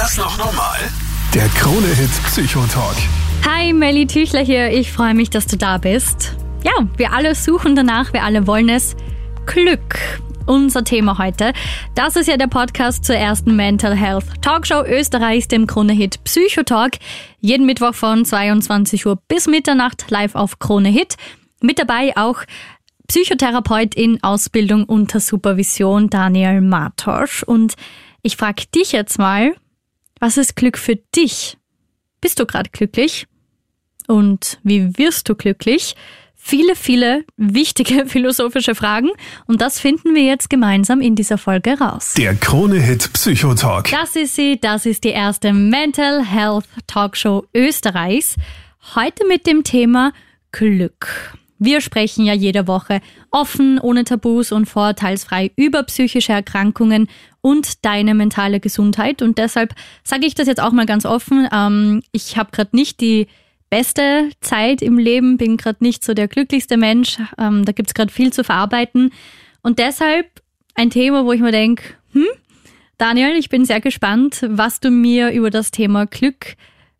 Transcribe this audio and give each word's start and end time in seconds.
das 0.00 0.16
noch 0.16 0.38
normal? 0.38 0.78
Der 1.34 1.46
Krone-Hit 1.48 2.10
Psychotalk. 2.24 2.96
Hi, 3.46 3.74
Melly 3.74 4.06
Tüchler 4.06 4.40
hier. 4.40 4.70
Ich 4.70 4.90
freue 4.90 5.12
mich, 5.12 5.28
dass 5.28 5.46
du 5.46 5.58
da 5.58 5.76
bist. 5.76 6.36
Ja, 6.64 6.72
wir 6.96 7.12
alle 7.12 7.34
suchen 7.34 7.76
danach, 7.76 8.14
wir 8.14 8.22
alle 8.22 8.46
wollen 8.46 8.70
es. 8.70 8.96
Glück. 9.44 9.98
Unser 10.46 10.84
Thema 10.84 11.18
heute. 11.18 11.52
Das 11.94 12.16
ist 12.16 12.28
ja 12.28 12.38
der 12.38 12.46
Podcast 12.46 13.04
zur 13.04 13.16
ersten 13.16 13.56
Mental 13.56 13.94
Health 13.94 14.24
Talkshow 14.40 14.82
Österreichs, 14.86 15.48
dem 15.48 15.66
Krone-Hit 15.66 16.24
Psychotalk. 16.24 16.96
Jeden 17.40 17.66
Mittwoch 17.66 17.94
von 17.94 18.24
22 18.24 19.04
Uhr 19.04 19.18
bis 19.28 19.48
Mitternacht 19.48 20.10
live 20.10 20.34
auf 20.34 20.58
Krone 20.58 20.88
Hit. 20.88 21.16
Mit 21.60 21.78
dabei 21.78 22.16
auch 22.16 22.38
Psychotherapeut 23.06 23.94
in 23.96 24.22
Ausbildung 24.22 24.84
unter 24.84 25.20
Supervision 25.20 26.08
Daniel 26.08 26.62
Martosch. 26.62 27.42
Und 27.42 27.74
ich 28.22 28.38
frage 28.38 28.64
dich 28.74 28.92
jetzt 28.92 29.18
mal, 29.18 29.54
was 30.20 30.36
ist 30.36 30.54
Glück 30.54 30.78
für 30.78 30.96
dich? 31.16 31.56
Bist 32.20 32.38
du 32.38 32.46
gerade 32.46 32.70
glücklich? 32.70 33.26
Und 34.06 34.58
wie 34.62 34.96
wirst 34.98 35.28
du 35.28 35.34
glücklich? 35.34 35.96
Viele, 36.36 36.74
viele 36.74 37.24
wichtige 37.36 38.06
philosophische 38.06 38.74
Fragen 38.74 39.10
und 39.46 39.60
das 39.60 39.80
finden 39.80 40.14
wir 40.14 40.22
jetzt 40.22 40.48
gemeinsam 40.48 41.00
in 41.00 41.14
dieser 41.14 41.38
Folge 41.38 41.78
raus. 41.78 42.14
Der 42.16 42.34
Krone-Hit 42.34 43.12
Psychotalk. 43.12 43.90
Das 43.90 44.16
ist 44.16 44.36
sie, 44.36 44.58
das 44.58 44.86
ist 44.86 45.04
die 45.04 45.10
erste 45.10 45.52
Mental 45.52 46.24
Health 46.24 46.64
Talkshow 46.86 47.46
Österreichs. 47.54 48.36
Heute 48.94 49.26
mit 49.26 49.46
dem 49.46 49.64
Thema 49.64 50.12
Glück. 50.52 51.36
Wir 51.62 51.82
sprechen 51.82 52.24
ja 52.24 52.32
jede 52.32 52.66
Woche 52.66 53.02
offen, 53.30 53.78
ohne 53.78 54.04
Tabus 54.04 54.50
und 54.50 54.64
vorurteilsfrei 54.64 55.52
über 55.56 55.82
psychische 55.82 56.32
Erkrankungen 56.32 57.06
und 57.42 57.84
deine 57.84 58.14
mentale 58.14 58.60
Gesundheit. 58.60 59.20
Und 59.20 59.36
deshalb 59.36 59.74
sage 60.02 60.24
ich 60.24 60.34
das 60.34 60.46
jetzt 60.46 60.62
auch 60.62 60.72
mal 60.72 60.86
ganz 60.86 61.04
offen. 61.04 61.46
Ähm, 61.52 62.02
ich 62.12 62.38
habe 62.38 62.50
gerade 62.50 62.74
nicht 62.74 63.02
die 63.02 63.26
beste 63.68 64.30
Zeit 64.40 64.80
im 64.80 64.96
Leben, 64.96 65.36
bin 65.36 65.58
gerade 65.58 65.84
nicht 65.84 66.02
so 66.02 66.14
der 66.14 66.28
glücklichste 66.28 66.78
Mensch. 66.78 67.18
Ähm, 67.38 67.66
da 67.66 67.72
gibt's 67.72 67.92
gerade 67.92 68.10
viel 68.10 68.32
zu 68.32 68.42
verarbeiten. 68.42 69.12
Und 69.60 69.78
deshalb 69.78 70.26
ein 70.74 70.88
Thema, 70.88 71.26
wo 71.26 71.32
ich 71.32 71.42
mir 71.42 71.52
denke, 71.52 71.84
hm, 72.12 72.24
Daniel, 72.96 73.36
ich 73.36 73.50
bin 73.50 73.66
sehr 73.66 73.82
gespannt, 73.82 74.46
was 74.48 74.80
du 74.80 74.90
mir 74.90 75.30
über 75.32 75.50
das 75.50 75.72
Thema 75.72 76.06
Glück 76.06 76.56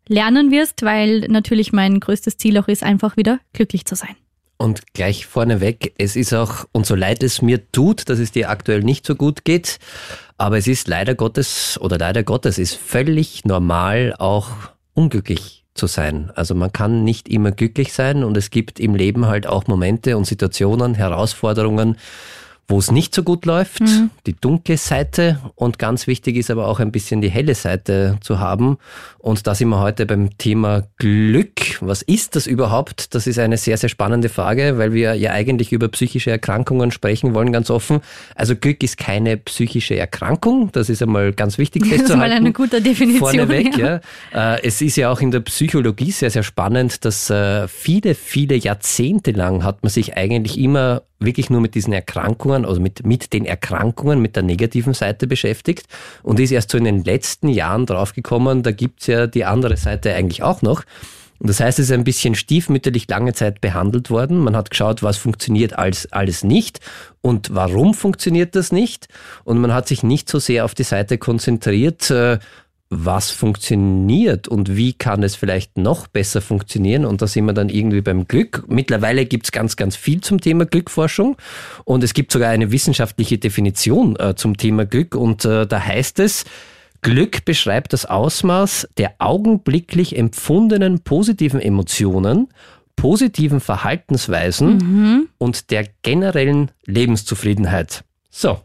lernen 0.07 0.51
wirst, 0.51 0.83
weil 0.83 1.21
natürlich 1.21 1.73
mein 1.73 1.99
größtes 1.99 2.37
Ziel 2.37 2.59
auch 2.59 2.67
ist, 2.67 2.83
einfach 2.83 3.17
wieder 3.17 3.39
glücklich 3.53 3.85
zu 3.85 3.95
sein. 3.95 4.15
Und 4.61 4.93
gleich 4.93 5.25
vorneweg, 5.25 5.91
es 5.97 6.15
ist 6.15 6.35
auch, 6.35 6.65
und 6.71 6.85
so 6.85 6.93
leid 6.93 7.23
es 7.23 7.41
mir 7.41 7.71
tut, 7.71 8.09
dass 8.09 8.19
es 8.19 8.31
dir 8.31 8.51
aktuell 8.51 8.81
nicht 8.83 9.07
so 9.07 9.15
gut 9.15 9.43
geht, 9.43 9.79
aber 10.37 10.59
es 10.59 10.67
ist 10.67 10.87
leider 10.87 11.15
Gottes, 11.15 11.79
oder 11.81 11.97
leider 11.97 12.21
Gottes, 12.21 12.59
ist 12.59 12.75
völlig 12.75 13.43
normal, 13.43 14.13
auch 14.19 14.49
unglücklich 14.93 15.65
zu 15.73 15.87
sein. 15.87 16.31
Also 16.35 16.53
man 16.53 16.71
kann 16.71 17.03
nicht 17.03 17.27
immer 17.27 17.51
glücklich 17.51 17.91
sein 17.91 18.23
und 18.23 18.37
es 18.37 18.51
gibt 18.51 18.79
im 18.79 18.93
Leben 18.93 19.25
halt 19.25 19.47
auch 19.47 19.65
Momente 19.65 20.15
und 20.15 20.25
Situationen, 20.25 20.93
Herausforderungen, 20.93 21.95
wo 22.71 22.79
es 22.79 22.89
nicht 22.89 23.13
so 23.13 23.21
gut 23.21 23.45
läuft, 23.45 23.81
mhm. 23.81 24.09
die 24.25 24.33
dunkle 24.33 24.77
Seite 24.77 25.39
und 25.55 25.77
ganz 25.77 26.07
wichtig 26.07 26.37
ist 26.37 26.49
aber 26.49 26.67
auch 26.67 26.79
ein 26.79 26.91
bisschen 26.91 27.21
die 27.21 27.29
helle 27.29 27.53
Seite 27.53 28.17
zu 28.21 28.39
haben. 28.39 28.77
Und 29.19 29.45
da 29.45 29.53
sind 29.53 29.69
wir 29.69 29.79
heute 29.79 30.05
beim 30.05 30.37
Thema 30.37 30.87
Glück. 30.97 31.79
Was 31.81 32.01
ist 32.01 32.35
das 32.35 32.47
überhaupt? 32.47 33.13
Das 33.13 33.27
ist 33.27 33.37
eine 33.37 33.57
sehr, 33.57 33.77
sehr 33.77 33.89
spannende 33.89 34.29
Frage, 34.29 34.77
weil 34.77 34.93
wir 34.93 35.13
ja 35.15 35.31
eigentlich 35.31 35.71
über 35.71 35.89
psychische 35.89 36.31
Erkrankungen 36.31 36.91
sprechen 36.91 37.33
wollen, 37.33 37.51
ganz 37.51 37.69
offen. 37.69 37.99
Also 38.35 38.55
Glück 38.55 38.81
ist 38.83 38.97
keine 38.97 39.37
psychische 39.37 39.97
Erkrankung. 39.97 40.71
Das 40.71 40.89
ist 40.89 41.03
einmal 41.03 41.33
ganz 41.33 41.57
wichtig 41.57 41.85
festzuhalten. 41.85 42.01
Das 42.11 42.15
ist 42.15 42.17
mal 42.17 42.31
eine 42.31 42.53
gute 42.53 42.81
Definition. 42.81 43.19
Vorneweg, 43.19 43.77
ja. 43.77 44.01
ja. 44.33 44.55
Äh, 44.55 44.63
es 44.63 44.81
ist 44.81 44.95
ja 44.95 45.11
auch 45.11 45.19
in 45.21 45.31
der 45.31 45.41
Psychologie 45.41 46.11
sehr, 46.11 46.31
sehr 46.31 46.43
spannend, 46.43 47.03
dass 47.05 47.29
äh, 47.29 47.67
viele, 47.67 48.15
viele 48.15 48.55
Jahrzehnte 48.55 49.31
lang 49.31 49.63
hat 49.63 49.83
man 49.83 49.89
sich 49.89 50.17
eigentlich 50.17 50.57
immer 50.57 51.03
wirklich 51.21 51.49
nur 51.49 51.61
mit 51.61 51.75
diesen 51.75 51.93
Erkrankungen, 51.93 52.65
also 52.65 52.81
mit, 52.81 53.05
mit 53.05 53.33
den 53.33 53.45
Erkrankungen, 53.45 54.21
mit 54.21 54.35
der 54.35 54.43
negativen 54.43 54.93
Seite 54.93 55.27
beschäftigt 55.27 55.85
und 56.23 56.39
ist 56.39 56.51
erst 56.51 56.71
so 56.71 56.77
in 56.77 56.83
den 56.83 57.03
letzten 57.03 57.47
Jahren 57.49 57.85
draufgekommen, 57.85 58.63
da 58.63 58.71
gibt's 58.71 59.07
ja 59.07 59.27
die 59.27 59.45
andere 59.45 59.77
Seite 59.77 60.13
eigentlich 60.13 60.43
auch 60.43 60.61
noch. 60.61 60.83
Und 61.41 61.49
das 61.49 61.59
heißt, 61.59 61.79
es 61.79 61.85
ist 61.85 61.91
ein 61.91 62.03
bisschen 62.03 62.35
stiefmütterlich 62.35 63.09
lange 63.09 63.33
Zeit 63.33 63.61
behandelt 63.61 64.11
worden. 64.11 64.37
Man 64.37 64.55
hat 64.55 64.69
geschaut, 64.69 65.01
was 65.01 65.17
funktioniert 65.17 65.73
alles, 65.73 66.11
alles 66.11 66.43
nicht 66.43 66.81
und 67.21 67.55
warum 67.55 67.95
funktioniert 67.95 68.55
das 68.55 68.71
nicht. 68.71 69.07
Und 69.43 69.59
man 69.59 69.73
hat 69.73 69.87
sich 69.87 70.03
nicht 70.03 70.29
so 70.29 70.37
sehr 70.37 70.65
auf 70.65 70.75
die 70.75 70.83
Seite 70.83 71.17
konzentriert, 71.17 72.11
äh, 72.11 72.37
was 72.93 73.31
funktioniert 73.31 74.49
und 74.49 74.75
wie 74.75 74.91
kann 74.91 75.23
es 75.23 75.35
vielleicht 75.35 75.77
noch 75.77 76.07
besser 76.07 76.41
funktionieren. 76.41 77.05
Und 77.05 77.21
da 77.21 77.27
sind 77.27 77.45
wir 77.45 77.53
dann 77.53 77.69
irgendwie 77.69 78.01
beim 78.01 78.27
Glück. 78.27 78.65
Mittlerweile 78.67 79.25
gibt 79.25 79.45
es 79.45 79.53
ganz, 79.53 79.77
ganz 79.77 79.95
viel 79.95 80.19
zum 80.19 80.41
Thema 80.41 80.65
Glückforschung 80.65 81.37
und 81.85 82.03
es 82.03 82.13
gibt 82.13 82.33
sogar 82.33 82.49
eine 82.49 82.71
wissenschaftliche 82.71 83.37
Definition 83.37 84.17
äh, 84.17 84.35
zum 84.35 84.57
Thema 84.57 84.85
Glück 84.85 85.15
und 85.15 85.45
äh, 85.45 85.65
da 85.65 85.79
heißt 85.79 86.19
es, 86.19 86.43
Glück 87.01 87.45
beschreibt 87.45 87.93
das 87.93 88.05
Ausmaß 88.05 88.89
der 88.97 89.15
augenblicklich 89.19 90.17
empfundenen 90.17 90.99
positiven 90.99 91.61
Emotionen, 91.61 92.49
positiven 92.97 93.61
Verhaltensweisen 93.61 94.77
mhm. 94.77 95.29
und 95.37 95.71
der 95.71 95.87
generellen 96.03 96.71
Lebenszufriedenheit. 96.85 98.03
So, 98.29 98.59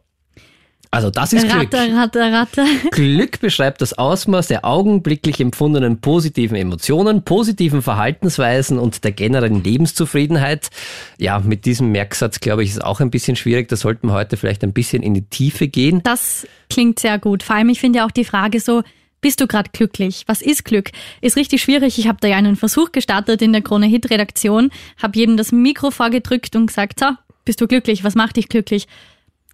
also 0.90 1.10
das 1.10 1.32
ist 1.32 1.48
Glück. 1.48 1.72
Ratte, 1.74 1.94
Ratte, 1.94 2.20
Ratte. 2.32 2.64
Glück 2.90 3.40
beschreibt 3.40 3.80
das 3.80 3.98
Ausmaß 3.98 4.48
der 4.48 4.64
augenblicklich 4.64 5.40
empfundenen 5.40 6.00
positiven 6.00 6.56
Emotionen, 6.56 7.22
positiven 7.22 7.82
Verhaltensweisen 7.82 8.78
und 8.78 9.04
der 9.04 9.12
generellen 9.12 9.62
Lebenszufriedenheit. 9.62 10.70
Ja, 11.18 11.38
mit 11.40 11.64
diesem 11.64 11.92
Merksatz, 11.92 12.40
glaube 12.40 12.62
ich, 12.62 12.70
ist 12.70 12.84
auch 12.84 13.00
ein 13.00 13.10
bisschen 13.10 13.36
schwierig. 13.36 13.68
Da 13.68 13.76
sollten 13.76 14.08
wir 14.08 14.14
heute 14.14 14.36
vielleicht 14.36 14.62
ein 14.64 14.72
bisschen 14.72 15.02
in 15.02 15.14
die 15.14 15.22
Tiefe 15.22 15.68
gehen. 15.68 16.02
Das 16.04 16.46
klingt 16.70 16.98
sehr 16.98 17.18
gut. 17.18 17.42
Vor 17.42 17.56
allem, 17.56 17.68
ich 17.68 17.80
finde 17.80 17.98
ja 17.98 18.06
auch 18.06 18.10
die 18.10 18.24
Frage 18.24 18.60
so, 18.60 18.82
bist 19.20 19.40
du 19.40 19.46
gerade 19.46 19.70
glücklich? 19.72 20.24
Was 20.26 20.40
ist 20.40 20.64
Glück? 20.64 20.90
Ist 21.20 21.36
richtig 21.36 21.62
schwierig. 21.62 21.98
Ich 21.98 22.06
habe 22.06 22.18
da 22.20 22.28
ja 22.28 22.36
einen 22.36 22.56
Versuch 22.56 22.92
gestartet 22.92 23.42
in 23.42 23.52
der 23.52 23.62
Krone 23.62 23.86
Hit 23.86 24.10
Redaktion, 24.10 24.70
habe 25.02 25.18
jedem 25.18 25.36
das 25.36 25.52
Mikro 25.52 25.90
vorgedrückt 25.90 26.54
und 26.54 26.66
gesagt, 26.66 27.00
so, 27.00 27.06
bist 27.44 27.60
du 27.60 27.66
glücklich? 27.66 28.04
Was 28.04 28.14
macht 28.14 28.36
dich 28.36 28.48
glücklich? 28.48 28.86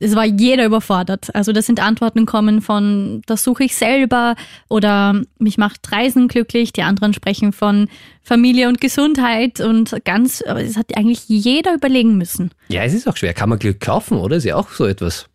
Es 0.03 0.17
war 0.17 0.25
jeder 0.25 0.67
überfordert. 0.67 1.35
Also 1.35 1.53
das 1.53 1.67
sind 1.67 1.81
Antworten 1.81 2.27
kommen 2.27 2.61
von, 2.61 3.23
das 3.27 3.45
suche 3.45 3.65
ich 3.65 3.77
selber 3.77 4.35
oder 4.69 5.23
mich 5.39 5.59
macht 5.59 5.91
Reisen 5.93 6.29
glücklich. 6.29 6.73
Die 6.73 6.83
anderen 6.83 7.15
sprechen 7.15 7.53
von 7.53 7.89
Familie 8.23 8.69
und 8.69 8.81
Gesundheit 8.81 9.61
und 9.61 9.97
ganz, 10.05 10.43
aber 10.47 10.63
es 10.63 10.77
hat 10.77 10.97
eigentlich 10.97 11.29
jeder 11.29 11.75
überlegen 11.75 12.19
müssen. 12.19 12.51
Ja, 12.69 12.83
es 12.83 12.95
ist 12.95 13.09
auch 13.09 13.17
schwer. 13.17 13.35
Kann 13.35 13.49
man 13.49 13.59
Glück 13.59 13.81
kaufen, 13.81 14.19
oder? 14.19 14.37
Ist 14.37 14.45
ja 14.45 14.57
auch 14.57 14.71
so 14.71 14.87
etwas 14.87 15.29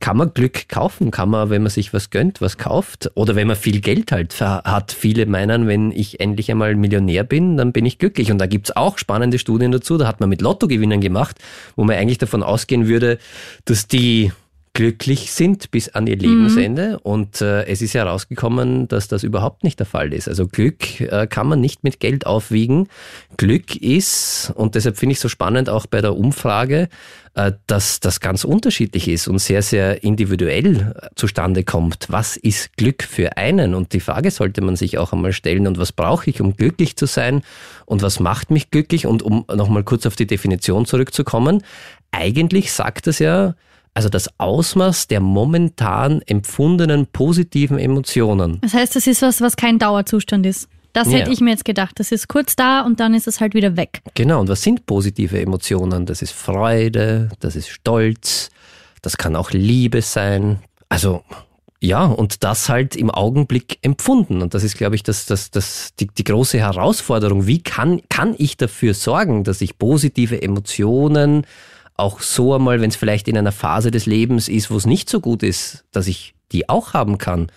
kann 0.00 0.16
man 0.16 0.32
Glück 0.34 0.68
kaufen? 0.68 1.10
Kann 1.10 1.30
man, 1.30 1.50
wenn 1.50 1.62
man 1.62 1.70
sich 1.70 1.92
was 1.92 2.10
gönnt, 2.10 2.40
was 2.40 2.58
kauft? 2.58 3.10
Oder 3.14 3.34
wenn 3.34 3.46
man 3.46 3.56
viel 3.56 3.80
Geld 3.80 4.12
halt 4.12 4.40
hat? 4.40 4.92
Viele 4.92 5.26
meinen, 5.26 5.66
wenn 5.66 5.90
ich 5.90 6.20
endlich 6.20 6.50
einmal 6.50 6.74
Millionär 6.74 7.24
bin, 7.24 7.56
dann 7.56 7.72
bin 7.72 7.86
ich 7.86 7.98
glücklich. 7.98 8.30
Und 8.30 8.38
da 8.38 8.46
gibt's 8.46 8.74
auch 8.74 8.98
spannende 8.98 9.38
Studien 9.38 9.72
dazu. 9.72 9.96
Da 9.98 10.06
hat 10.06 10.20
man 10.20 10.28
mit 10.28 10.42
Lottogewinnern 10.42 11.00
gemacht, 11.00 11.38
wo 11.76 11.84
man 11.84 11.96
eigentlich 11.96 12.18
davon 12.18 12.42
ausgehen 12.42 12.86
würde, 12.86 13.18
dass 13.64 13.86
die 13.86 14.32
glücklich 14.76 15.32
sind 15.32 15.70
bis 15.70 15.88
an 15.88 16.06
ihr 16.06 16.16
Lebensende. 16.16 16.90
Mhm. 16.90 16.96
Und 17.02 17.40
äh, 17.40 17.64
es 17.64 17.80
ist 17.80 17.94
herausgekommen, 17.94 18.88
dass 18.88 19.08
das 19.08 19.22
überhaupt 19.22 19.64
nicht 19.64 19.78
der 19.78 19.86
Fall 19.86 20.12
ist. 20.12 20.28
Also 20.28 20.46
Glück 20.46 21.00
äh, 21.00 21.26
kann 21.26 21.46
man 21.46 21.60
nicht 21.60 21.82
mit 21.82 21.98
Geld 21.98 22.26
aufwiegen. 22.26 22.88
Glück 23.38 23.74
ist, 23.74 24.52
und 24.54 24.74
deshalb 24.74 24.98
finde 24.98 25.14
ich 25.14 25.20
so 25.20 25.28
spannend 25.28 25.70
auch 25.70 25.86
bei 25.86 26.02
der 26.02 26.14
Umfrage, 26.14 26.88
äh, 27.32 27.52
dass 27.66 28.00
das 28.00 28.20
ganz 28.20 28.44
unterschiedlich 28.44 29.08
ist 29.08 29.28
und 29.28 29.38
sehr, 29.38 29.62
sehr 29.62 30.04
individuell 30.04 30.94
äh, 30.94 31.08
zustande 31.14 31.64
kommt. 31.64 32.08
Was 32.10 32.36
ist 32.36 32.76
Glück 32.76 33.02
für 33.02 33.38
einen? 33.38 33.74
Und 33.74 33.94
die 33.94 34.00
Frage 34.00 34.30
sollte 34.30 34.60
man 34.60 34.76
sich 34.76 34.98
auch 34.98 35.14
einmal 35.14 35.32
stellen. 35.32 35.66
Und 35.66 35.78
was 35.78 35.92
brauche 35.92 36.28
ich, 36.28 36.42
um 36.42 36.54
glücklich 36.54 36.96
zu 36.96 37.06
sein? 37.06 37.40
Und 37.86 38.02
was 38.02 38.20
macht 38.20 38.50
mich 38.50 38.70
glücklich? 38.70 39.06
Und 39.06 39.22
um 39.22 39.46
nochmal 39.54 39.84
kurz 39.84 40.04
auf 40.04 40.16
die 40.16 40.26
Definition 40.26 40.84
zurückzukommen. 40.84 41.62
Eigentlich 42.10 42.72
sagt 42.72 43.06
es 43.06 43.20
ja, 43.20 43.54
also 43.96 44.10
das 44.10 44.28
Ausmaß 44.36 45.08
der 45.08 45.20
momentan 45.20 46.20
empfundenen 46.26 47.06
positiven 47.06 47.78
Emotionen. 47.78 48.58
Das 48.60 48.74
heißt, 48.74 48.94
das 48.94 49.06
ist 49.06 49.22
was, 49.22 49.40
was 49.40 49.56
kein 49.56 49.78
Dauerzustand 49.78 50.44
ist. 50.44 50.68
Das 50.92 51.10
ja. 51.10 51.18
hätte 51.18 51.30
ich 51.32 51.40
mir 51.40 51.50
jetzt 51.50 51.64
gedacht. 51.64 51.98
Das 51.98 52.12
ist 52.12 52.28
kurz 52.28 52.56
da 52.56 52.82
und 52.82 53.00
dann 53.00 53.14
ist 53.14 53.26
es 53.26 53.40
halt 53.40 53.54
wieder 53.54 53.78
weg. 53.78 54.02
Genau. 54.14 54.40
Und 54.40 54.50
was 54.50 54.60
sind 54.60 54.84
positive 54.84 55.40
Emotionen? 55.40 56.04
Das 56.04 56.20
ist 56.20 56.32
Freude, 56.32 57.30
das 57.40 57.56
ist 57.56 57.68
Stolz, 57.70 58.50
das 59.00 59.16
kann 59.16 59.34
auch 59.34 59.52
Liebe 59.52 60.02
sein. 60.02 60.58
Also 60.90 61.22
ja, 61.80 62.04
und 62.04 62.44
das 62.44 62.68
halt 62.68 62.96
im 62.96 63.10
Augenblick 63.10 63.78
empfunden. 63.80 64.42
Und 64.42 64.52
das 64.52 64.62
ist, 64.62 64.76
glaube 64.76 64.96
ich, 64.96 65.04
das, 65.04 65.24
das, 65.24 65.50
das, 65.50 65.94
die, 65.98 66.08
die 66.08 66.24
große 66.24 66.58
Herausforderung. 66.58 67.46
Wie 67.46 67.62
kann, 67.62 68.02
kann 68.10 68.34
ich 68.36 68.58
dafür 68.58 68.92
sorgen, 68.92 69.42
dass 69.42 69.62
ich 69.62 69.78
positive 69.78 70.42
Emotionen 70.42 71.46
auch 71.96 72.20
so 72.20 72.54
einmal, 72.54 72.80
wenn 72.80 72.90
es 72.90 72.96
vielleicht 72.96 73.28
in 73.28 73.38
einer 73.38 73.52
Phase 73.52 73.90
des 73.90 74.06
Lebens 74.06 74.48
ist, 74.48 74.70
wo 74.70 74.76
es 74.76 74.86
nicht 74.86 75.08
so 75.08 75.20
gut 75.20 75.42
ist, 75.42 75.84
dass 75.92 76.06
ich 76.06 76.34
die 76.52 76.68
auch 76.68 76.94
haben 76.94 77.18
kann. 77.18 77.48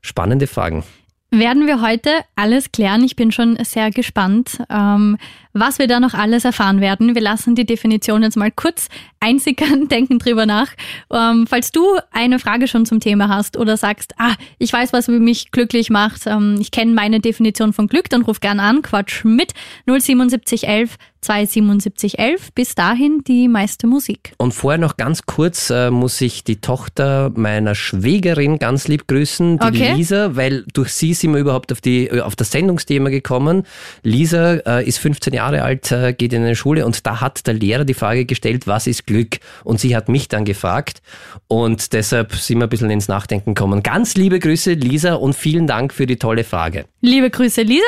Spannende 0.00 0.46
Fragen. 0.46 0.84
Werden 1.32 1.68
wir 1.68 1.80
heute 1.80 2.10
alles 2.34 2.72
klären. 2.72 3.04
Ich 3.04 3.14
bin 3.14 3.30
schon 3.30 3.56
sehr 3.64 3.90
gespannt, 3.92 4.62
ähm, 4.68 5.16
was 5.52 5.78
wir 5.78 5.86
da 5.86 6.00
noch 6.00 6.14
alles 6.14 6.44
erfahren 6.44 6.80
werden. 6.80 7.14
Wir 7.14 7.22
lassen 7.22 7.54
die 7.54 7.66
Definition 7.66 8.22
jetzt 8.22 8.36
mal 8.36 8.50
kurz 8.50 8.88
einsickern, 9.20 9.88
denken 9.90 10.18
drüber 10.18 10.46
nach. 10.46 10.68
Ähm, 11.12 11.46
falls 11.48 11.72
du 11.72 11.84
eine 12.10 12.38
Frage 12.38 12.68
schon 12.68 12.86
zum 12.86 13.00
Thema 13.00 13.28
hast 13.28 13.56
oder 13.56 13.76
sagst, 13.76 14.14
ah, 14.18 14.34
ich 14.58 14.72
weiß, 14.72 14.92
was 14.92 15.08
mich 15.08 15.50
glücklich 15.50 15.90
macht, 15.90 16.26
ähm, 16.26 16.56
ich 16.60 16.70
kenne 16.70 16.92
meine 16.92 17.20
Definition 17.20 17.72
von 17.72 17.86
Glück, 17.86 18.08
dann 18.10 18.22
ruf 18.22 18.40
gern 18.40 18.60
an, 18.60 18.82
Quatsch 18.82 19.24
mit 19.24 19.52
07711 19.86 20.96
27711. 21.22 22.52
Bis 22.54 22.74
dahin 22.74 23.22
die 23.26 23.48
meiste 23.48 23.86
Musik. 23.86 24.32
Und 24.38 24.52
vorher 24.54 24.78
noch 24.78 24.96
ganz 24.96 25.22
kurz 25.26 25.70
äh, 25.70 25.90
muss 25.90 26.20
ich 26.20 26.44
die 26.44 26.60
Tochter 26.60 27.30
meiner 27.34 27.74
Schwägerin 27.74 28.58
ganz 28.58 28.88
lieb 28.88 29.06
grüßen, 29.06 29.58
die 29.58 29.66
Okay. 29.66 29.94
Lisa, 29.94 30.36
weil 30.36 30.64
durch 30.72 30.92
sie 30.92 31.14
sind 31.14 31.32
wir 31.32 31.40
überhaupt 31.40 31.72
auf, 31.72 31.80
die, 31.80 32.06
äh, 32.06 32.20
auf 32.20 32.36
das 32.36 32.50
Sendungsthema 32.50 33.10
gekommen. 33.10 33.64
Lisa 34.02 34.54
äh, 34.54 34.86
ist 34.86 34.98
15 34.98 35.34
Jahre 35.34 35.39
alt, 35.40 35.92
äh, 35.92 36.12
geht 36.12 36.32
in 36.32 36.42
eine 36.42 36.56
Schule 36.56 36.86
und 36.86 37.06
da 37.06 37.20
hat 37.20 37.46
der 37.46 37.54
Lehrer 37.54 37.84
die 37.84 37.94
Frage 37.94 38.24
gestellt, 38.24 38.66
was 38.66 38.86
ist 38.86 39.06
Glück? 39.06 39.38
Und 39.64 39.80
sie 39.80 39.96
hat 39.96 40.08
mich 40.08 40.28
dann 40.28 40.44
gefragt 40.44 41.02
und 41.48 41.92
deshalb 41.92 42.34
sind 42.34 42.58
wir 42.58 42.66
ein 42.66 42.70
bisschen 42.70 42.90
ins 42.90 43.08
Nachdenken 43.08 43.54
gekommen. 43.54 43.82
Ganz 43.82 44.14
liebe 44.14 44.38
Grüße, 44.38 44.72
Lisa, 44.72 45.14
und 45.14 45.34
vielen 45.34 45.66
Dank 45.66 45.92
für 45.92 46.06
die 46.06 46.16
tolle 46.16 46.44
Frage. 46.44 46.84
Liebe 47.00 47.30
Grüße, 47.30 47.62
Lisa. 47.62 47.84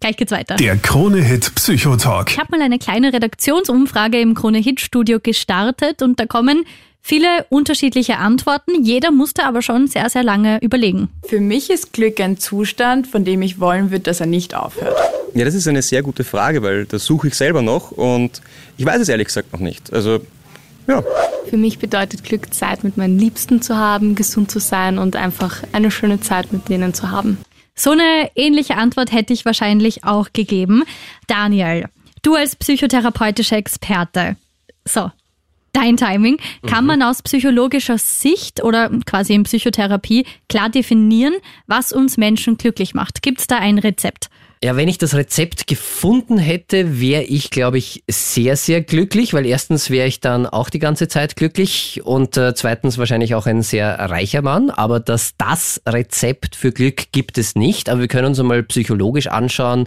Gleich 0.00 0.16
geht's 0.16 0.30
weiter. 0.30 0.54
Der 0.56 0.76
Krone-Hit 0.76 1.54
Psychotalk. 1.56 2.30
Ich 2.30 2.38
habe 2.38 2.56
mal 2.56 2.62
eine 2.62 2.78
kleine 2.78 3.12
Redaktionsumfrage 3.12 4.20
im 4.20 4.34
Krone-Hit-Studio 4.34 5.18
gestartet 5.20 6.02
und 6.02 6.20
da 6.20 6.26
kommen 6.26 6.64
viele 7.00 7.46
unterschiedliche 7.48 8.18
Antworten. 8.18 8.84
Jeder 8.84 9.10
musste 9.10 9.44
aber 9.44 9.62
schon 9.62 9.86
sehr, 9.88 10.08
sehr 10.10 10.22
lange 10.22 10.58
überlegen. 10.62 11.08
Für 11.26 11.40
mich 11.40 11.70
ist 11.70 11.92
Glück 11.92 12.20
ein 12.20 12.38
Zustand, 12.38 13.06
von 13.06 13.24
dem 13.24 13.42
ich 13.42 13.60
wollen 13.60 13.90
würde, 13.90 14.04
dass 14.04 14.20
er 14.20 14.26
nicht 14.26 14.54
aufhört. 14.54 14.96
Ja, 15.34 15.44
das 15.44 15.54
ist 15.54 15.68
eine 15.68 15.82
sehr 15.82 16.02
gute 16.02 16.24
Frage, 16.24 16.62
weil 16.62 16.84
das 16.86 17.04
suche 17.04 17.28
ich 17.28 17.34
selber 17.34 17.62
noch 17.62 17.92
und 17.92 18.40
ich 18.76 18.84
weiß 18.84 19.00
es 19.00 19.08
ehrlich 19.08 19.26
gesagt 19.28 19.52
noch 19.52 19.60
nicht. 19.60 19.92
Also, 19.92 20.20
ja. 20.86 21.02
Für 21.48 21.56
mich 21.56 21.78
bedeutet 21.78 22.24
Glück, 22.24 22.52
Zeit 22.52 22.84
mit 22.84 22.96
meinen 22.96 23.18
Liebsten 23.18 23.62
zu 23.62 23.76
haben, 23.76 24.14
gesund 24.14 24.50
zu 24.50 24.58
sein 24.58 24.98
und 24.98 25.16
einfach 25.16 25.62
eine 25.72 25.90
schöne 25.90 26.20
Zeit 26.20 26.52
mit 26.52 26.68
denen 26.68 26.94
zu 26.94 27.10
haben. 27.10 27.38
So 27.74 27.92
eine 27.92 28.30
ähnliche 28.34 28.76
Antwort 28.76 29.12
hätte 29.12 29.32
ich 29.32 29.44
wahrscheinlich 29.44 30.02
auch 30.02 30.32
gegeben. 30.32 30.82
Daniel, 31.28 31.86
du 32.22 32.34
als 32.34 32.56
psychotherapeutischer 32.56 33.56
Experte. 33.56 34.36
So, 34.84 35.10
dein 35.78 35.96
Timing. 35.96 36.38
Kann 36.66 36.86
man 36.86 37.02
aus 37.02 37.22
psychologischer 37.22 37.98
Sicht 37.98 38.62
oder 38.62 38.90
quasi 39.06 39.34
in 39.34 39.44
Psychotherapie 39.44 40.26
klar 40.48 40.68
definieren, 40.68 41.34
was 41.66 41.92
uns 41.92 42.16
Menschen 42.16 42.58
glücklich 42.58 42.94
macht? 42.94 43.22
Gibt 43.22 43.40
es 43.40 43.46
da 43.46 43.58
ein 43.58 43.78
Rezept? 43.78 44.28
Ja, 44.62 44.74
wenn 44.74 44.88
ich 44.88 44.98
das 44.98 45.14
Rezept 45.14 45.68
gefunden 45.68 46.36
hätte, 46.36 47.00
wäre 47.00 47.22
ich, 47.22 47.50
glaube 47.50 47.78
ich, 47.78 48.02
sehr, 48.10 48.56
sehr 48.56 48.80
glücklich, 48.80 49.32
weil 49.32 49.46
erstens 49.46 49.88
wäre 49.88 50.08
ich 50.08 50.18
dann 50.18 50.46
auch 50.46 50.68
die 50.68 50.80
ganze 50.80 51.06
Zeit 51.06 51.36
glücklich 51.36 52.00
und 52.04 52.36
äh, 52.36 52.54
zweitens 52.56 52.98
wahrscheinlich 52.98 53.36
auch 53.36 53.46
ein 53.46 53.62
sehr 53.62 53.88
reicher 53.88 54.42
Mann. 54.42 54.70
Aber 54.70 54.98
dass 54.98 55.36
das 55.38 55.80
Rezept 55.86 56.56
für 56.56 56.72
Glück 56.72 57.12
gibt 57.12 57.38
es 57.38 57.54
nicht. 57.54 57.88
Aber 57.88 58.00
wir 58.00 58.08
können 58.08 58.26
uns 58.26 58.40
einmal 58.40 58.64
psychologisch 58.64 59.28
anschauen, 59.28 59.86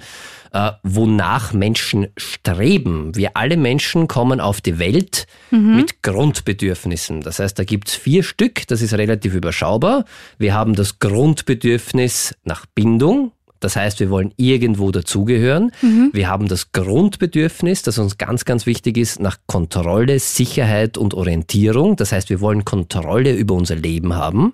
äh, 0.52 0.72
wonach 0.84 1.54
Menschen 1.54 2.08
streben. 2.18 3.16
Wir 3.16 3.32
alle 3.36 3.58
Menschen 3.58 4.08
kommen 4.08 4.40
auf 4.40 4.62
die 4.62 4.80
Welt 4.80 5.28
mit 5.50 6.04
Grundbedürfnissen. 6.04 7.22
Das 7.22 7.40
heißt, 7.40 7.58
da 7.58 7.64
gibt's 7.64 7.96
vier 7.96 8.24
Stück, 8.24 8.68
das 8.68 8.82
ist 8.82 8.94
relativ 8.94 9.34
überschaubar. 9.34 10.06
Wir 10.38 10.54
haben 10.54 10.76
das 10.76 11.00
Grundbedürfnis 11.00 12.36
nach 12.44 12.66
Bindung. 12.66 13.32
Das 13.62 13.78
heißt, 13.78 14.02
wir 14.02 14.10
wollen 14.10 14.34
irgendwo 14.36 14.92
dazugehören. 14.92 15.72
Wir 16.14 16.28
haben 16.28 16.50
das 16.50 16.74
Grundbedürfnis, 16.74 17.84
das 17.84 17.98
uns 18.00 18.18
ganz, 18.18 18.44
ganz 18.44 18.66
wichtig 18.66 18.98
ist, 18.98 19.22
nach 19.22 19.38
Kontrolle, 19.46 20.20
Sicherheit 20.20 20.98
und 20.98 21.14
Orientierung. 21.14 21.96
Das 21.96 22.12
heißt, 22.12 22.30
wir 22.30 22.42
wollen 22.42 22.66
Kontrolle 22.66 23.34
über 23.34 23.54
unser 23.54 23.76
Leben 23.76 24.16
haben. 24.16 24.54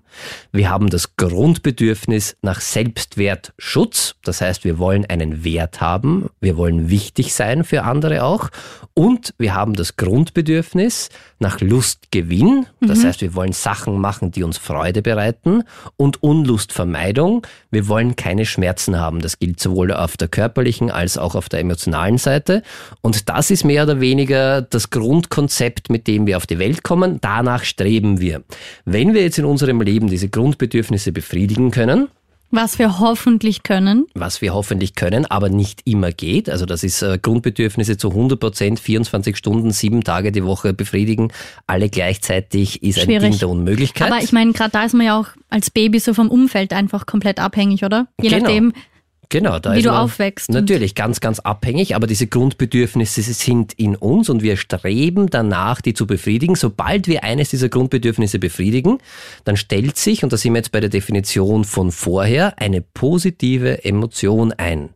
Wir 0.51 0.69
haben 0.69 0.89
das 0.89 1.15
Grundbedürfnis 1.15 2.36
nach 2.42 2.59
Selbstwertschutz. 2.62 4.15
Das 4.24 4.42
heißt, 4.42 4.65
wir 4.65 4.77
wollen 4.77 5.06
einen 5.06 5.44
Wert 5.44 5.81
haben. 5.81 6.30
Wir 6.42 6.57
wollen 6.57 6.89
wichtig 6.89 7.33
sein 7.33 7.63
für 7.63 7.83
andere 7.83 8.24
auch. 8.24 8.50
Und 8.94 9.33
wir 9.38 9.56
haben 9.56 9.74
das 9.74 9.95
Grundbedürfnis 9.95 11.09
nach 11.39 11.62
Lustgewinn. 11.62 12.65
Das 12.81 13.06
heißt, 13.06 13.21
wir 13.21 13.36
wollen 13.36 13.54
Sachen 13.54 14.01
machen, 14.01 14.31
die 14.31 14.44
uns 14.44 14.57
Freude 14.57 15.01
bereiten. 15.01 15.63
Und 15.95 16.21
Unlustvermeidung. 16.21 17.48
Wir 17.71 17.88
wollen 17.88 18.15
keine 18.18 18.45
Schmerzen 18.45 18.96
haben. 18.99 19.21
Das 19.21 19.39
gilt 19.39 19.59
sowohl 19.59 19.91
auf 19.91 20.17
der 20.17 20.27
körperlichen 20.27 20.91
als 20.91 21.17
auch 21.17 21.35
auf 21.35 21.49
der 21.49 21.59
emotionalen 21.59 22.17
Seite. 22.17 22.63
Und 23.01 23.29
das 23.29 23.51
ist 23.51 23.63
mehr 23.63 23.83
oder 23.83 23.99
weniger 23.99 24.61
das 24.61 24.89
Grundkonzept, 24.89 25.89
mit 25.89 26.07
dem 26.07 26.27
wir 26.27 26.38
auf 26.38 26.47
die 26.47 26.59
Welt 26.59 26.83
kommen. 26.83 27.19
Danach 27.21 27.63
streben 27.63 28.19
wir. 28.19 28.44
Wenn 28.85 29.13
wir 29.13 29.21
jetzt 29.21 29.39
in 29.39 29.45
unserem 29.45 29.81
Leben 29.81 30.07
diese 30.07 30.29
Grundbedürfnisse 30.29 31.11
befriedigen 31.11 31.71
können, 31.71 32.09
Was 32.49 32.79
wir 32.79 32.99
hoffentlich 32.99 33.63
können. 33.63 34.05
was 34.13 34.41
wir 34.41 34.53
hoffentlich 34.53 34.95
können, 34.95 35.25
aber 35.25 35.49
nicht 35.49 35.81
immer 35.85 36.11
geht. 36.11 36.49
Also 36.49 36.65
das 36.65 36.83
ist 36.83 37.01
äh, 37.01 37.17
Grundbedürfnisse 37.21 37.97
zu 37.97 38.09
100 38.09 38.39
Prozent, 38.39 38.79
24 38.79 39.35
Stunden, 39.35 39.71
sieben 39.71 40.03
Tage 40.03 40.31
die 40.31 40.44
Woche 40.45 40.73
befriedigen, 40.73 41.31
alle 41.67 41.89
gleichzeitig 41.89 42.81
ist 42.83 42.99
ein 42.99 43.05
Schwierig. 43.05 43.31
Ding 43.31 43.39
der 43.39 43.49
Unmöglichkeit. 43.49 44.11
Aber 44.11 44.23
ich 44.23 44.31
meine, 44.31 44.53
gerade 44.53 44.71
da 44.71 44.83
ist 44.85 44.94
man 44.94 45.05
ja 45.05 45.19
auch 45.19 45.27
als 45.49 45.69
Baby 45.71 45.99
so 45.99 46.13
vom 46.13 46.29
Umfeld 46.29 46.71
einfach 46.73 47.05
komplett 47.05 47.39
abhängig, 47.39 47.83
oder? 47.83 48.07
Je 48.21 48.29
Genau. 48.29 48.44
nachdem, 48.44 48.73
Genau, 49.29 49.59
da 49.59 49.75
wie 49.75 49.81
du 49.81 49.94
aufwächst. 49.94 50.50
Natürlich, 50.50 50.95
ganz, 50.95 51.19
ganz 51.19 51.39
abhängig, 51.39 51.95
aber 51.95 52.07
diese 52.07 52.27
Grundbedürfnisse 52.27 53.21
sind 53.21 53.74
in 53.74 53.95
uns 53.95 54.29
und 54.29 54.41
wir 54.41 54.56
streben 54.56 55.29
danach, 55.29 55.81
die 55.81 55.94
zu 55.94 56.07
befriedigen. 56.07 56.56
Sobald 56.56 57.07
wir 57.07 57.24
eines 57.24 57.50
dieser 57.50 57.68
Grundbedürfnisse 57.68 58.39
befriedigen, 58.39 59.00
dann 59.44 59.57
stellt 59.57 59.97
sich, 59.97 60.24
und 60.24 60.31
da 60.31 60.38
sind 60.38 60.53
wir 60.53 60.59
jetzt 60.59 60.71
bei 60.71 60.79
der 60.79 60.89
Definition 60.89 61.65
von 61.65 61.91
vorher, 61.91 62.59
eine 62.59 62.81
positive 62.81 63.83
Emotion 63.83 64.53
ein. 64.53 64.89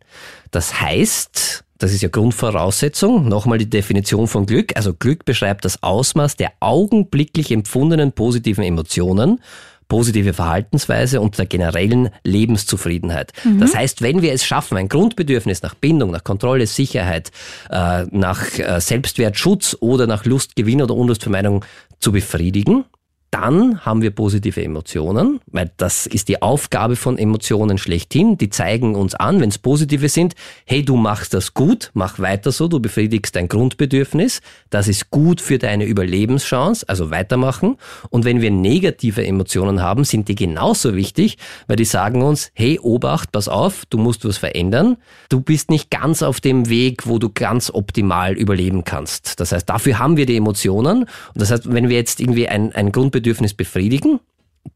Das 0.52 0.80
heißt, 0.80 1.66
das 1.78 1.94
ist 1.94 2.02
ja 2.02 2.10
Grundvoraussetzung. 2.10 3.28
Nochmal 3.28 3.58
die 3.58 3.70
Definition 3.70 4.28
von 4.28 4.46
Glück. 4.46 4.76
Also 4.76 4.94
Glück 4.94 5.26
beschreibt 5.26 5.66
das 5.66 5.82
Ausmaß 5.82 6.38
der 6.38 6.52
augenblicklich 6.60 7.52
empfundenen 7.52 8.12
positiven 8.12 8.64
Emotionen 8.64 9.42
positive 9.92 10.32
Verhaltensweise 10.32 11.20
und 11.20 11.38
der 11.38 11.46
generellen 11.48 12.12
Lebenszufriedenheit. 12.24 13.34
Das 13.60 13.76
heißt, 13.76 14.02
wenn 14.02 14.22
wir 14.22 14.32
es 14.32 14.46
schaffen, 14.46 14.78
ein 14.78 14.88
Grundbedürfnis 14.88 15.64
nach 15.64 15.76
Bindung, 15.76 16.12
nach 16.12 16.24
Kontrolle, 16.24 16.66
Sicherheit, 16.66 17.30
äh, 17.70 18.06
nach 18.10 18.58
äh, 18.58 18.80
Selbstwertschutz 18.80 19.76
oder 19.82 20.08
nach 20.08 20.24
Lustgewinn 20.24 20.82
oder 20.82 20.96
Unlustvermeidung 20.96 21.66
zu 22.00 22.14
befriedigen, 22.14 22.86
dann 23.32 23.86
haben 23.86 24.02
wir 24.02 24.12
positive 24.12 24.62
Emotionen, 24.62 25.40
weil 25.48 25.72
das 25.78 26.06
ist 26.06 26.28
die 26.28 26.42
Aufgabe 26.42 26.98
von 26.98 27.18
Emotionen 27.18 27.78
schlechthin. 27.78 28.38
Die 28.38 28.50
zeigen 28.50 28.94
uns 28.94 29.16
an, 29.16 29.40
wenn 29.40 29.48
es 29.48 29.58
positive 29.58 30.10
sind, 30.10 30.36
hey, 30.66 30.84
du 30.84 30.98
machst 30.98 31.34
das 31.34 31.54
gut, 31.54 31.92
mach 31.94 32.20
weiter 32.20 32.52
so, 32.52 32.68
du 32.68 32.82
befriedigst 32.82 33.34
dein 33.38 33.48
Grundbedürfnis, 33.48 34.42
das 34.70 34.90
ist 34.90 35.12
gut 35.12 35.40
für 35.40 35.60
deine 35.60 35.86
Überlebenschance, 35.86 36.88
also 36.90 37.10
weitermachen. 37.10 37.78
Und 38.10 38.26
wenn 38.26 38.42
wir 38.42 38.52
negative 38.52 39.26
Emotionen 39.26 39.82
haben, 39.82 40.04
sind 40.04 40.28
die 40.28 40.36
genauso 40.36 40.96
wichtig, 40.96 41.38
weil 41.68 41.78
die 41.78 41.86
sagen 41.86 42.22
uns, 42.24 42.52
hey, 42.54 42.80
Obacht, 42.82 43.32
pass 43.32 43.48
auf, 43.48 43.86
du 43.90 43.98
musst 43.98 44.26
was 44.26 44.40
verändern, 44.40 44.98
du 45.30 45.40
bist 45.40 45.70
nicht 45.70 45.90
ganz 45.90 46.22
auf 46.22 46.42
dem 46.42 46.68
Weg, 46.68 47.08
wo 47.08 47.18
du 47.18 47.30
ganz 47.30 47.72
optimal 47.74 48.34
überleben 48.34 48.84
kannst. 48.84 49.40
Das 49.40 49.54
heißt, 49.54 49.70
dafür 49.70 50.00
haben 50.00 50.18
wir 50.18 50.26
die 50.26 50.36
Emotionen. 50.36 51.04
Und 51.04 51.10
das 51.36 51.50
heißt, 51.50 51.72
wenn 51.72 51.88
wir 51.88 51.96
jetzt 51.96 52.20
irgendwie 52.20 52.50
ein, 52.50 52.74
ein 52.74 52.92
Grundbedürfnis 52.92 53.21
befriedigen, 53.22 54.20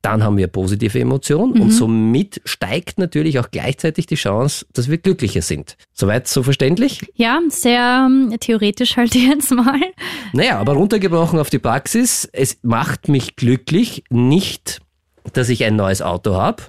dann 0.01 0.23
haben 0.23 0.37
wir 0.37 0.47
positive 0.47 0.99
Emotionen 0.99 1.61
und 1.61 1.71
somit 1.71 2.41
steigt 2.45 2.97
natürlich 2.97 3.39
auch 3.39 3.49
gleichzeitig 3.51 4.05
die 4.05 4.15
Chance, 4.15 4.65
dass 4.73 4.89
wir 4.89 4.97
glücklicher 4.97 5.41
sind. 5.41 5.77
Soweit 5.93 6.27
so 6.27 6.43
verständlich? 6.43 7.01
Ja, 7.15 7.39
sehr 7.49 8.07
ähm, 8.07 8.35
theoretisch 8.39 8.97
halt 8.97 9.15
jetzt 9.15 9.51
mal. 9.51 9.79
Naja, 10.33 10.59
aber 10.59 10.73
runtergebrochen 10.73 11.39
auf 11.39 11.49
die 11.49 11.59
Praxis, 11.59 12.27
es 12.33 12.59
macht 12.63 13.09
mich 13.09 13.35
glücklich, 13.35 14.03
nicht, 14.09 14.81
dass 15.33 15.49
ich 15.49 15.63
ein 15.63 15.75
neues 15.75 16.01
Auto 16.01 16.35
habe, 16.35 16.63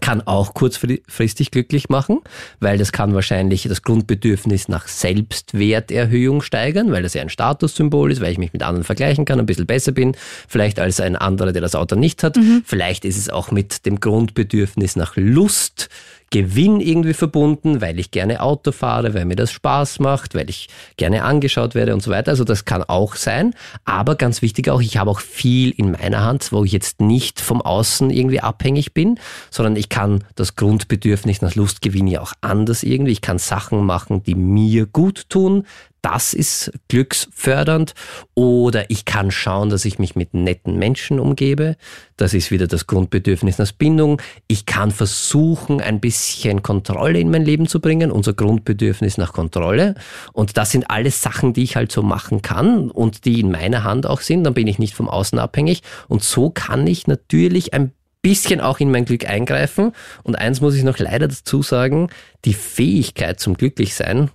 kann 0.00 0.20
auch 0.26 0.54
kurzfristig 0.54 1.50
glücklich 1.50 1.88
machen, 1.88 2.20
weil 2.60 2.78
das 2.78 2.92
kann 2.92 3.14
wahrscheinlich 3.14 3.64
das 3.64 3.82
Grundbedürfnis 3.82 4.68
nach 4.68 4.88
Selbstwerterhöhung 4.88 6.42
steigern, 6.42 6.92
weil 6.92 7.02
das 7.02 7.14
ja 7.14 7.22
ein 7.22 7.28
Statussymbol 7.28 8.12
ist, 8.12 8.20
weil 8.20 8.32
ich 8.32 8.38
mich 8.38 8.52
mit 8.52 8.62
anderen 8.62 8.84
vergleichen 8.84 9.24
kann, 9.24 9.38
ein 9.38 9.46
bisschen 9.46 9.66
besser 9.66 9.92
bin, 9.92 10.16
vielleicht 10.46 10.78
als 10.78 11.00
ein 11.00 11.16
anderer, 11.16 11.52
der 11.52 11.62
das 11.62 11.74
Auto 11.74 11.96
nicht 11.96 12.22
hat. 12.22 12.36
Mhm. 12.36 12.62
Vielleicht 12.64 13.04
ist 13.04 13.18
es 13.18 13.30
auch 13.30 13.50
mit 13.50 13.86
dem 13.86 14.00
Grundbedürfnis 14.00 14.96
nach 14.96 15.16
Lust 15.16 15.88
Gewinn 16.30 16.80
irgendwie 16.80 17.14
verbunden, 17.14 17.80
weil 17.80 17.98
ich 17.98 18.10
gerne 18.10 18.42
Auto 18.42 18.72
fahre, 18.72 19.14
weil 19.14 19.24
mir 19.24 19.36
das 19.36 19.50
Spaß 19.50 20.00
macht, 20.00 20.34
weil 20.34 20.50
ich 20.50 20.68
gerne 20.96 21.24
angeschaut 21.24 21.74
werde 21.74 21.94
und 21.94 22.02
so 22.02 22.10
weiter. 22.10 22.30
Also 22.30 22.44
das 22.44 22.64
kann 22.64 22.82
auch 22.82 23.14
sein. 23.14 23.54
Aber 23.84 24.14
ganz 24.14 24.42
wichtig 24.42 24.68
auch, 24.68 24.80
ich 24.80 24.98
habe 24.98 25.10
auch 25.10 25.20
viel 25.20 25.70
in 25.70 25.92
meiner 25.92 26.24
Hand, 26.24 26.52
wo 26.52 26.64
ich 26.64 26.72
jetzt 26.72 27.00
nicht 27.00 27.40
vom 27.40 27.62
Außen 27.62 28.10
irgendwie 28.10 28.40
abhängig 28.40 28.92
bin, 28.92 29.18
sondern 29.50 29.76
ich 29.76 29.88
kann 29.88 30.24
das 30.34 30.56
Grundbedürfnis 30.56 31.40
nach 31.40 31.54
Lustgewinn 31.54 32.06
ja 32.06 32.20
auch 32.20 32.32
anders 32.42 32.82
irgendwie. 32.82 33.12
Ich 33.12 33.22
kann 33.22 33.38
Sachen 33.38 33.84
machen, 33.86 34.22
die 34.22 34.34
mir 34.34 34.86
gut 34.86 35.30
tun, 35.30 35.64
das 36.02 36.34
ist 36.34 36.72
glücksfördernd. 36.88 37.94
Oder 38.34 38.90
ich 38.90 39.04
kann 39.04 39.30
schauen, 39.30 39.70
dass 39.70 39.84
ich 39.84 39.98
mich 39.98 40.16
mit 40.16 40.34
netten 40.34 40.76
Menschen 40.78 41.18
umgebe. 41.18 41.76
Das 42.16 42.34
ist 42.34 42.50
wieder 42.50 42.66
das 42.66 42.86
Grundbedürfnis 42.86 43.58
nach 43.58 43.72
Bindung. 43.72 44.20
Ich 44.46 44.66
kann 44.66 44.90
versuchen, 44.90 45.80
ein 45.80 46.00
bisschen 46.00 46.62
Kontrolle 46.62 47.18
in 47.18 47.30
mein 47.30 47.44
Leben 47.44 47.66
zu 47.66 47.80
bringen, 47.80 48.10
unser 48.10 48.32
Grundbedürfnis 48.32 49.18
nach 49.18 49.32
Kontrolle. 49.32 49.94
Und 50.32 50.56
das 50.56 50.70
sind 50.70 50.90
alles 50.90 51.22
Sachen, 51.22 51.52
die 51.52 51.64
ich 51.64 51.76
halt 51.76 51.92
so 51.92 52.02
machen 52.02 52.42
kann 52.42 52.90
und 52.90 53.24
die 53.24 53.40
in 53.40 53.50
meiner 53.50 53.84
Hand 53.84 54.06
auch 54.06 54.20
sind. 54.20 54.44
Dann 54.44 54.54
bin 54.54 54.66
ich 54.66 54.78
nicht 54.78 54.94
vom 54.94 55.08
Außen 55.08 55.38
abhängig. 55.38 55.82
Und 56.08 56.22
so 56.22 56.50
kann 56.50 56.86
ich 56.86 57.06
natürlich 57.06 57.74
ein 57.74 57.92
bisschen 58.22 58.60
auch 58.60 58.80
in 58.80 58.90
mein 58.90 59.04
Glück 59.04 59.28
eingreifen. 59.28 59.92
Und 60.22 60.36
eins 60.36 60.60
muss 60.60 60.74
ich 60.74 60.84
noch 60.84 60.98
leider 60.98 61.28
dazu 61.28 61.62
sagen, 61.62 62.08
die 62.44 62.54
Fähigkeit 62.54 63.40
zum 63.40 63.54
Glücklichsein 63.54 64.30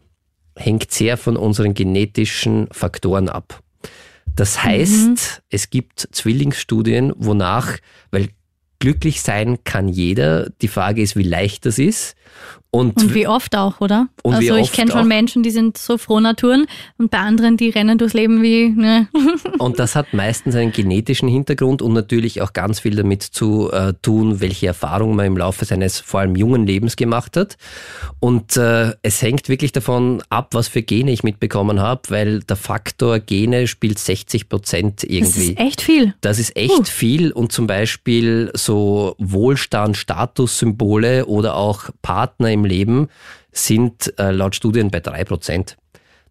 hängt 0.56 0.92
sehr 0.92 1.18
von 1.18 1.38
unseren 1.38 1.74
genetischen 1.74 2.68
Faktoren 2.72 3.30
ab. 3.30 3.62
Das 4.36 4.64
heißt, 4.64 5.08
mhm. 5.08 5.16
es 5.50 5.70
gibt 5.70 6.08
Zwillingsstudien, 6.12 7.14
wonach, 7.18 7.78
weil 8.12 8.30
glücklich 8.80 9.22
sein 9.22 9.64
kann 9.64 9.88
jeder, 9.88 10.50
die 10.62 10.68
Frage 10.68 11.02
ist, 11.02 11.16
wie 11.16 11.24
leicht 11.24 11.66
das 11.66 11.80
ist. 11.80 12.16
Und, 12.76 13.00
und 13.00 13.14
wie 13.14 13.28
oft 13.28 13.56
auch, 13.56 13.82
oder? 13.82 14.08
Also 14.24 14.56
ich 14.56 14.72
kenne 14.72 14.92
schon 14.92 15.08
Menschen, 15.08 15.44
die 15.44 15.52
sind 15.52 15.78
so 15.78 16.00
froh 16.00 16.20
Naturen 16.20 16.66
und 16.98 17.12
bei 17.12 17.20
anderen, 17.20 17.56
die 17.56 17.70
rennen 17.70 18.00
durchs 18.00 18.16
Leben 18.16 18.42
wie. 18.42 18.70
Ne. 18.70 19.08
Und 19.60 19.78
das 19.78 19.96
hat 19.96 20.14
meistens 20.14 20.56
einen 20.56 20.72
genetischen 20.72 21.30
Hintergrund 21.30 21.82
und 21.82 21.94
natürlich 21.94 22.42
auch 22.42 22.52
ganz 22.54 22.80
viel 22.80 22.96
damit 22.96 23.22
zu 23.22 23.72
äh, 23.72 23.94
tun, 24.02 24.42
welche 24.42 24.68
Erfahrungen 24.68 25.16
man 25.16 25.28
im 25.28 25.38
Laufe 25.38 25.66
seines 25.66 26.00
vor 26.00 26.22
allem 26.22 26.36
jungen 26.36 26.66
Lebens 26.66 26.96
gemacht 26.96 27.38
hat. 27.38 27.58
Und 28.20 28.58
äh, 28.58 28.94
es 29.04 29.22
hängt 29.22 29.50
wirklich 29.50 29.72
davon 29.72 30.24
ab, 30.30 30.50
was 30.54 30.68
für 30.68 30.82
Gene 30.82 31.12
ich 31.12 31.24
mitbekommen 31.24 31.80
habe, 31.80 32.02
weil 32.10 32.40
der 32.40 32.56
Faktor 32.56 33.20
Gene 33.20 33.68
spielt 33.68 34.00
60 34.00 34.50
Prozent 34.50 35.04
irgendwie. 35.04 35.24
Das 35.24 35.38
ist 35.38 35.60
echt 35.60 35.82
viel. 35.82 36.16
Das 36.22 36.40
ist 36.40 36.56
echt 36.58 36.80
uh. 36.80 36.84
viel 36.84 37.32
und 37.32 37.52
zum 37.52 37.68
Beispiel 37.68 38.52
so 38.56 39.16
Wohlstand, 39.20 39.96
Statussymbole 39.96 41.28
oder 41.28 41.56
auch 41.56 41.90
Partner 42.02 42.52
im 42.52 42.63
Leben 42.66 43.10
sind 43.52 44.14
äh, 44.18 44.32
laut 44.32 44.56
Studien 44.56 44.92
bei 44.92 45.00
drei 45.00 45.24
Prozent. 45.24 45.78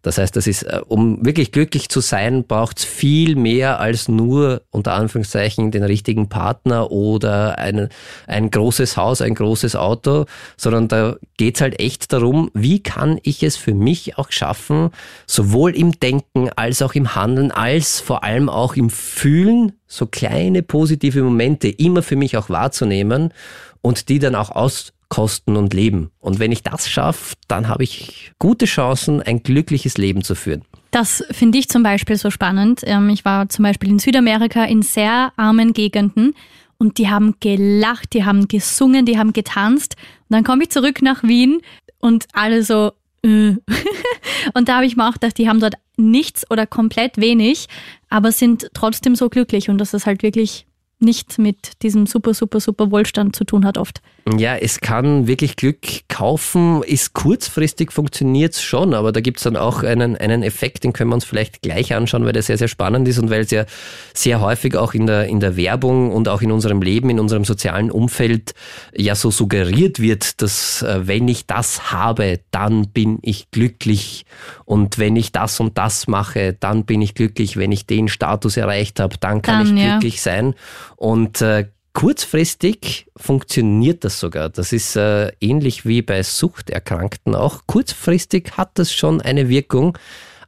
Das 0.03 0.17
heißt, 0.17 0.35
das 0.35 0.47
ist, 0.47 0.63
äh, 0.63 0.81
um 0.85 1.25
wirklich 1.25 1.51
glücklich 1.51 1.87
zu 1.89 2.01
sein, 2.01 2.43
braucht 2.43 2.79
es 2.79 2.85
viel 2.85 3.35
mehr 3.35 3.79
als 3.79 4.09
nur 4.09 4.61
unter 4.69 4.93
Anführungszeichen 4.93 5.71
den 5.71 5.83
richtigen 5.83 6.27
Partner 6.27 6.91
oder 6.91 7.57
ein, 7.57 7.87
ein 8.27 8.51
großes 8.51 8.97
Haus, 8.97 9.21
ein 9.21 9.33
großes 9.33 9.77
Auto, 9.77 10.25
sondern 10.57 10.89
da 10.89 11.15
geht 11.37 11.55
es 11.55 11.61
halt 11.61 11.79
echt 11.79 12.11
darum, 12.11 12.51
wie 12.53 12.83
kann 12.83 13.17
ich 13.23 13.43
es 13.43 13.55
für 13.55 13.73
mich 13.73 14.17
auch 14.17 14.29
schaffen, 14.29 14.89
sowohl 15.25 15.73
im 15.75 15.97
Denken 15.97 16.49
als 16.53 16.81
auch 16.81 16.95
im 16.95 17.15
Handeln, 17.15 17.51
als 17.51 18.01
vor 18.01 18.25
allem 18.25 18.49
auch 18.49 18.75
im 18.75 18.89
Fühlen, 18.89 19.71
so 19.87 20.05
kleine 20.05 20.63
positive 20.63 21.23
Momente 21.23 21.69
immer 21.69 22.03
für 22.03 22.17
mich 22.17 22.35
auch 22.35 22.49
wahrzunehmen 22.49 23.33
und 23.81 24.09
die 24.09 24.19
dann 24.19 24.35
auch 24.35 24.49
aus 24.49 24.91
kosten 25.13 25.57
und 25.57 25.75
leben. 25.75 26.09
Und 26.19 26.39
wenn 26.39 26.51
ich 26.51 26.63
das 26.63 26.89
schaffe, 26.89 27.35
dann 27.47 27.67
habe 27.67 27.83
ich 27.83 28.31
gute 28.39 28.65
Chancen, 28.65 29.21
ein 29.21 29.43
glückliches 29.43 29.99
Leben 29.99 30.23
zu 30.23 30.33
führen. 30.33 30.63
Das 30.89 31.23
finde 31.29 31.59
ich 31.59 31.69
zum 31.69 31.83
Beispiel 31.83 32.15
so 32.15 32.31
spannend. 32.31 32.81
Ähm, 32.83 33.09
ich 33.09 33.23
war 33.23 33.47
zum 33.47 33.61
Beispiel 33.61 33.89
in 33.89 33.99
Südamerika 33.99 34.63
in 34.63 34.81
sehr 34.81 35.31
armen 35.35 35.73
Gegenden 35.73 36.33
und 36.79 36.97
die 36.97 37.11
haben 37.11 37.35
gelacht, 37.39 38.13
die 38.13 38.25
haben 38.25 38.47
gesungen, 38.47 39.05
die 39.05 39.19
haben 39.19 39.33
getanzt. 39.33 39.97
Und 40.29 40.35
dann 40.35 40.43
komme 40.43 40.63
ich 40.63 40.71
zurück 40.71 41.03
nach 41.03 41.21
Wien 41.21 41.61
und 41.99 42.25
alle 42.33 42.63
so. 42.63 42.93
Äh. 43.21 43.57
und 44.55 44.67
da 44.67 44.77
habe 44.77 44.87
ich 44.87 44.95
mir 44.95 45.07
auch 45.07 45.13
gedacht, 45.13 45.37
die 45.37 45.47
haben 45.47 45.59
dort 45.59 45.75
nichts 45.95 46.49
oder 46.49 46.65
komplett 46.65 47.19
wenig, 47.19 47.67
aber 48.09 48.31
sind 48.31 48.71
trotzdem 48.73 49.15
so 49.15 49.29
glücklich 49.29 49.69
und 49.69 49.77
das 49.77 49.93
ist 49.93 50.07
halt 50.07 50.23
wirklich 50.23 50.65
nicht 50.97 51.37
mit 51.37 51.83
diesem 51.83 52.07
super, 52.07 52.33
super, 52.33 52.59
super 52.59 52.89
Wohlstand 52.89 53.35
zu 53.35 53.43
tun 53.43 53.63
hat 53.63 53.77
oft. 53.77 54.01
Ja, 54.25 54.55
es 54.55 54.79
kann 54.79 55.27
wirklich 55.27 55.57
Glück 55.57 55.79
kaufen, 56.07 56.81
ist 56.83 57.13
kurzfristig 57.13 57.91
funktioniert 57.91 58.53
es 58.53 58.61
schon, 58.61 58.93
aber 58.93 59.11
da 59.11 59.19
gibt 59.19 59.39
es 59.39 59.43
dann 59.43 59.57
auch 59.57 59.83
einen, 59.83 60.15
einen 60.15 60.43
Effekt, 60.43 60.85
den 60.85 60.93
können 60.93 61.09
wir 61.09 61.15
uns 61.15 61.25
vielleicht 61.25 61.61
gleich 61.61 61.93
anschauen, 61.93 62.23
weil 62.23 62.31
der 62.31 62.41
sehr, 62.41 62.57
sehr 62.57 62.69
spannend 62.69 63.05
ist 63.07 63.19
und 63.19 63.29
weil 63.29 63.41
es 63.41 63.51
ja 63.51 63.65
sehr 64.13 64.39
häufig 64.39 64.77
auch 64.77 64.93
in 64.93 65.07
der, 65.07 65.25
in 65.27 65.41
der 65.41 65.57
Werbung 65.57 66.13
und 66.13 66.29
auch 66.29 66.41
in 66.41 66.53
unserem 66.53 66.81
Leben, 66.81 67.09
in 67.09 67.19
unserem 67.19 67.43
sozialen 67.43 67.91
Umfeld 67.91 68.53
ja 68.95 69.15
so 69.15 69.29
suggeriert 69.29 69.99
wird, 69.99 70.41
dass 70.41 70.83
äh, 70.83 71.05
wenn 71.05 71.27
ich 71.27 71.45
das 71.45 71.91
habe, 71.91 72.39
dann 72.51 72.87
bin 72.89 73.19
ich 73.23 73.51
glücklich. 73.51 74.25
Und 74.63 74.99
wenn 74.99 75.17
ich 75.17 75.33
das 75.33 75.59
und 75.59 75.77
das 75.77 76.07
mache, 76.07 76.55
dann 76.57 76.85
bin 76.85 77.01
ich 77.01 77.13
glücklich, 77.13 77.57
wenn 77.57 77.73
ich 77.73 77.87
den 77.87 78.07
Status 78.07 78.55
erreicht 78.55 79.01
habe, 79.01 79.17
dann 79.19 79.41
kann 79.41 79.65
dann, 79.65 79.77
ich 79.77 79.83
glücklich 79.83 80.15
ja. 80.15 80.21
sein. 80.21 80.55
Und 80.95 81.41
äh, 81.41 81.65
Kurzfristig 81.93 83.07
funktioniert 83.15 84.03
das 84.03 84.19
sogar. 84.19 84.49
Das 84.49 84.73
ist 84.73 84.95
äh, 84.95 85.31
ähnlich 85.39 85.85
wie 85.85 86.01
bei 86.01 86.23
Suchterkrankten 86.23 87.35
auch. 87.35 87.61
Kurzfristig 87.67 88.57
hat 88.57 88.71
das 88.75 88.91
schon 88.91 89.21
eine 89.21 89.47
Wirkung, 89.47 89.97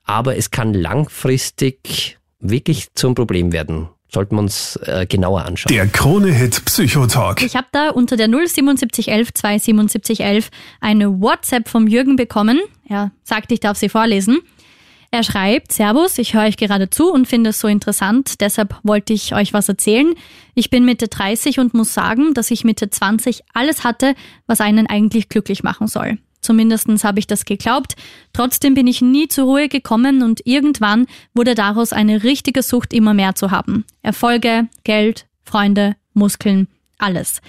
aber 0.04 0.38
es 0.38 0.50
kann 0.50 0.74
langfristig 0.74 2.18
wirklich 2.40 2.94
zum 2.96 3.14
Problem 3.14 3.52
werden. 3.52 3.90
Sollten 4.12 4.36
wir 4.36 4.42
uns 4.42 4.78
äh, 4.84 5.06
genauer 5.08 5.46
anschauen. 5.46 5.74
Der 5.74 5.88
Krone-Hit 5.88 6.66
Psychotalk. 6.66 7.42
Ich 7.44 7.56
habe 7.56 7.68
da 7.72 7.90
unter 7.90 8.18
der 8.18 8.28
07711 8.28 9.34
27711 9.34 10.50
eine 10.80 11.22
WhatsApp 11.22 11.68
vom 11.68 11.88
Jürgen 11.88 12.16
bekommen. 12.16 12.62
Er 12.88 13.12
sagt, 13.24 13.52
ich 13.52 13.60
darf 13.60 13.78
sie 13.78 13.90
vorlesen. 13.90 14.40
Er 15.12 15.24
schreibt, 15.24 15.72
Servus, 15.72 16.18
ich 16.18 16.34
höre 16.34 16.44
euch 16.44 16.58
gerade 16.58 16.90
zu 16.90 17.12
und 17.12 17.28
finde 17.28 17.52
es 17.52 17.60
so 17.60 17.68
interessant, 17.68 18.42
deshalb 18.42 18.76
wollte 18.84 19.14
ich 19.14 19.34
euch 19.34 19.54
was 19.54 19.70
erzählen. 19.70 20.14
Ich 20.56 20.70
bin 20.70 20.86
Mitte 20.86 21.08
30 21.08 21.60
und 21.60 21.74
muss 21.74 21.94
sagen, 21.94 22.34
dass 22.34 22.52
ich 22.52 22.64
Mitte 22.64 22.90
20 22.90 23.44
alles 23.54 23.84
hatte, 23.84 24.16
was 24.48 24.62
einen 24.62 24.88
eigentlich 24.88 25.30
glücklich 25.30 25.64
machen 25.64 25.88
soll. 25.88 26.18
Zumindestens 26.42 27.04
habe 27.04 27.18
ich 27.18 27.26
das 27.26 27.46
geglaubt. 27.46 27.96
Trotzdem 28.32 28.76
bin 28.76 28.86
ich 28.86 29.02
nie 29.02 29.28
zur 29.28 29.46
Ruhe 29.46 29.68
gekommen 29.68 30.22
und 30.22 30.42
irgendwann 30.46 31.08
wurde 31.34 31.56
daraus 31.56 31.92
eine 31.92 32.24
richtige 32.24 32.62
Sucht, 32.62 32.94
immer 32.94 33.16
mehr 33.16 33.34
zu 33.34 33.50
haben. 33.50 33.84
Erfolge, 34.04 34.68
Geld, 34.84 35.26
Freunde, 35.44 35.96
Muskeln, 36.14 36.68
alles. 37.00 37.42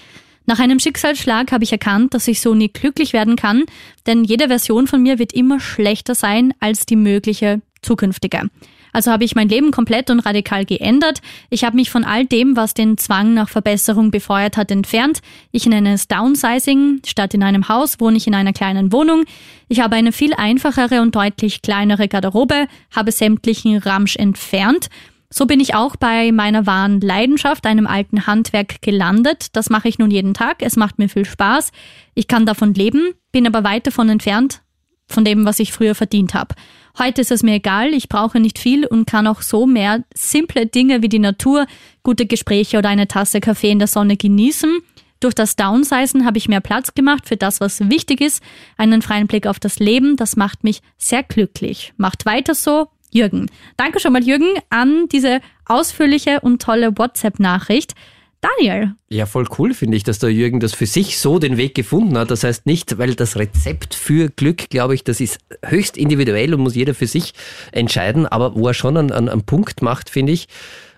Nach 0.49 0.59
einem 0.59 0.79
Schicksalsschlag 0.79 1.51
habe 1.51 1.65
ich 1.65 1.73
erkannt, 1.73 2.13
dass 2.13 2.27
ich 2.29 2.39
so 2.39 2.55
nie 2.55 2.69
glücklich 2.69 3.11
werden 3.11 3.35
kann, 3.35 3.65
denn 4.05 4.23
jede 4.23 4.47
Version 4.47 4.87
von 4.87 5.03
mir 5.03 5.19
wird 5.19 5.33
immer 5.33 5.59
schlechter 5.59 6.15
sein 6.15 6.53
als 6.61 6.85
die 6.85 6.95
mögliche 6.95 7.61
zukünftige. 7.81 8.49
Also 8.93 9.11
habe 9.11 9.25
ich 9.25 9.35
mein 9.35 9.49
Leben 9.49 9.71
komplett 9.71 10.09
und 10.09 10.21
radikal 10.21 10.63
geändert. 10.63 11.21
Ich 11.49 11.65
habe 11.65 11.75
mich 11.75 11.91
von 11.91 12.05
all 12.05 12.25
dem, 12.25 12.55
was 12.55 12.73
den 12.73 12.97
Zwang 12.97 13.33
nach 13.33 13.49
Verbesserung 13.49 14.09
befeuert 14.09 14.55
hat, 14.55 14.71
entfernt. 14.71 15.19
Ich 15.51 15.65
nenne 15.65 15.93
es 15.93 16.07
Downsizing. 16.07 17.01
Statt 17.05 17.33
in 17.33 17.43
einem 17.43 17.67
Haus 17.67 17.99
wohne 17.99 18.15
ich 18.15 18.25
in 18.25 18.33
einer 18.33 18.53
kleinen 18.53 18.93
Wohnung. 18.93 19.25
Ich 19.67 19.81
habe 19.81 19.97
eine 19.97 20.13
viel 20.13 20.33
einfachere 20.33 21.01
und 21.01 21.13
deutlich 21.13 21.61
kleinere 21.61 22.07
Garderobe, 22.07 22.67
habe 22.95 23.11
sämtlichen 23.11 23.77
Ramsch 23.77 24.15
entfernt 24.15 24.87
so 25.29 25.45
bin 25.45 25.59
ich 25.59 25.75
auch 25.75 25.95
bei 25.95 26.31
meiner 26.31 26.65
wahren 26.65 27.01
Leidenschaft, 27.01 27.65
einem 27.65 27.87
alten 27.87 28.27
Handwerk, 28.27 28.81
gelandet. 28.81 29.47
Das 29.53 29.69
mache 29.69 29.89
ich 29.89 29.99
nun 29.99 30.11
jeden 30.11 30.33
Tag. 30.33 30.61
Es 30.61 30.77
macht 30.77 30.99
mir 30.99 31.09
viel 31.09 31.25
Spaß. 31.25 31.71
Ich 32.13 32.27
kann 32.27 32.45
davon 32.45 32.73
leben, 32.73 33.13
bin 33.31 33.45
aber 33.45 33.63
weit 33.63 33.87
davon 33.87 34.09
entfernt 34.09 34.61
von 35.09 35.25
dem, 35.25 35.45
was 35.45 35.59
ich 35.59 35.71
früher 35.71 35.95
verdient 35.95 36.33
habe. 36.33 36.55
Heute 36.97 37.21
ist 37.21 37.31
es 37.31 37.43
mir 37.43 37.55
egal, 37.55 37.93
ich 37.93 38.09
brauche 38.09 38.39
nicht 38.39 38.59
viel 38.59 38.85
und 38.85 39.05
kann 39.05 39.27
auch 39.27 39.41
so 39.41 39.65
mehr 39.65 40.03
simple 40.13 40.65
Dinge 40.65 41.01
wie 41.01 41.09
die 41.09 41.19
Natur, 41.19 41.65
gute 42.03 42.25
Gespräche 42.25 42.77
oder 42.77 42.89
eine 42.89 43.07
Tasse 43.07 43.39
Kaffee 43.39 43.71
in 43.71 43.79
der 43.79 43.87
Sonne 43.87 44.17
genießen. 44.17 44.79
Durch 45.19 45.33
das 45.33 45.55
Downsizen 45.55 46.25
habe 46.25 46.37
ich 46.37 46.47
mehr 46.47 46.61
Platz 46.61 46.93
gemacht 46.93 47.27
für 47.27 47.37
das, 47.37 47.59
was 47.59 47.89
wichtig 47.89 48.21
ist, 48.21 48.43
einen 48.77 49.01
freien 49.01 49.27
Blick 49.27 49.47
auf 49.47 49.59
das 49.59 49.79
Leben, 49.79 50.15
das 50.15 50.35
macht 50.35 50.63
mich 50.63 50.81
sehr 50.97 51.23
glücklich. 51.23 51.93
Macht 51.97 52.25
weiter 52.25 52.53
so, 52.53 52.87
Jürgen. 53.11 53.49
Danke 53.77 53.99
schon 53.99 54.13
mal, 54.13 54.23
Jürgen, 54.23 54.59
an 54.69 55.07
diese 55.11 55.41
ausführliche 55.65 56.39
und 56.41 56.61
tolle 56.61 56.97
WhatsApp-Nachricht. 56.97 57.93
Daniel. 58.41 58.93
Ja, 59.09 59.25
voll 59.25 59.47
cool 59.57 59.73
finde 59.73 59.97
ich, 59.97 60.03
dass 60.03 60.19
der 60.19 60.29
Jürgen 60.29 60.59
das 60.59 60.73
für 60.73 60.85
sich 60.85 61.17
so 61.17 61.39
den 61.39 61.57
Weg 61.57 61.73
gefunden 61.73 62.17
hat. 62.17 62.29
Das 62.29 62.43
heißt 62.43 62.67
nicht, 62.67 62.97
weil 62.99 63.15
das 63.15 63.35
Rezept 63.35 63.95
für 63.95 64.29
Glück, 64.29 64.69
glaube 64.69 64.93
ich, 64.93 65.03
das 65.03 65.19
ist 65.19 65.39
höchst 65.65 65.97
individuell 65.97 66.53
und 66.53 66.61
muss 66.61 66.75
jeder 66.75 66.93
für 66.93 67.07
sich 67.07 67.33
entscheiden. 67.71 68.27
Aber 68.27 68.55
wo 68.55 68.67
er 68.67 68.75
schon 68.75 68.95
einen, 68.95 69.11
einen, 69.11 69.43
Punkt 69.43 69.81
macht, 69.81 70.09
finde 70.11 70.33
ich, 70.33 70.47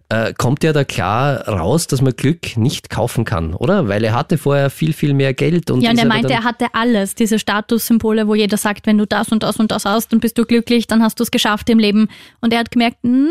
äh, 0.09 0.33
kommt 0.33 0.63
ja 0.63 0.73
da 0.73 0.83
klar 0.83 1.47
raus, 1.47 1.87
dass 1.87 2.01
man 2.01 2.13
Glück 2.15 2.57
nicht 2.57 2.89
kaufen 2.89 3.25
kann, 3.25 3.53
oder? 3.53 3.87
Weil 3.87 4.03
er 4.03 4.13
hatte 4.13 4.37
vorher 4.37 4.69
viel, 4.69 4.93
viel 4.93 5.13
mehr 5.13 5.33
Geld. 5.33 5.69
Und 5.69 5.81
ja, 5.81 5.91
und 5.91 5.99
er 5.99 6.05
meinte, 6.05 6.33
er 6.33 6.43
hatte 6.43 6.67
alles, 6.73 7.13
diese 7.13 7.37
Statussymbole, 7.37 8.27
wo 8.27 8.33
jeder 8.33 8.57
sagt, 8.57 8.87
wenn 8.87 8.97
du 8.97 9.05
das 9.05 9.29
und 9.29 9.43
das 9.43 9.57
und 9.57 9.71
das 9.71 9.85
hast, 9.85 10.11
dann 10.11 10.19
bist 10.19 10.37
du 10.37 10.45
glücklich, 10.45 10.87
dann 10.87 11.03
hast 11.03 11.19
du 11.19 11.23
es 11.23 11.31
geschafft 11.31 11.69
im 11.69 11.77
Leben. 11.77 12.09
Und 12.41 12.53
er 12.53 12.59
hat 12.59 12.71
gemerkt, 12.71 12.97
na, 13.03 13.29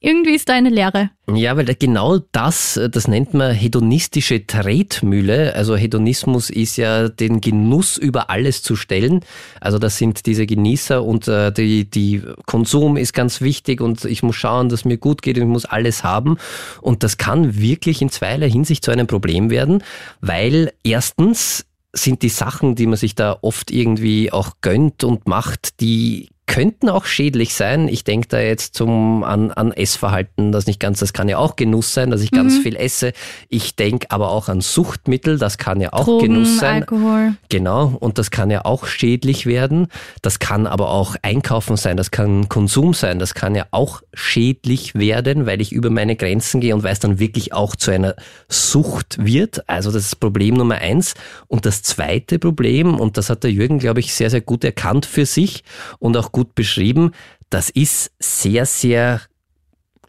irgendwie 0.00 0.34
ist 0.36 0.48
da 0.48 0.54
eine 0.54 0.68
Leere. 0.68 1.10
Ja, 1.32 1.56
weil 1.56 1.74
genau 1.74 2.18
das, 2.30 2.80
das 2.90 3.08
nennt 3.08 3.34
man 3.34 3.52
hedonistische 3.52 4.46
Tretmühle. 4.46 5.54
Also 5.56 5.76
Hedonismus 5.76 6.50
ist 6.50 6.76
ja 6.76 7.08
den 7.08 7.40
Genuss 7.40 7.96
über 7.96 8.30
alles 8.30 8.62
zu 8.62 8.76
stellen. 8.76 9.24
Also 9.60 9.80
das 9.80 9.98
sind 9.98 10.26
diese 10.26 10.46
Genießer 10.46 11.02
und 11.02 11.26
äh, 11.26 11.52
die, 11.52 11.90
die 11.90 12.22
Konsum 12.46 12.96
ist 12.96 13.12
ganz 13.12 13.40
wichtig 13.40 13.80
und 13.80 14.04
ich 14.04 14.22
muss 14.22 14.36
schauen, 14.36 14.68
dass 14.68 14.84
mir 14.84 14.98
gut 14.98 15.20
geht 15.20 15.36
und 15.36 15.42
ich 15.42 15.48
muss 15.48 15.64
alles 15.64 16.04
haben. 16.04 16.38
Und 16.80 17.02
das 17.02 17.18
kann 17.18 17.58
wirklich 17.58 18.00
in 18.00 18.10
zweierlei 18.10 18.48
Hinsicht 18.48 18.84
zu 18.84 18.92
einem 18.92 19.08
Problem 19.08 19.50
werden, 19.50 19.82
weil 20.20 20.72
erstens 20.84 21.66
sind 21.92 22.22
die 22.22 22.28
Sachen, 22.28 22.76
die 22.76 22.86
man 22.86 22.96
sich 22.96 23.16
da 23.16 23.36
oft 23.42 23.72
irgendwie 23.72 24.30
auch 24.30 24.52
gönnt 24.60 25.02
und 25.02 25.26
macht, 25.26 25.80
die 25.80 26.28
könnten 26.48 26.88
auch 26.88 27.04
schädlich 27.04 27.54
sein. 27.54 27.86
Ich 27.86 28.02
denke 28.02 28.26
da 28.26 28.40
jetzt 28.40 28.74
zum, 28.74 29.22
an, 29.22 29.52
an 29.52 29.70
Essverhalten, 29.70 30.50
das 30.50 30.66
nicht 30.66 30.80
ganz, 30.80 30.98
das 30.98 31.12
kann 31.12 31.28
ja 31.28 31.38
auch 31.38 31.54
Genuss 31.54 31.94
sein, 31.94 32.10
dass 32.10 32.22
ich 32.22 32.32
ganz 32.32 32.58
Mhm. 32.58 32.62
viel 32.62 32.76
esse. 32.76 33.12
Ich 33.48 33.76
denke 33.76 34.10
aber 34.10 34.30
auch 34.30 34.48
an 34.48 34.60
Suchtmittel, 34.60 35.38
das 35.38 35.58
kann 35.58 35.80
ja 35.80 35.92
auch 35.92 36.06
Drogen, 36.06 36.26
Genuss 36.32 36.58
sein. 36.58 36.82
Alkohol. 36.82 37.34
Genau, 37.50 37.96
und 38.00 38.18
das 38.18 38.30
kann 38.32 38.50
ja 38.50 38.64
auch 38.64 38.86
schädlich 38.86 39.46
werden. 39.46 39.88
Das 40.22 40.38
kann 40.40 40.66
aber 40.66 40.88
auch 40.90 41.14
Einkaufen 41.22 41.76
sein, 41.76 41.96
das 41.96 42.10
kann 42.10 42.48
Konsum 42.48 42.94
sein, 42.94 43.18
das 43.18 43.34
kann 43.34 43.54
ja 43.54 43.66
auch 43.70 44.02
schädlich 44.14 44.94
werden, 44.94 45.44
weil 45.46 45.60
ich 45.60 45.72
über 45.72 45.90
meine 45.90 46.16
Grenzen 46.16 46.60
gehe 46.60 46.74
und 46.74 46.82
weil 46.82 46.94
es 46.94 46.98
dann 47.00 47.18
wirklich 47.18 47.52
auch 47.52 47.76
zu 47.76 47.90
einer 47.90 48.16
Sucht 48.48 49.24
wird. 49.24 49.68
Also 49.68 49.92
das 49.92 50.06
ist 50.06 50.16
Problem 50.16 50.54
Nummer 50.54 50.76
eins. 50.76 51.12
Und 51.46 51.66
das 51.66 51.82
zweite 51.82 52.38
Problem, 52.38 52.98
und 52.98 53.18
das 53.18 53.28
hat 53.28 53.44
der 53.44 53.52
Jürgen, 53.52 53.78
glaube 53.78 54.00
ich, 54.00 54.14
sehr, 54.14 54.30
sehr 54.30 54.40
gut 54.40 54.64
erkannt 54.64 55.04
für 55.04 55.26
sich 55.26 55.62
und 55.98 56.16
auch 56.16 56.32
gut 56.32 56.37
beschrieben, 56.44 57.12
das 57.50 57.70
ist 57.70 58.10
sehr, 58.18 58.66
sehr 58.66 59.20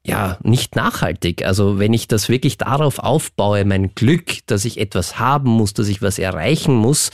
ja, 0.05 0.38
nicht 0.41 0.75
nachhaltig. 0.75 1.45
Also 1.45 1.77
wenn 1.77 1.93
ich 1.93 2.07
das 2.07 2.29
wirklich 2.29 2.57
darauf 2.57 3.00
aufbaue, 3.00 3.65
mein 3.65 3.93
Glück, 3.95 4.45
dass 4.48 4.65
ich 4.65 4.79
etwas 4.79 5.19
haben 5.19 5.50
muss, 5.50 5.74
dass 5.74 5.88
ich 5.88 6.01
was 6.01 6.19
erreichen 6.19 6.74
muss, 6.74 7.12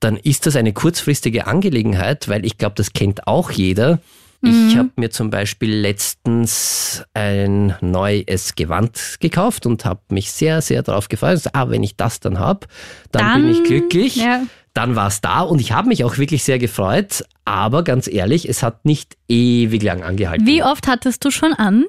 dann 0.00 0.16
ist 0.16 0.46
das 0.46 0.54
eine 0.56 0.72
kurzfristige 0.72 1.46
Angelegenheit, 1.46 2.28
weil 2.28 2.44
ich 2.44 2.58
glaube, 2.58 2.74
das 2.76 2.92
kennt 2.92 3.26
auch 3.26 3.50
jeder. 3.50 4.00
Ich 4.42 4.76
habe 4.76 4.90
mir 4.96 5.10
zum 5.10 5.30
Beispiel 5.30 5.74
letztens 5.74 7.02
ein 7.14 7.74
neues 7.80 8.54
Gewand 8.54 9.16
gekauft 9.18 9.66
und 9.66 9.84
habe 9.84 10.00
mich 10.10 10.30
sehr, 10.30 10.62
sehr 10.62 10.82
darauf 10.82 11.08
gefreut. 11.08 11.42
Ah, 11.52 11.68
wenn 11.70 11.82
ich 11.82 11.96
das 11.96 12.20
dann 12.20 12.38
habe, 12.38 12.66
dann, 13.10 13.42
bin 13.42 13.50
ich 13.50 13.64
glücklich. 13.64 14.16
Ja. 14.16 14.42
Dann 14.76 14.94
war 14.94 15.06
es 15.06 15.22
da 15.22 15.40
und 15.40 15.58
ich 15.58 15.72
habe 15.72 15.88
mich 15.88 16.04
auch 16.04 16.18
wirklich 16.18 16.44
sehr 16.44 16.58
gefreut. 16.58 17.24
Aber 17.46 17.82
ganz 17.82 18.08
ehrlich, 18.08 18.46
es 18.46 18.62
hat 18.62 18.84
nicht 18.84 19.16
ewig 19.26 19.82
lang 19.82 20.02
angehalten. 20.02 20.46
Wie 20.46 20.62
oft 20.62 20.86
hattest 20.86 21.24
du 21.24 21.30
schon 21.30 21.54
an? 21.54 21.86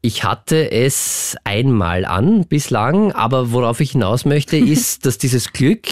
Ich 0.00 0.24
hatte 0.24 0.72
es 0.72 1.36
einmal 1.44 2.04
an 2.04 2.44
bislang, 2.46 3.12
aber 3.12 3.52
worauf 3.52 3.78
ich 3.78 3.92
hinaus 3.92 4.24
möchte, 4.24 4.56
ist, 4.56 5.06
dass 5.06 5.18
dieses 5.18 5.52
Glück 5.52 5.86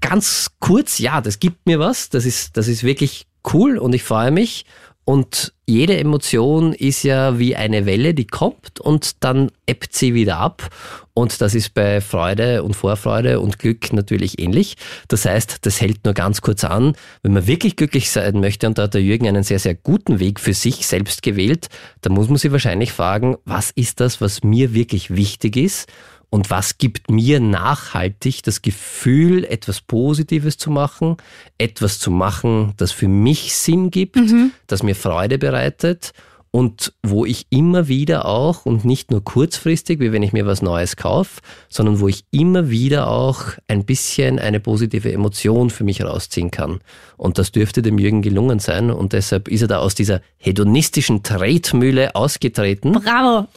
ganz 0.00 0.50
kurz, 0.58 0.98
ja, 0.98 1.20
das 1.20 1.38
gibt 1.38 1.64
mir 1.64 1.78
was, 1.78 2.08
das 2.08 2.24
ist, 2.24 2.56
das 2.56 2.66
ist 2.66 2.82
wirklich 2.82 3.28
cool 3.54 3.78
und 3.78 3.94
ich 3.94 4.02
freue 4.02 4.32
mich. 4.32 4.64
Und 5.08 5.52
jede 5.66 5.96
Emotion 5.96 6.72
ist 6.72 7.04
ja 7.04 7.38
wie 7.38 7.54
eine 7.54 7.86
Welle, 7.86 8.12
die 8.12 8.26
kommt 8.26 8.80
und 8.80 9.22
dann 9.22 9.52
ebbt 9.64 9.94
sie 9.94 10.14
wieder 10.14 10.38
ab. 10.38 10.68
Und 11.14 11.40
das 11.40 11.54
ist 11.54 11.74
bei 11.74 12.00
Freude 12.00 12.64
und 12.64 12.74
Vorfreude 12.74 13.38
und 13.38 13.60
Glück 13.60 13.92
natürlich 13.92 14.40
ähnlich. 14.40 14.76
Das 15.06 15.24
heißt, 15.24 15.64
das 15.64 15.80
hält 15.80 16.04
nur 16.04 16.12
ganz 16.12 16.40
kurz 16.40 16.64
an. 16.64 16.96
Wenn 17.22 17.34
man 17.34 17.46
wirklich 17.46 17.76
glücklich 17.76 18.10
sein 18.10 18.40
möchte, 18.40 18.66
und 18.66 18.78
da 18.78 18.82
hat 18.82 18.94
der 18.94 19.02
Jürgen 19.02 19.28
einen 19.28 19.44
sehr, 19.44 19.60
sehr 19.60 19.76
guten 19.76 20.18
Weg 20.18 20.40
für 20.40 20.54
sich 20.54 20.84
selbst 20.88 21.22
gewählt, 21.22 21.68
dann 22.00 22.12
muss 22.12 22.28
man 22.28 22.38
sich 22.38 22.50
wahrscheinlich 22.50 22.90
fragen, 22.90 23.36
was 23.44 23.70
ist 23.70 24.00
das, 24.00 24.20
was 24.20 24.42
mir 24.42 24.74
wirklich 24.74 25.14
wichtig 25.14 25.56
ist? 25.56 25.88
Und 26.28 26.50
was 26.50 26.78
gibt 26.78 27.10
mir 27.10 27.40
nachhaltig 27.40 28.42
das 28.42 28.60
Gefühl, 28.62 29.44
etwas 29.44 29.80
Positives 29.80 30.58
zu 30.58 30.70
machen, 30.70 31.16
etwas 31.56 31.98
zu 31.98 32.10
machen, 32.10 32.74
das 32.76 32.92
für 32.92 33.08
mich 33.08 33.54
Sinn 33.54 33.90
gibt, 33.90 34.18
das 34.66 34.82
mir 34.82 34.94
Freude 34.94 35.38
bereitet 35.38 36.12
und 36.50 36.92
wo 37.02 37.24
ich 37.24 37.46
immer 37.50 37.88
wieder 37.88 38.26
auch 38.26 38.64
und 38.64 38.84
nicht 38.84 39.10
nur 39.10 39.22
kurzfristig, 39.22 40.00
wie 40.00 40.12
wenn 40.12 40.22
ich 40.22 40.32
mir 40.32 40.46
was 40.46 40.62
Neues 40.62 40.96
kaufe, 40.96 41.40
sondern 41.68 42.00
wo 42.00 42.08
ich 42.08 42.24
immer 42.30 42.70
wieder 42.70 43.10
auch 43.10 43.42
ein 43.68 43.84
bisschen 43.84 44.38
eine 44.38 44.60
positive 44.60 45.12
Emotion 45.12 45.70
für 45.70 45.84
mich 45.84 46.02
rausziehen 46.02 46.50
kann. 46.50 46.80
Und 47.18 47.38
das 47.38 47.52
dürfte 47.52 47.82
dem 47.82 47.98
Jürgen 47.98 48.22
gelungen 48.22 48.58
sein 48.58 48.90
und 48.90 49.12
deshalb 49.12 49.48
ist 49.48 49.62
er 49.62 49.68
da 49.68 49.78
aus 49.78 49.94
dieser 49.94 50.20
hedonistischen 50.36 51.22
Tretmühle 51.22 52.14
ausgetreten. 52.14 52.92
Bravo. 52.92 53.46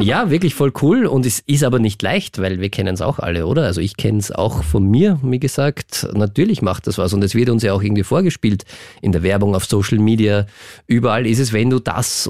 Ja, 0.00 0.30
wirklich 0.30 0.54
voll 0.54 0.72
cool 0.82 1.06
und 1.06 1.26
es 1.26 1.40
ist 1.40 1.62
aber 1.62 1.78
nicht 1.78 2.02
leicht, 2.02 2.38
weil 2.38 2.60
wir 2.60 2.70
kennen 2.70 2.94
es 2.94 3.02
auch 3.02 3.18
alle, 3.18 3.46
oder? 3.46 3.64
Also 3.64 3.80
ich 3.80 3.96
kenne 3.96 4.18
es 4.18 4.32
auch 4.32 4.64
von 4.64 4.84
mir, 4.90 5.20
wie 5.22 5.38
gesagt, 5.38 6.08
natürlich 6.14 6.62
macht 6.62 6.86
das 6.86 6.98
was 6.98 7.12
und 7.12 7.22
es 7.22 7.34
wird 7.34 7.50
uns 7.50 7.62
ja 7.62 7.72
auch 7.72 7.82
irgendwie 7.82 8.02
vorgespielt 8.02 8.64
in 9.00 9.12
der 9.12 9.22
Werbung, 9.22 9.54
auf 9.54 9.64
Social 9.66 9.98
Media, 9.98 10.46
überall 10.86 11.26
ist 11.26 11.38
es, 11.38 11.52
wenn 11.52 11.70
du 11.70 11.78
das 11.78 12.26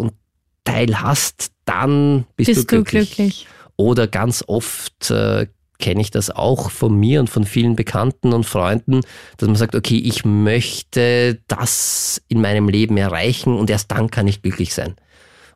Teil 0.64 1.01
hast, 1.01 1.53
dann 1.64 2.27
bist, 2.37 2.48
Bist 2.48 2.59
du 2.72 2.77
du 2.77 2.85
glücklich. 2.85 3.16
glücklich. 3.16 3.46
Oder 3.77 4.07
ganz 4.07 4.44
oft 4.46 5.11
äh, 5.11 5.46
kenne 5.79 6.01
ich 6.01 6.11
das 6.11 6.31
auch 6.31 6.70
von 6.70 6.94
mir 6.94 7.20
und 7.20 7.29
von 7.29 7.44
vielen 7.44 7.75
Bekannten 7.77 8.33
und 8.33 8.44
Freunden, 8.44 9.01
dass 9.37 9.48
man 9.48 9.57
sagt, 9.57 9.75
okay, 9.75 9.96
ich 9.98 10.25
möchte 10.25 11.40
das 11.48 12.22
in 12.29 12.40
meinem 12.40 12.68
Leben 12.68 12.96
erreichen 12.96 13.59
und 13.59 13.68
erst 13.68 13.90
dann 13.90 14.11
kann 14.11 14.29
ich 14.29 14.42
glücklich 14.42 14.72
sein. 14.75 14.94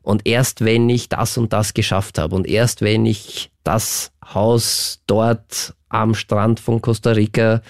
Und 0.01 0.27
erst 0.27 0.63
wenn 0.63 0.89
ich 0.89 1.09
das 1.09 1.37
und 1.37 1.53
das 1.53 1.73
geschafft 1.73 2.17
habe 2.17 2.35
und 2.35 2.47
erst 2.47 2.81
wenn 2.81 3.05
ich 3.05 3.51
das 3.63 4.11
Haus 4.33 5.01
dort 5.07 5.73
am 5.89 6.15
Strand 6.15 6.59
von 6.59 6.81
Costa 6.81 7.11
Rica 7.11 7.61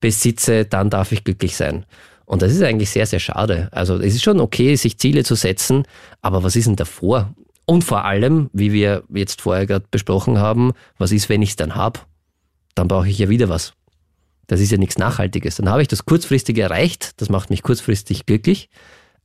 besitze, 0.00 0.64
dann 0.64 0.90
darf 0.90 1.12
ich 1.12 1.24
glücklich 1.24 1.56
sein. 1.56 1.86
Und 2.24 2.42
das 2.42 2.52
ist 2.52 2.62
eigentlich 2.62 2.90
sehr, 2.90 3.06
sehr 3.06 3.20
schade. 3.20 3.68
Also 3.72 3.96
es 3.96 4.14
ist 4.14 4.22
schon 4.22 4.40
okay, 4.40 4.74
sich 4.76 4.98
Ziele 4.98 5.24
zu 5.24 5.34
setzen, 5.34 5.84
aber 6.20 6.42
was 6.42 6.56
ist 6.56 6.66
denn 6.66 6.76
davor? 6.76 7.34
Und 7.66 7.84
vor 7.84 8.04
allem, 8.04 8.50
wie 8.52 8.72
wir 8.72 9.04
jetzt 9.14 9.42
vorher 9.42 9.66
gerade 9.66 9.86
besprochen 9.90 10.38
haben, 10.38 10.72
was 10.98 11.12
ist, 11.12 11.28
wenn 11.28 11.42
ich 11.42 11.50
es 11.50 11.56
dann 11.56 11.74
habe? 11.74 12.00
Dann 12.74 12.88
brauche 12.88 13.08
ich 13.08 13.18
ja 13.18 13.28
wieder 13.28 13.48
was. 13.48 13.74
Das 14.46 14.60
ist 14.60 14.72
ja 14.72 14.78
nichts 14.78 14.98
Nachhaltiges. 14.98 15.56
Dann 15.56 15.68
habe 15.68 15.82
ich 15.82 15.88
das 15.88 16.04
kurzfristig 16.04 16.58
erreicht, 16.58 17.20
das 17.20 17.28
macht 17.28 17.50
mich 17.50 17.62
kurzfristig 17.62 18.26
glücklich, 18.26 18.68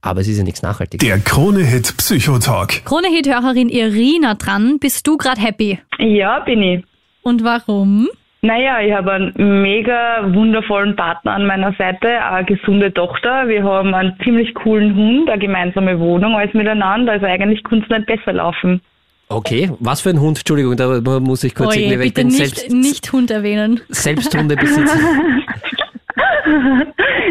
aber 0.02 0.22
es 0.22 0.28
ist 0.28 0.38
ja 0.38 0.44
nichts 0.44 0.62
Nachhaltiges. 0.62 1.06
Der 1.06 1.20
Krone-Hit 1.20 1.98
Psychotalk. 1.98 2.86
Krone-Hit-Hörerin 2.86 3.70
Irina 3.70 4.36
dran. 4.36 4.78
Bist 4.80 5.08
du 5.08 5.18
gerade 5.18 5.42
happy? 5.42 5.80
Ja, 5.98 6.40
bin 6.42 6.62
ich. 6.62 6.86
Und 7.24 7.44
warum? 7.44 8.08
Naja, 8.48 8.80
ich 8.80 8.94
habe 8.94 9.12
einen 9.12 9.62
mega 9.62 10.34
wundervollen 10.34 10.96
Partner 10.96 11.34
an 11.34 11.46
meiner 11.46 11.74
Seite, 11.74 12.08
eine 12.24 12.46
gesunde 12.46 12.94
Tochter. 12.94 13.50
Wir 13.50 13.62
haben 13.66 13.94
einen 13.94 14.18
ziemlich 14.24 14.56
coolen 14.56 14.96
Hund, 14.96 15.30
eine 15.30 15.38
gemeinsame 15.38 16.00
Wohnung, 16.00 16.34
alles 16.34 16.54
miteinander. 16.54 17.12
Also 17.12 17.26
eigentlich 17.26 17.62
kann 17.66 17.84
es 17.84 17.90
nicht 17.90 18.06
besser 18.06 18.32
laufen. 18.32 18.80
Okay, 19.28 19.70
was 19.82 20.00
für 20.00 20.12
ein 20.12 20.22
Hund? 20.22 20.38
Entschuldigung, 20.38 20.78
da 20.78 21.02
muss 21.20 21.44
ich 21.44 21.54
kurz 21.54 21.76
weil 21.76 21.92
ich 21.92 22.14
bitte 22.14 22.24
nicht, 22.24 22.38
selbst, 22.38 22.72
nicht 22.72 23.12
Hund 23.12 23.32
erwähnen. 23.32 23.82
selbst 23.90 24.34
Hundebesitzer. 24.34 24.98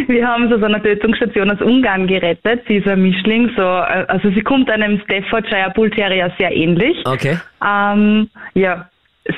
Wir 0.08 0.28
haben 0.28 0.48
sie 0.48 0.54
aus 0.54 0.62
einer 0.62 0.82
Tötungsstation 0.82 1.50
aus 1.50 1.62
Ungarn 1.62 2.06
gerettet. 2.06 2.60
Sie 2.68 2.76
ist 2.76 2.86
ein 2.86 3.00
Mischling, 3.00 3.50
so, 3.56 3.62
äh, 3.62 4.04
also 4.08 4.28
sie 4.30 4.42
kommt 4.42 4.68
einem 4.70 5.00
Staffordshire 5.04 5.72
Bull 5.74 5.90
Terrier 5.90 6.30
sehr 6.36 6.54
ähnlich. 6.54 6.98
Okay. 7.06 7.38
Ähm, 7.66 8.28
ja, 8.52 8.90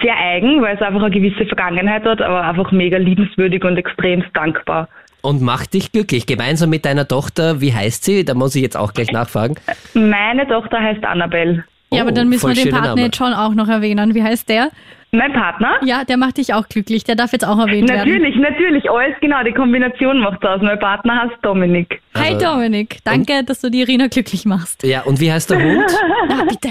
sehr 0.03 0.17
eigen, 0.17 0.63
weil 0.63 0.77
es 0.77 0.83
einfach 0.83 1.03
eine 1.03 1.11
gewisse 1.11 1.47
Vergangenheit 1.47 2.05
hat, 2.05 2.21
aber 2.21 2.43
einfach 2.43 2.73
mega 2.73 2.99
liebenswürdig 2.99 3.65
und 3.65 3.77
extremst 3.77 4.29
dankbar. 4.35 4.89
Und 5.21 5.43
macht 5.43 5.75
dich 5.75 5.93
glücklich. 5.93 6.27
Gemeinsam 6.27 6.71
mit 6.71 6.85
deiner 6.85 7.09
Tochter, 7.09 7.61
wie 7.61 7.75
heißt 7.75 8.05
sie? 8.05 8.25
Da 8.25 8.35
muss 8.35 8.55
ich 8.55 8.63
jetzt 8.63 8.77
auch 8.77 8.93
gleich 8.93 9.11
nachfragen. 9.11 9.57
Meine 9.95 10.47
Tochter 10.47 10.81
heißt 10.81 11.05
Annabelle. 11.05 11.65
Ja, 11.91 12.03
aber 12.03 12.11
Oh, 12.11 12.15
dann 12.15 12.29
müssen 12.29 12.49
wir 12.49 12.55
den 12.55 12.71
Partner 12.71 12.89
Name. 12.91 13.03
jetzt 13.03 13.17
schon 13.17 13.33
auch 13.33 13.55
noch 13.55 13.69
erwähnen. 13.69 14.15
Wie 14.15 14.23
heißt 14.23 14.49
der? 14.49 14.71
Mein 15.11 15.33
Partner? 15.33 15.77
Ja, 15.83 16.05
der 16.05 16.19
macht 16.19 16.37
dich 16.37 16.53
auch 16.53 16.69
glücklich. 16.69 17.03
Der 17.03 17.15
darf 17.15 17.33
jetzt 17.33 17.47
auch 17.47 17.59
erwähnt 17.59 17.89
werden. 17.89 18.07
Natürlich, 18.13 18.37
natürlich, 18.37 18.91
alles 18.91 19.15
genau, 19.23 19.43
die 19.43 19.53
Kombination 19.53 20.19
macht's 20.21 20.45
aus. 20.45 20.61
Mein 20.61 20.79
Partner 20.79 21.23
heißt 21.23 21.37
Dominik. 21.41 22.03
Hi 22.15 22.35
Also- 22.35 22.45
Dominik, 22.45 22.99
danke, 23.05 23.43
dass 23.43 23.63
du 23.63 23.71
die 23.71 23.81
Irina 23.81 24.09
glücklich 24.09 24.45
machst. 24.45 24.83
Ja, 24.83 25.01
und 25.05 25.19
wie 25.19 25.33
heißt 25.33 25.49
der 25.49 25.63
Hund? 25.63 25.91
Na, 26.29 26.45
bitte. 26.45 26.69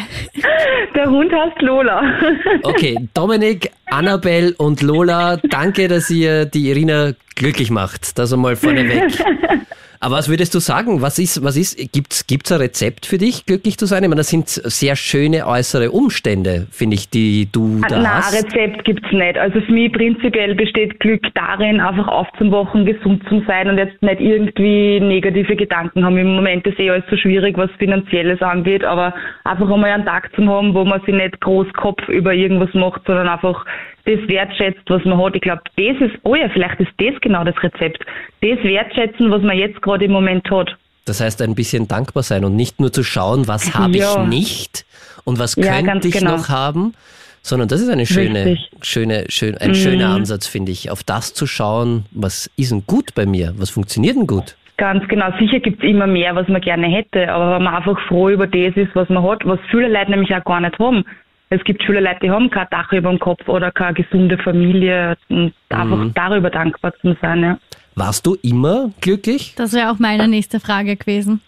Der 0.94 1.06
Hund 1.10 1.32
heißt 1.34 1.62
Lola. 1.64 2.02
Okay, 2.64 2.96
Dominik, 3.16 3.72
Annabelle 3.88 4.54
und 4.60 4.84
Lola, 4.84 5.38
danke, 5.38 5.88
dass 5.88 6.08
ihr 6.12 6.46
die 6.46 6.70
Irina 6.70 7.14
glücklich 7.36 7.72
macht. 7.72 8.20
Das 8.20 8.32
einmal 8.34 8.56
vorneweg. 8.56 9.04
Aber 10.00 10.16
was 10.16 10.30
würdest 10.30 10.54
du 10.54 10.60
sagen? 10.60 11.02
Was 11.02 11.20
ist, 11.20 11.44
was 11.44 11.58
ist, 11.58 11.92
gibt's, 11.92 12.28
gibt's 12.28 12.52
ein 12.52 12.60
Rezept 12.60 13.06
für 13.06 13.18
dich, 13.18 13.46
glücklich 13.46 13.78
zu 13.78 13.86
sein? 13.86 14.04
Ich 14.04 14.10
meine, 14.10 14.20
das 14.20 14.30
sind 14.30 14.48
sehr 14.48 14.96
schöne 14.96 15.48
äußere 15.48 15.92
Umstände, 15.92 16.68
finde 16.72 16.96
ich, 16.96 17.10
die 17.10 17.48
du 17.52 17.82
da 17.88 17.96
Nein, 17.96 18.06
ein 18.06 18.18
hast. 18.18 18.34
Rezept 18.34 18.86
gibt's 18.86 19.12
nicht. 19.12 19.38
Also 19.38 19.60
für 19.62 19.72
mich 19.72 19.92
prinzipiell 19.92 20.56
besteht 20.56 21.00
Glück 21.00 21.24
darin, 21.34 21.80
einfach 21.80 22.08
aufzuwachen, 22.08 22.86
gesund 22.86 23.24
zu 23.28 23.42
sein 23.48 23.70
und 23.70 23.78
jetzt 23.78 24.02
nicht 24.02 24.22
irgendwie 24.22 25.00
negative 25.00 25.56
Gedanken 25.56 26.06
haben. 26.06 26.18
Im 26.18 26.36
Moment 26.36 26.66
ist 26.68 26.80
eh 26.80 26.90
alles 26.90 27.06
so 27.10 27.18
schwierig, 27.18 27.58
was 27.58 27.70
Finanzielles 27.80 28.42
angeht, 28.42 28.84
aber 28.84 29.14
einfach 29.44 29.70
einmal 29.70 29.92
einen 29.92 30.06
Tag 30.06 30.30
zu 30.36 30.46
haben, 30.46 30.74
wo 30.74 30.86
man 30.86 31.02
sich 31.02 31.14
nicht 31.14 31.42
groß 31.42 31.68
Kopf 31.74 32.08
über 32.08 32.34
irgendwas 32.34 32.74
macht, 32.74 33.02
sondern 33.06 33.28
einfach 33.28 33.66
das 34.08 34.28
wertschätzt, 34.28 34.82
was 34.88 35.04
man 35.06 35.22
hat. 35.22 35.36
Ich 35.36 35.42
glaube, 35.42 35.62
das 35.76 36.02
ist, 36.10 36.16
oh 36.24 36.36
ja, 36.36 36.50
vielleicht 36.50 36.80
ist 36.80 36.92
das 36.98 37.20
genau 37.22 37.44
das 37.44 37.56
Rezept. 37.62 38.04
Das 38.42 38.64
wertschätzen, 38.64 39.30
was 39.30 39.42
man 39.42 39.58
jetzt 39.58 39.82
gerade 39.82 40.06
im 40.06 40.12
Moment 40.12 40.50
hat. 40.50 40.76
Das 41.06 41.22
heißt, 41.22 41.42
ein 41.42 41.56
bisschen 41.56 41.88
dankbar 41.88 42.24
sein 42.24 42.44
und 42.44 42.56
nicht 42.56 42.80
nur 42.80 42.92
zu 42.92 43.04
schauen, 43.04 43.48
was 43.48 43.74
habe 43.76 43.98
Ja. 43.98 44.24
ich 44.24 44.28
nicht 44.30 44.86
und 45.26 45.40
was 45.40 45.56
Ja, 45.56 45.82
könnte 45.82 46.08
ich 46.08 46.16
genau. 46.16 46.38
noch 46.38 46.50
haben, 46.50 46.94
sondern 47.42 47.68
das 47.70 47.82
ist 47.82 47.90
eine 47.90 48.06
schöne, 48.06 48.46
Richtig. 48.46 48.70
schöne, 48.82 49.26
schön, 49.30 49.58
ein 49.58 49.74
schöner 49.76 50.10
Ansatz, 50.10 50.48
finde 50.48 50.72
ich, 50.72 50.90
auf 50.92 51.04
das 51.04 51.34
zu 51.34 51.48
schauen, 51.48 52.06
was 52.12 52.50
ist 52.58 52.72
denn 52.72 52.84
gut 52.88 53.14
bei 53.16 53.26
mir, 53.26 53.54
was 53.58 53.70
funktioniert 53.70 54.16
denn 54.18 54.28
gut. 54.28 54.56
Ganz 54.78 55.08
genau. 55.08 55.32
Sicher 55.40 55.60
gibt's 55.60 55.84
immer 55.84 56.06
mehr, 56.08 56.36
was 56.36 56.48
man 56.50 56.62
gerne 56.62 56.88
hätte, 56.88 57.32
aber 57.32 57.56
wenn 57.56 57.64
man 57.64 57.76
einfach 57.76 58.00
froh 58.08 58.30
über 58.30 58.46
das 58.46 58.76
ist, 58.76 58.94
was 58.94 59.10
man 59.10 59.24
hat, 59.24 59.44
was 59.46 59.60
viele 59.72 59.88
Leute 59.88 60.12
nämlich 60.12 60.34
auch 60.36 60.44
gar 60.44 60.60
nicht 60.62 60.78
haben. 60.78 61.04
Es 61.50 61.64
gibt 61.64 61.84
viele 61.84 62.02
Leute, 62.02 62.20
die 62.24 62.30
haben 62.30 62.50
kein 62.50 62.68
Dach 62.72 62.92
über 62.92 63.10
dem 63.10 63.20
Kopf 63.20 63.48
oder 63.48 63.72
keine 63.72 63.94
gesunde 63.94 64.38
Familie 64.38 65.16
und 65.30 65.54
einfach 65.70 66.08
darüber 66.14 66.50
dankbar 66.50 66.94
zu 67.02 67.16
sein. 67.22 67.42
Ja. 67.42 67.58
Warst 67.96 68.26
du 68.28 68.36
immer 68.44 68.92
glücklich? 69.02 69.56
Das 69.56 69.74
wäre 69.74 69.90
auch 69.90 70.00
meine 70.00 70.28
nächste 70.28 70.60
Frage 70.60 70.98
gewesen. 70.98 71.42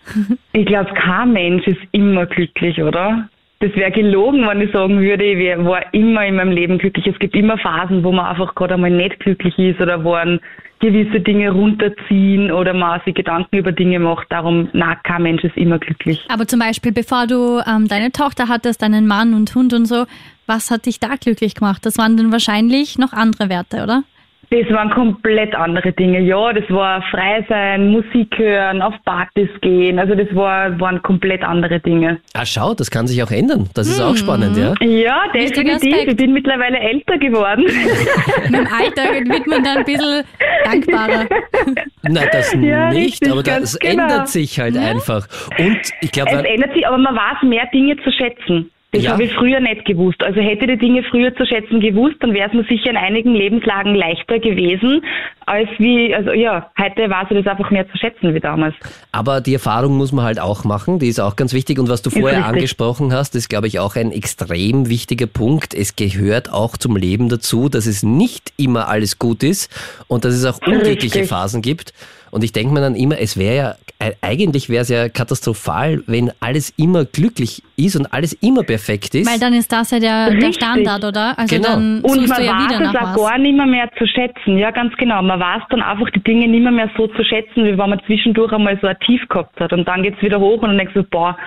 Ich 0.53 0.65
glaube, 0.65 0.91
kein 0.93 1.33
Mensch 1.33 1.67
ist 1.67 1.81
immer 1.91 2.25
glücklich, 2.25 2.81
oder? 2.81 3.29
Das 3.61 3.75
wäre 3.75 3.91
gelogen, 3.91 4.47
wenn 4.47 4.61
ich 4.61 4.71
sagen 4.71 5.01
würde, 5.01 5.25
ich 5.25 5.65
war 5.65 5.93
immer 5.93 6.25
in 6.25 6.35
meinem 6.35 6.51
Leben 6.51 6.77
glücklich. 6.77 7.05
Es 7.07 7.19
gibt 7.19 7.35
immer 7.35 7.57
Phasen, 7.57 8.05
wo 8.05 8.11
man 8.13 8.27
einfach 8.27 8.55
gerade 8.55 8.75
einmal 8.75 8.89
nicht 8.89 9.19
glücklich 9.19 9.57
ist 9.59 9.81
oder 9.81 10.01
wo 10.01 10.13
einen 10.13 10.39
gewisse 10.79 11.19
Dinge 11.19 11.51
runterziehen 11.51 12.53
oder 12.53 12.73
man 12.73 13.01
sich 13.03 13.15
Gedanken 13.15 13.57
über 13.57 13.73
Dinge 13.73 13.99
macht. 13.99 14.27
Darum, 14.31 14.69
na, 14.71 14.95
kein 14.95 15.23
Mensch 15.23 15.43
ist 15.43 15.57
immer 15.57 15.77
glücklich. 15.77 16.25
Aber 16.29 16.47
zum 16.47 16.59
Beispiel, 16.59 16.93
bevor 16.93 17.27
du 17.27 17.59
ähm, 17.67 17.89
deine 17.89 18.13
Tochter 18.13 18.47
hattest, 18.47 18.81
deinen 18.81 19.07
Mann 19.07 19.33
und 19.33 19.53
Hund 19.55 19.73
und 19.73 19.87
so, 19.87 20.05
was 20.47 20.71
hat 20.71 20.85
dich 20.85 21.01
da 21.01 21.15
glücklich 21.19 21.53
gemacht? 21.55 21.85
Das 21.85 21.97
waren 21.97 22.15
dann 22.15 22.31
wahrscheinlich 22.31 22.97
noch 22.97 23.11
andere 23.11 23.49
Werte, 23.49 23.83
oder? 23.83 24.03
Das 24.51 24.67
waren 24.73 24.89
komplett 24.89 25.53
andere 25.53 25.91
Dinge. 25.91 26.21
Ja, 26.21 26.51
das 26.53 26.63
war 26.69 27.03
frei 27.11 27.45
sein, 27.47 27.91
Musik 27.91 28.35
hören, 28.35 28.81
auf 28.81 28.95
Partys 29.05 29.49
gehen. 29.61 29.99
Also 29.99 30.15
das 30.15 30.27
war, 30.33 30.79
waren 30.79 31.03
komplett 31.03 31.43
andere 31.43 31.79
Dinge. 31.79 32.19
Ah, 32.33 32.45
schau, 32.47 32.73
das 32.73 32.89
kann 32.89 33.05
sich 33.05 33.21
auch 33.21 33.29
ändern. 33.29 33.69
Das 33.75 33.87
ist 33.87 34.01
auch 34.01 34.15
spannend, 34.15 34.57
ja? 34.57 34.73
Ja, 34.83 35.25
definitiv. 35.35 35.95
Ich 36.07 36.17
bin 36.17 36.33
mittlerweile 36.33 36.79
älter 36.79 37.19
geworden. 37.19 37.63
Mit 37.63 38.53
dem 38.53 38.67
Alter 38.67 39.03
wird 39.29 39.45
man 39.45 39.63
dann 39.63 39.77
ein 39.79 39.83
bisschen 39.85 40.23
dankbarer. 40.65 41.27
Nein, 42.01 42.27
das 42.31 42.53
Ja, 42.53 42.89
nicht, 42.89 43.21
richtig, 43.21 43.31
aber 43.31 43.43
das 43.43 43.77
genau. 43.77 44.03
ändert 44.03 44.29
sich 44.29 44.59
halt 44.59 44.75
einfach. 44.77 45.27
Und 45.59 45.79
ich 46.01 46.11
glaube, 46.11 46.31
Es 46.31 46.43
ändert 46.43 46.73
sich, 46.73 46.87
aber 46.87 46.97
man 46.97 47.15
weiß 47.15 47.43
mehr 47.43 47.67
Dinge 47.71 47.97
zu 47.97 48.11
schätzen. 48.11 48.71
Das 48.91 49.03
Ja. 49.03 49.11
habe 49.11 49.23
ich 49.23 49.33
früher 49.33 49.59
nicht 49.59 49.85
gewusst. 49.85 50.23
Also 50.23 50.39
hätte 50.41 50.65
ich 50.65 50.71
die 50.71 50.85
Dinge 50.87 51.03
früher 51.03 51.35
zu 51.35 51.45
schätzen 51.45 51.79
gewusst, 51.79 52.15
dann 52.21 52.33
wäre 52.33 52.47
es 52.49 52.55
mir 52.55 52.63
sicher 52.63 52.89
in 52.89 52.97
einigen 52.97 53.35
Lebenslagen 53.35 53.93
leichter 53.93 54.39
gewesen, 54.39 55.03
als 55.45 55.69
wie, 55.77 56.13
also 56.15 56.31
ja, 56.31 56.71
heute 56.79 57.07
weiß 57.07 57.27
ich 57.29 57.37
das 57.43 57.47
einfach 57.47 57.69
mehr 57.69 57.87
zu 57.91 57.97
schätzen 57.99 58.33
wie 58.33 58.39
damals. 58.39 58.73
Aber 59.11 59.41
die 59.41 59.53
Erfahrung 59.53 59.95
muss 59.95 60.11
man 60.11 60.25
halt 60.25 60.39
auch 60.39 60.63
machen, 60.63 60.97
die 60.97 61.07
ist 61.07 61.19
auch 61.19 61.35
ganz 61.35 61.53
wichtig. 61.53 61.77
Und 61.77 61.87
was 61.87 62.01
du 62.01 62.09
vorher 62.09 62.47
angesprochen 62.47 63.13
hast, 63.13 63.35
ist, 63.35 63.47
glaube 63.47 63.67
ich, 63.67 63.77
auch 63.79 63.95
ein 63.95 64.11
extrem 64.11 64.89
wichtiger 64.89 65.27
Punkt. 65.27 65.75
Es 65.75 65.95
gehört 65.95 66.51
auch 66.51 66.75
zum 66.75 66.95
Leben 66.95 67.29
dazu, 67.29 67.69
dass 67.69 67.85
es 67.85 68.01
nicht 68.01 68.53
immer 68.57 68.87
alles 68.87 69.19
gut 69.19 69.43
ist 69.43 69.69
und 70.07 70.25
dass 70.25 70.33
es 70.33 70.45
auch 70.45 70.65
unglückliche. 70.65 71.25
Phasen 71.25 71.61
gibt. 71.61 71.93
Und 72.31 72.43
ich 72.43 72.51
denke 72.51 72.73
mir 72.73 72.81
dann 72.81 72.95
immer, 72.95 73.19
es 73.19 73.37
wäre 73.37 73.55
ja, 73.55 73.75
äh, 73.99 74.13
eigentlich 74.21 74.69
wäre 74.69 74.81
es 74.83 74.89
ja 74.89 75.09
katastrophal, 75.09 76.03
wenn 76.07 76.31
alles 76.39 76.71
immer 76.77 77.05
glücklich 77.05 77.63
ist 77.75 77.95
und 77.95 78.11
alles 78.13 78.33
immer 78.41 78.63
perfekt 78.63 79.15
ist. 79.15 79.29
Weil 79.29 79.39
dann 79.39 79.53
ist 79.53 79.71
das 79.71 79.91
ja 79.91 79.99
der, 79.99 80.31
der. 80.31 80.53
Standard, 80.53 81.03
oder? 81.03 81.37
Also 81.37 81.55
Genau. 81.55 81.69
dann 81.69 82.01
Und 82.01 82.27
man 82.27 82.43
ja 82.43 82.51
weiß 82.53 82.79
es 82.79 82.95
auch 82.95 83.01
was. 83.01 83.15
gar 83.15 83.37
nicht 83.37 83.55
mehr, 83.55 83.65
mehr 83.65 83.89
zu 83.97 84.05
schätzen. 84.07 84.57
Ja, 84.57 84.71
ganz 84.71 84.93
genau. 84.97 85.21
Man 85.21 85.39
weiß 85.39 85.63
dann 85.69 85.81
einfach 85.81 86.09
die 86.11 86.23
Dinge 86.23 86.47
nicht 86.47 86.61
mehr, 86.63 86.71
mehr 86.71 86.89
so 86.97 87.07
zu 87.07 87.23
schätzen, 87.23 87.65
wie 87.65 87.77
wenn 87.77 87.89
man 87.89 88.01
zwischendurch 88.05 88.51
einmal 88.53 88.77
so 88.81 88.87
ein 88.87 88.97
Tief 89.05 89.21
gehabt 89.29 89.59
hat. 89.59 89.73
Und 89.73 89.87
dann 89.87 90.03
geht's 90.03 90.21
wieder 90.21 90.39
hoch 90.39 90.61
und 90.61 90.69
dann 90.69 90.77
denkst 90.77 90.93
du, 90.93 91.03
boah, 91.03 91.37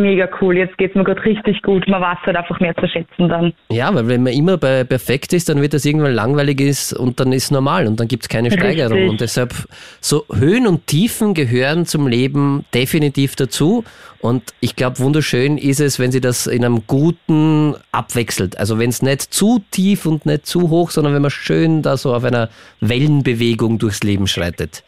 mega 0.00 0.28
cool, 0.40 0.56
jetzt 0.56 0.76
geht's 0.78 0.94
mir 0.94 1.04
gerade 1.04 1.24
richtig 1.24 1.62
gut. 1.62 1.86
Man 1.86 2.00
weiß 2.00 2.18
halt 2.24 2.36
einfach 2.36 2.58
mehr 2.60 2.74
zu 2.76 2.88
schätzen 2.88 3.28
dann. 3.28 3.52
Ja, 3.70 3.94
weil 3.94 4.08
wenn 4.08 4.22
man 4.22 4.32
immer 4.32 4.56
bei 4.56 4.84
perfekt 4.84 5.32
ist, 5.32 5.48
dann 5.48 5.60
wird 5.60 5.74
das 5.74 5.84
irgendwann 5.84 6.14
langweilig 6.14 6.60
ist 6.60 6.92
und 6.92 7.20
dann 7.20 7.32
ist 7.32 7.50
normal 7.50 7.86
und 7.86 8.00
dann 8.00 8.08
gibt 8.08 8.24
es 8.24 8.28
keine 8.28 8.50
Steigerung. 8.50 8.92
Richtig. 8.92 9.10
Und 9.10 9.20
deshalb, 9.20 9.54
so 10.00 10.24
Höhen 10.32 10.66
und 10.66 10.86
Tiefen 10.86 11.34
gehören 11.34 11.86
zum 11.86 12.06
Leben 12.06 12.64
definitiv 12.74 13.36
dazu. 13.36 13.84
Und 14.20 14.54
ich 14.60 14.76
glaube, 14.76 15.00
wunderschön 15.00 15.58
ist 15.58 15.80
es, 15.80 15.98
wenn 15.98 16.12
sie 16.12 16.20
das 16.20 16.46
in 16.46 16.64
einem 16.64 16.86
guten 16.86 17.74
abwechselt. 17.90 18.56
Also 18.56 18.78
wenn 18.78 18.90
es 18.90 19.02
nicht 19.02 19.22
zu 19.22 19.64
tief 19.72 20.06
und 20.06 20.26
nicht 20.26 20.46
zu 20.46 20.70
hoch, 20.70 20.90
sondern 20.90 21.12
wenn 21.12 21.22
man 21.22 21.30
schön 21.30 21.82
da 21.82 21.96
so 21.96 22.14
auf 22.14 22.24
einer 22.24 22.48
Wellenbewegung 22.80 23.78
durchs 23.78 24.02
Leben 24.02 24.28
schreitet. 24.28 24.84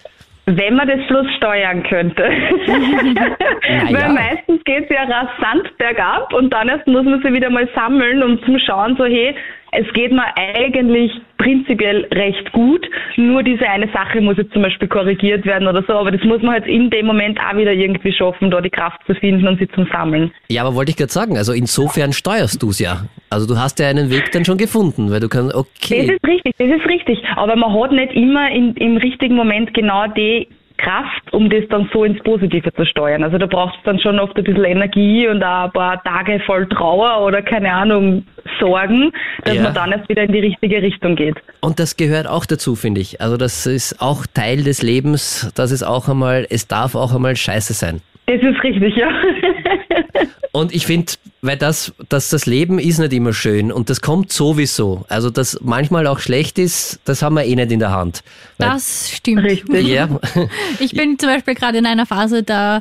Wenn 0.46 0.74
man 0.74 0.86
das 0.86 1.00
Fluss 1.06 1.26
steuern 1.36 1.82
könnte. 1.84 2.22
Weil 2.22 3.92
ja. 3.92 4.08
meistens 4.08 4.62
geht's 4.64 4.90
ja 4.90 5.04
rasant 5.04 5.76
bergab 5.78 6.32
und 6.34 6.50
dann 6.52 6.68
erst 6.68 6.86
muss 6.86 7.04
man 7.04 7.22
sich 7.22 7.32
wieder 7.32 7.48
mal 7.48 7.68
sammeln, 7.74 8.22
um 8.22 8.42
zum 8.44 8.58
Schauen, 8.58 8.96
so 8.96 9.04
hey, 9.04 9.34
es 9.74 9.92
geht 9.92 10.12
mir 10.12 10.24
eigentlich 10.36 11.12
prinzipiell 11.38 12.06
recht 12.12 12.52
gut, 12.52 12.86
nur 13.16 13.42
diese 13.42 13.68
eine 13.68 13.88
Sache 13.92 14.20
muss 14.20 14.36
jetzt 14.38 14.52
zum 14.52 14.62
Beispiel 14.62 14.88
korrigiert 14.88 15.44
werden 15.44 15.68
oder 15.68 15.82
so, 15.86 15.92
aber 15.94 16.10
das 16.10 16.22
muss 16.24 16.40
man 16.42 16.52
halt 16.52 16.66
in 16.66 16.90
dem 16.90 17.06
Moment 17.06 17.38
auch 17.38 17.56
wieder 17.56 17.72
irgendwie 17.72 18.12
schaffen, 18.12 18.50
da 18.50 18.60
die 18.60 18.70
Kraft 18.70 19.00
zu 19.06 19.14
finden 19.14 19.46
und 19.46 19.58
sie 19.58 19.68
zum 19.68 19.86
Sammeln. 19.92 20.32
Ja, 20.48 20.62
aber 20.62 20.74
wollte 20.74 20.90
ich 20.90 20.96
gerade 20.96 21.12
sagen, 21.12 21.36
also 21.36 21.52
insofern 21.52 22.12
steuerst 22.12 22.62
du 22.62 22.70
es 22.70 22.78
ja. 22.78 23.04
Also 23.30 23.46
du 23.46 23.58
hast 23.58 23.78
ja 23.80 23.88
einen 23.88 24.10
Weg 24.10 24.30
dann 24.32 24.44
schon 24.44 24.58
gefunden, 24.58 25.10
weil 25.10 25.20
du 25.20 25.28
kannst, 25.28 25.52
Das 25.52 25.60
okay, 25.60 26.12
ist 26.12 26.26
richtig, 26.26 26.54
das 26.58 26.68
ist 26.68 26.86
richtig. 26.88 27.22
Aber 27.36 27.56
man 27.56 27.72
hat 27.78 27.92
nicht 27.92 28.14
immer 28.14 28.50
in, 28.50 28.74
im 28.74 28.96
richtigen 28.96 29.34
Moment 29.34 29.74
genau 29.74 30.06
die 30.06 30.48
Kraft, 30.76 31.32
um 31.32 31.48
das 31.48 31.62
dann 31.70 31.88
so 31.92 32.04
ins 32.04 32.20
Positive 32.22 32.72
zu 32.74 32.84
steuern. 32.84 33.22
Also 33.22 33.38
da 33.38 33.46
braucht 33.46 33.76
es 33.76 33.82
dann 33.84 33.98
schon 34.00 34.18
oft 34.18 34.36
ein 34.36 34.44
bisschen 34.44 34.64
Energie 34.64 35.28
und 35.28 35.42
auch 35.42 35.64
ein 35.66 35.72
paar 35.72 36.02
Tage 36.02 36.40
voll 36.40 36.68
Trauer 36.68 37.24
oder 37.24 37.42
keine 37.42 37.72
Ahnung, 37.72 38.24
Sorgen, 38.60 39.12
dass 39.44 39.54
Ja. 39.54 39.62
man 39.62 39.74
dann 39.74 39.92
erst 39.92 40.08
wieder 40.08 40.22
in 40.24 40.32
die 40.32 40.40
richtige 40.40 40.82
Richtung 40.82 41.16
geht. 41.16 41.36
Und 41.60 41.78
das 41.80 41.96
gehört 41.96 42.26
auch 42.26 42.44
dazu, 42.46 42.76
finde 42.76 43.00
ich. 43.00 43.20
Also 43.20 43.36
das 43.36 43.66
ist 43.66 44.00
auch 44.00 44.26
Teil 44.26 44.62
des 44.64 44.82
Lebens, 44.82 45.50
dass 45.54 45.70
es 45.70 45.82
auch 45.82 46.08
einmal, 46.08 46.46
es 46.50 46.68
darf 46.68 46.94
auch 46.94 47.14
einmal 47.14 47.36
scheiße 47.36 47.72
sein. 47.72 48.00
Das 48.26 48.36
ist 48.42 48.62
richtig, 48.62 48.96
ja. 48.96 49.08
Und 50.52 50.74
ich 50.74 50.86
finde, 50.86 51.12
weil 51.42 51.56
das, 51.58 51.92
dass 52.08 52.30
das 52.30 52.46
Leben 52.46 52.78
ist 52.78 52.98
nicht 52.98 53.12
immer 53.12 53.32
schön 53.32 53.70
und 53.72 53.90
das 53.90 54.00
kommt 54.00 54.32
sowieso. 54.32 55.04
Also 55.08 55.28
dass 55.28 55.58
manchmal 55.62 56.06
auch 56.06 56.20
schlecht 56.20 56.58
ist, 56.60 57.00
das 57.04 57.22
haben 57.22 57.34
wir 57.34 57.44
eh 57.44 57.54
nicht 57.56 57.72
in 57.72 57.80
der 57.80 57.90
Hand. 57.90 58.22
Weil- 58.58 58.68
Das 58.70 59.10
stimmt. 59.12 59.42
Richtig. 59.42 59.86
Ja, 59.88 60.08
Ich 60.78 60.92
bin 60.94 61.18
zum 61.18 61.28
Beispiel 61.28 61.54
gerade 61.54 61.78
in 61.78 61.86
einer 61.86 62.06
Phase, 62.06 62.44
da 62.44 62.80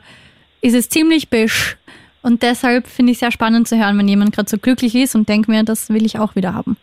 ist 0.61 0.75
es 0.75 0.87
ziemlich 0.87 1.29
bisch. 1.29 1.75
Und 2.21 2.41
deshalb 2.43 2.87
finde 2.87 3.11
ich 3.11 3.15
es 3.15 3.19
sehr 3.21 3.31
spannend 3.31 3.67
zu 3.67 3.77
hören, 3.77 3.97
wenn 3.97 4.07
jemand 4.07 4.33
gerade 4.33 4.49
so 4.49 4.57
glücklich 4.57 4.95
ist 4.95 5.13
und 5.15 5.27
denke 5.27 5.49
mir, 5.51 5.63
das 5.63 5.89
will 5.89 6.05
ich 6.05 6.19
auch 6.19 6.35
wieder 6.35 6.53
haben. 6.53 6.77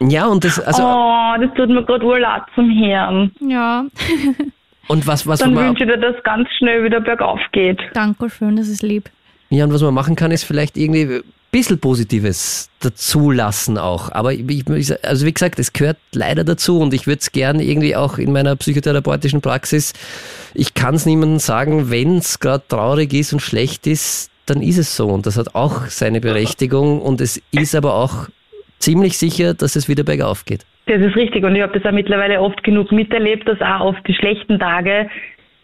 ja 0.00 0.26
und 0.26 0.42
das, 0.44 0.58
also, 0.60 0.82
oh, 0.84 1.34
das 1.40 1.50
tut 1.54 1.68
mir 1.68 1.84
gerade 1.84 2.04
wohl 2.06 2.20
leid 2.20 2.42
zum 2.54 2.70
Hören. 2.70 3.32
Ja, 3.40 3.84
und 4.88 5.06
was, 5.06 5.26
was 5.26 5.40
Dann 5.40 5.54
man, 5.54 5.68
wünsche 5.68 5.84
ich 5.84 5.90
dir, 5.90 5.96
dass 5.98 6.16
es 6.16 6.22
ganz 6.22 6.48
schnell 6.58 6.84
wieder 6.84 7.00
bergauf 7.00 7.40
geht. 7.52 7.80
danke 7.94 8.30
schön, 8.30 8.56
das 8.56 8.68
ist 8.68 8.82
lieb. 8.82 9.10
ja, 9.50 9.64
und 9.64 9.72
was 9.72 9.82
man 9.82 9.94
machen 9.94 10.16
kann, 10.16 10.30
ist 10.30 10.44
vielleicht 10.44 10.76
irgendwie 10.76 11.02
ein 11.16 11.22
bisschen 11.52 11.78
Positives 11.78 12.68
dazulassen 12.80 13.78
auch. 13.78 14.10
Aber 14.12 14.32
ich, 14.32 14.48
ich- 14.48 15.04
also 15.04 15.24
wie 15.26 15.32
gesagt, 15.32 15.58
es 15.58 15.72
gehört 15.72 15.96
leider 16.12 16.44
dazu 16.44 16.80
und 16.80 16.92
ich 16.92 17.06
würde 17.06 17.20
es 17.20 17.32
gern 17.32 17.60
irgendwie 17.60 17.96
auch 17.96 18.18
in 18.18 18.32
meiner 18.32 18.56
psychotherapeutischen 18.56 19.40
Praxis, 19.40 19.92
ich 20.54 20.74
kann 20.74 20.94
es 20.94 21.06
niemandem 21.06 21.38
sagen, 21.38 21.90
wenn 21.90 22.18
es 22.18 22.38
gerade 22.40 22.64
traurig 22.68 23.12
ist 23.14 23.32
und 23.32 23.40
schlecht 23.40 23.86
ist, 23.86 24.30
dann 24.46 24.62
ist 24.62 24.78
es 24.78 24.94
so 24.96 25.08
und 25.08 25.26
das 25.26 25.36
hat 25.36 25.54
auch 25.54 25.86
seine 25.86 26.20
Berechtigung 26.20 27.00
und 27.00 27.20
es 27.20 27.40
ist 27.50 27.74
aber 27.74 27.94
auch 27.94 28.28
ziemlich 28.78 29.16
sicher, 29.18 29.54
dass 29.54 29.74
es 29.76 29.88
wieder 29.88 30.04
bergauf 30.04 30.44
geht. 30.44 30.64
Das 30.86 31.00
ist 31.00 31.16
richtig 31.16 31.44
und 31.44 31.56
ich 31.56 31.62
habe 31.62 31.78
das 31.78 31.84
auch 31.84 31.94
mittlerweile 31.94 32.40
oft 32.40 32.62
genug 32.62 32.92
miterlebt, 32.92 33.48
dass 33.48 33.60
auch 33.60 33.86
oft 33.86 34.06
die 34.06 34.14
schlechten 34.14 34.58
Tage 34.58 35.10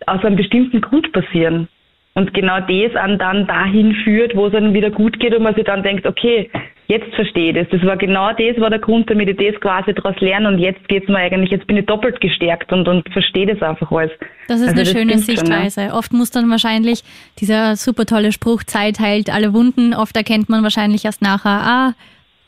aus 0.07 0.25
einem 0.25 0.37
bestimmten 0.37 0.81
Grund 0.81 1.13
passieren. 1.13 1.69
Und 2.15 2.35
genau 2.35 2.61
das 2.61 2.95
an 2.97 3.19
dann 3.19 3.47
dahin 3.47 3.95
führt, 4.05 4.37
wo 4.37 4.47
es 4.47 4.53
dann 4.53 4.75
wieder 4.75 4.91
gut 4.91 5.19
geht 5.19 5.35
und 5.35 5.43
man 5.43 5.55
sich 5.55 5.65
dann 5.65 5.83
denkt, 5.83 6.07
okay, 6.07 6.51
jetzt 6.89 7.15
verstehe 7.15 7.51
ich 7.51 7.57
das. 7.57 7.69
Das 7.71 7.87
war 7.87 7.97
genau 7.97 8.33
das, 8.33 8.61
war 8.61 8.69
der 8.69 8.81
Grund, 8.81 9.09
damit 9.09 9.29
ich 9.29 9.37
das 9.37 9.61
quasi 9.61 9.95
daraus 9.95 10.21
lerne 10.21 10.49
und 10.49 10.59
jetzt 10.59 10.87
geht's 10.89 11.09
mir 11.09 11.17
eigentlich, 11.19 11.51
jetzt 11.51 11.67
bin 11.67 11.79
ich 11.79 11.87
doppelt 11.87 12.21
gestärkt 12.21 12.71
und, 12.73 12.87
und 12.87 13.09
verstehe 13.11 13.47
das 13.47 13.63
einfach 13.63 13.91
alles. 13.91 14.11
Das 14.49 14.61
ist 14.61 14.69
Also 14.69 14.81
eine 14.81 14.81
das 14.81 14.93
schöne 14.93 15.13
stimmt 15.19 15.39
schon, 15.39 15.47
Sichtweise. 15.47 15.95
Oft 15.95 16.13
muss 16.13 16.31
dann 16.31 16.51
wahrscheinlich 16.51 17.03
dieser 17.39 17.77
super 17.77 18.05
tolle 18.05 18.33
Spruch, 18.33 18.65
Zeit 18.65 19.01
heilt 19.01 19.33
alle 19.33 19.55
Wunden. 19.55 19.95
Oft 19.95 20.17
erkennt 20.17 20.51
man 20.51 20.63
wahrscheinlich 20.63 21.05
erst 21.05 21.23
nachher, 21.23 21.63
ah, 21.65 21.93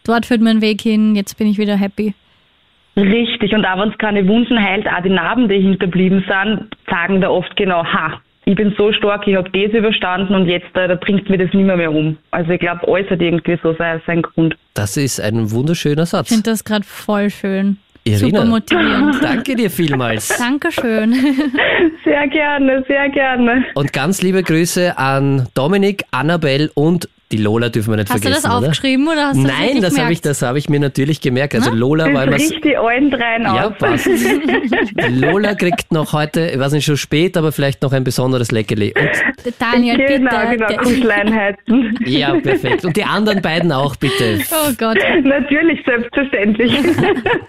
dort 0.05 0.27
führt 0.27 0.43
mein 0.43 0.61
Weg 0.61 0.83
hin, 0.83 1.15
jetzt 1.15 1.39
bin 1.39 1.47
ich 1.47 1.57
wieder 1.57 1.77
happy. 1.77 2.15
Richtig, 2.97 3.53
und 3.53 3.65
auch 3.65 3.81
wenn 3.81 3.91
es 3.91 3.99
keine 3.99 4.27
Wunden 4.29 4.59
heilt, 4.63 4.87
auch 4.87 5.03
die 5.03 5.11
Narben, 5.11 5.49
die 5.49 5.59
hinterblieben 5.61 6.25
sind, 6.29 6.69
sagen 6.89 7.21
da 7.21 7.29
oft 7.29 7.55
genau, 7.57 7.85
ha, 7.85 8.21
ich 8.47 8.55
bin 8.55 8.75
so 8.77 8.93
stark, 8.93 9.27
ich 9.27 9.37
habe 9.37 9.51
das 9.51 9.73
überstanden 9.73 10.35
und 10.35 10.47
jetzt 10.47 10.75
äh, 10.77 10.87
da 10.87 10.95
bringt 10.95 11.29
mir 11.31 11.39
das 11.39 11.53
nicht 11.53 11.65
mehr, 11.67 11.77
mehr 11.77 11.91
um. 11.93 12.17
Also 12.31 12.51
ich 12.53 12.61
glaube, 12.61 12.87
alles 12.87 13.09
hat 13.11 13.21
irgendwie 13.21 13.59
so 13.63 13.75
sein, 13.75 14.01
seinen 14.07 14.23
Grund. 14.23 14.55
Das 14.75 14.97
ist 14.97 15.21
ein 15.21 15.51
wunderschöner 15.51 16.03
Ich 16.03 16.11
Satz. 16.11 16.29
finde 16.29 16.51
das 16.51 16.63
gerade 16.63 16.85
voll 16.85 17.31
schön. 17.31 17.79
Irina. 18.07 18.41
Super 18.41 18.45
motivierend. 18.45 19.17
Danke 19.25 19.57
dir 19.57 19.71
vielmals. 19.71 20.29
Dankeschön. 20.39 21.15
Sehr 22.05 22.29
gerne, 22.29 22.85
sehr 22.87 23.09
gerne. 23.09 23.65
Und 23.75 23.93
ganz 23.95 24.21
liebe 24.21 24.43
Grüße 24.43 24.99
an 24.99 25.49
Dominik, 25.55 26.03
Annabelle 26.11 26.71
und 26.75 27.09
die 27.33 27.39
Lola 27.39 27.69
dürfen 27.69 27.91
wir 27.93 27.97
nicht 27.97 28.11
Hast 28.11 28.19
du 28.23 28.29
vergessen, 28.29 28.43
das 28.45 28.59
oder? 28.59 28.69
aufgeschrieben 28.69 29.09
oder 29.09 29.27
hast 29.29 29.37
du 29.39 29.43
das 29.43 29.51
Nein, 29.53 29.67
wirklich 29.69 29.81
das 29.83 29.99
habe 29.99 30.13
ich, 30.13 30.21
das 30.21 30.43
hab 30.43 30.57
ich 30.57 30.69
mir 30.69 30.79
natürlich 30.79 31.21
gemerkt. 31.21 31.55
Also 31.55 31.71
Lola 31.73 32.05
war 32.13 32.25
immer... 32.25 32.33
Das 32.33 32.43
riecht 32.43 32.65
die 32.65 32.77
allen 32.77 33.11
dreien 33.11 33.43
Ja, 33.43 33.69
aus. 33.69 33.73
passt. 33.79 34.09
Lola 35.11 35.55
kriegt 35.55 35.91
noch 35.93 36.13
heute, 36.13 36.51
ich 36.51 36.59
weiß 36.59 36.73
nicht, 36.73 36.85
schon 36.85 36.97
spät, 36.97 37.37
aber 37.37 37.51
vielleicht 37.53 37.83
noch 37.83 37.93
ein 37.93 38.05
besonderes 38.05 38.53
Leckerli. 38.53 38.95
Und, 38.99 39.55
Daniel, 39.59 39.97
bitte. 39.97 40.13
genau, 40.19 40.51
genau, 40.51 40.67
Ge- 40.69 40.77
Kuscheleinheiten. 40.77 41.99
ja, 42.05 42.35
perfekt. 42.41 42.85
Und 42.85 42.97
die 42.97 43.05
anderen 43.05 43.43
beiden 43.43 43.73
auch, 43.73 43.97
bitte. 43.97 44.39
Oh 44.53 44.73
Gott. 44.79 44.99
Natürlich, 45.23 45.81
selbstverständlich. 45.87 46.73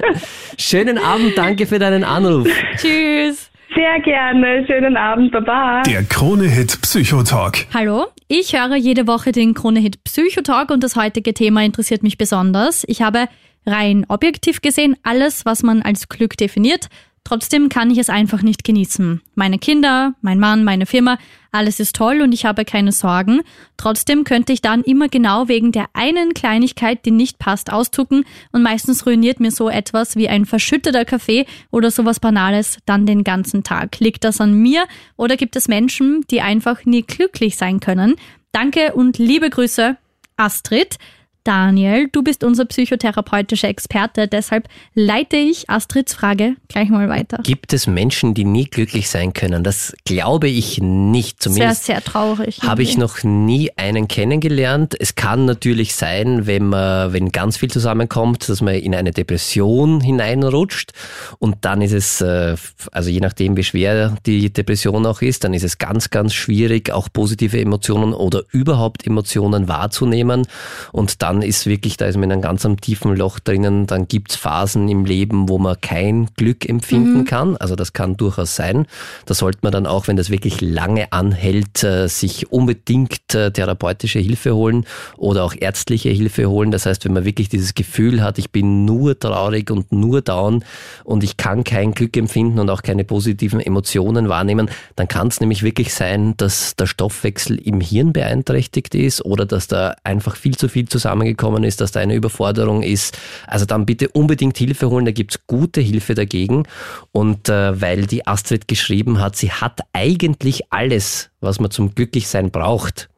Schönen 0.57 0.97
Abend, 0.97 1.37
danke 1.37 1.65
für 1.65 1.79
deinen 1.79 2.03
Anruf. 2.03 2.47
Tschüss. 2.77 3.51
Sehr 3.73 3.99
gerne. 4.01 4.65
Schönen 4.67 4.95
Abend. 4.95 5.31
Baba. 5.31 5.81
Der 5.83 6.03
Krone-Hit 6.03 6.81
Psychotalk. 6.81 7.65
Hallo, 7.73 8.05
ich 8.27 8.53
höre 8.53 8.75
jede 8.75 9.07
Woche 9.07 9.31
den 9.31 9.53
Krone-Hit 9.53 10.03
Psychotalk 10.03 10.69
und 10.69 10.83
das 10.83 10.95
heutige 10.95 11.33
Thema 11.33 11.63
interessiert 11.63 12.03
mich 12.03 12.17
besonders. 12.17 12.83
Ich 12.87 13.01
habe 13.01 13.27
rein 13.65 14.05
objektiv 14.07 14.61
gesehen 14.61 14.95
alles, 15.03 15.45
was 15.45 15.63
man 15.63 15.81
als 15.81 16.09
Glück 16.09 16.37
definiert. 16.37 16.87
Trotzdem 17.23 17.69
kann 17.69 17.89
ich 17.89 17.97
es 17.97 18.09
einfach 18.09 18.43
nicht 18.43 18.63
genießen. 18.63 19.21
Meine 19.33 19.57
Kinder, 19.57 20.13
mein 20.21 20.39
Mann, 20.39 20.63
meine 20.63 20.85
Firma, 20.85 21.17
alles 21.55 21.79
ist 21.79 21.95
toll 21.95 22.21
und 22.21 22.33
ich 22.33 22.45
habe 22.45 22.65
keine 22.65 22.91
Sorgen. 22.91 23.41
Trotzdem 23.77 24.23
könnte 24.23 24.53
ich 24.53 24.61
dann 24.61 24.83
immer 24.83 25.09
genau 25.09 25.47
wegen 25.47 25.71
der 25.71 25.87
einen 25.93 26.33
Kleinigkeit, 26.33 27.05
die 27.05 27.11
nicht 27.11 27.39
passt, 27.39 27.71
auszucken 27.71 28.25
und 28.51 28.61
meistens 28.61 29.05
ruiniert 29.05 29.39
mir 29.39 29.51
so 29.51 29.69
etwas 29.69 30.15
wie 30.15 30.29
ein 30.29 30.45
verschütteter 30.45 31.05
Kaffee 31.05 31.45
oder 31.71 31.91
sowas 31.91 32.19
Banales 32.19 32.77
dann 32.85 33.05
den 33.05 33.23
ganzen 33.23 33.63
Tag. 33.63 33.99
Liegt 33.99 34.23
das 34.23 34.39
an 34.41 34.53
mir 34.53 34.85
oder 35.17 35.37
gibt 35.37 35.55
es 35.55 35.67
Menschen, 35.67 36.25
die 36.29 36.41
einfach 36.41 36.85
nie 36.85 37.01
glücklich 37.01 37.57
sein 37.57 37.79
können? 37.79 38.15
Danke 38.51 38.93
und 38.93 39.17
liebe 39.17 39.49
Grüße, 39.49 39.97
Astrid. 40.37 40.97
Daniel, 41.45 42.09
du 42.11 42.23
bist 42.23 42.43
unser 42.43 42.65
psychotherapeutischer 42.65 43.69
Experte, 43.69 44.27
deshalb 44.27 44.67
leite 44.95 45.37
ich 45.37 45.69
Astrids 45.69 46.15
Frage 46.15 46.55
gleich 46.69 46.89
mal 46.89 47.07
weiter. 47.07 47.37
Gibt 47.43 47.71
es 47.71 47.85
Menschen, 47.85 48.33
die 48.33 48.45
nie 48.45 48.65
glücklich 48.65 49.09
sein 49.09 49.31
können? 49.31 49.63
Das 49.63 49.93
glaube 50.05 50.49
ich 50.49 50.79
nicht. 50.81 51.43
Sehr, 51.43 51.51
Zumindest 51.51 51.85
sehr 51.85 52.03
traurig. 52.03 52.61
habe 52.63 52.81
ich 52.81 52.97
noch 52.97 53.23
nie 53.23 53.69
einen 53.77 54.07
kennengelernt. 54.07 54.95
Es 54.99 55.13
kann 55.13 55.45
natürlich 55.45 55.95
sein, 55.95 56.47
wenn 56.47 56.65
man, 56.65 57.13
wenn 57.13 57.31
ganz 57.31 57.57
viel 57.57 57.69
zusammenkommt, 57.69 58.49
dass 58.49 58.61
man 58.61 58.73
in 58.73 58.95
eine 58.95 59.11
Depression 59.11 60.01
hineinrutscht 60.01 60.93
und 61.37 61.57
dann 61.61 61.83
ist 61.83 61.91
es, 61.93 62.21
äh, 62.21 62.55
also 62.91 63.11
je 63.11 63.19
nachdem, 63.19 63.55
wie 63.55 63.63
schwer 63.63 64.17
die 64.25 64.51
Depression 64.51 65.05
auch 65.05 65.21
ist, 65.21 65.43
dann 65.43 65.53
ist 65.53 65.63
es 65.63 65.77
ganz, 65.77 66.09
ganz 66.09 66.33
schwierig, 66.33 66.91
auch 66.91 67.07
positive 67.13 67.61
Emotionen 67.61 68.13
oder 68.15 68.41
überhaupt 68.51 69.05
Emotionen 69.05 69.67
wahrzunehmen 69.67 70.47
und 70.91 71.21
dann 71.21 71.34
ist 71.41 71.65
wirklich, 71.65 71.97
da 71.97 72.05
ist 72.05 72.15
man 72.15 72.25
in 72.25 72.31
einem 72.33 72.41
ganz 72.41 72.65
am 72.65 72.79
tiefen 72.79 73.15
Loch 73.15 73.39
drinnen, 73.39 73.87
dann 73.87 74.07
gibt's 74.07 74.35
Phasen 74.35 74.89
im 74.89 75.05
Leben, 75.05 75.49
wo 75.49 75.57
man 75.57 75.79
kein 75.81 76.27
Glück 76.35 76.67
empfinden 76.67 77.25
kann, 77.25 77.57
also 77.57 77.75
das 77.75 77.93
kann 77.93 78.17
durchaus 78.17 78.55
sein. 78.55 78.85
Da 79.25 79.33
sollte 79.33 79.59
man 79.61 79.71
dann 79.71 79.85
auch, 79.85 80.07
wenn 80.07 80.17
das 80.17 80.29
wirklich 80.29 80.61
lange 80.61 81.11
anhält, 81.11 81.83
äh, 81.83 82.07
sich 82.07 82.51
unbedingt 82.51 83.33
äh, 83.33 83.51
therapeutische 83.51 84.19
Hilfe 84.19 84.55
holen 84.55 84.85
oder 85.17 85.43
auch 85.43 85.53
ärztliche 85.57 86.09
Hilfe 86.09 86.49
holen. 86.49 86.71
Das 86.71 86.85
heißt, 86.85 87.05
wenn 87.05 87.13
man 87.13 87.25
wirklich 87.25 87.49
dieses 87.49 87.73
Gefühl 87.73 88.21
hat, 88.21 88.37
ich 88.37 88.51
bin 88.51 88.85
nur 88.85 89.17
traurig 89.17 89.71
und 89.71 89.91
nur 89.91 90.21
down 90.21 90.63
und 91.03 91.23
ich 91.23 91.37
kann 91.37 91.63
kein 91.63 91.93
Glück 91.93 92.15
empfinden 92.17 92.59
und 92.59 92.69
auch 92.69 92.81
keine 92.81 93.03
positiven 93.03 93.59
Emotionen 93.59 94.29
wahrnehmen, 94.29 94.69
dann 94.95 95.07
kann 95.07 95.27
es 95.27 95.39
nämlich 95.39 95.63
wirklich 95.63 95.93
sein, 95.93 96.35
dass 96.37 96.75
der 96.75 96.85
Stoffwechsel 96.85 97.57
im 97.57 97.81
Hirn 97.81 98.13
beeinträchtigt 98.13 98.95
ist 98.95 99.23
oder 99.23 99.45
dass 99.45 99.67
da 99.67 99.95
einfach 100.03 100.35
viel 100.35 100.55
zu 100.55 100.67
viel 100.67 100.87
zusammengekommen 101.25 101.63
ist, 101.63 101.81
dass 101.81 101.91
da 101.91 101.99
eine 101.99 102.15
Überforderung 102.15 102.83
ist. 102.83 103.17
Also 103.47 103.65
dann 103.65 103.85
bitte 103.85 104.09
unbedingt 104.09 104.57
Hilfe 104.57 104.89
holen, 104.89 105.05
da 105.05 105.11
gibt's 105.11 105.39
gute 105.47 105.81
Hilfe 105.81 106.13
dagegen. 106.13 106.63
Und 107.11 107.49
äh, 107.49 107.81
weil 107.81 108.05
die 108.05 108.27
Astrid 108.27 108.67
geschrieben 108.67 109.19
hat, 109.19 109.35
sie 109.35 109.51
hat 109.51 109.81
eigentlich 109.93 110.71
alles, 110.71 111.29
was 111.41 111.59
man 111.59 111.71
zum 111.71 111.95
Glücklichsein 111.95 112.51
braucht. 112.51 113.09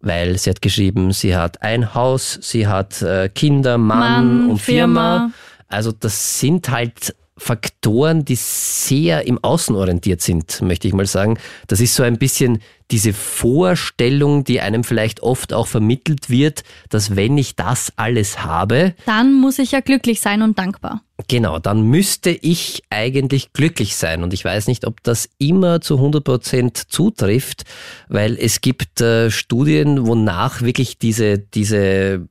Weil 0.00 0.38
sie 0.38 0.50
hat 0.50 0.62
geschrieben, 0.62 1.12
sie 1.12 1.36
hat 1.36 1.62
ein 1.62 1.94
Haus, 1.94 2.38
sie 2.40 2.66
hat 2.66 3.02
äh, 3.02 3.28
Kinder, 3.28 3.76
Mann, 3.76 3.98
Mann, 4.38 4.50
und 4.50 4.58
Firma. 4.58 5.18
Firma. 5.18 5.32
Also 5.68 5.92
das 5.92 6.40
sind 6.40 6.70
halt 6.70 7.14
Faktoren, 7.40 8.26
die 8.26 8.36
sehr 8.36 9.26
im 9.26 9.42
Außen 9.42 9.74
orientiert 9.74 10.20
sind, 10.20 10.60
möchte 10.60 10.86
ich 10.86 10.94
mal 10.94 11.06
sagen. 11.06 11.38
Das 11.68 11.80
ist 11.80 11.94
so 11.94 12.02
ein 12.02 12.18
bisschen 12.18 12.60
diese 12.90 13.14
Vorstellung, 13.14 14.44
die 14.44 14.60
einem 14.60 14.84
vielleicht 14.84 15.22
oft 15.22 15.54
auch 15.54 15.66
vermittelt 15.66 16.28
wird, 16.28 16.64
dass 16.90 17.16
wenn 17.16 17.38
ich 17.38 17.56
das 17.56 17.92
alles 17.96 18.44
habe, 18.44 18.94
Dann 19.06 19.40
muss 19.40 19.58
ich 19.58 19.72
ja 19.72 19.80
glücklich 19.80 20.20
sein 20.20 20.42
und 20.42 20.58
dankbar. 20.58 21.02
Genau, 21.28 21.58
dann 21.58 21.82
müsste 21.82 22.30
ich 22.30 22.82
eigentlich 22.90 23.52
glücklich 23.54 23.96
sein. 23.96 24.22
Und 24.22 24.34
ich 24.34 24.44
weiß 24.44 24.66
nicht, 24.66 24.86
ob 24.86 25.02
das 25.02 25.28
immer 25.38 25.80
zu 25.80 25.96
100 25.96 26.22
Prozent 26.22 26.76
zutrifft, 26.76 27.64
weil 28.08 28.36
es 28.38 28.60
gibt 28.60 29.00
äh, 29.00 29.30
Studien, 29.30 30.06
wonach 30.06 30.60
wirklich 30.60 30.98
diese, 30.98 31.38
diese 31.38 32.28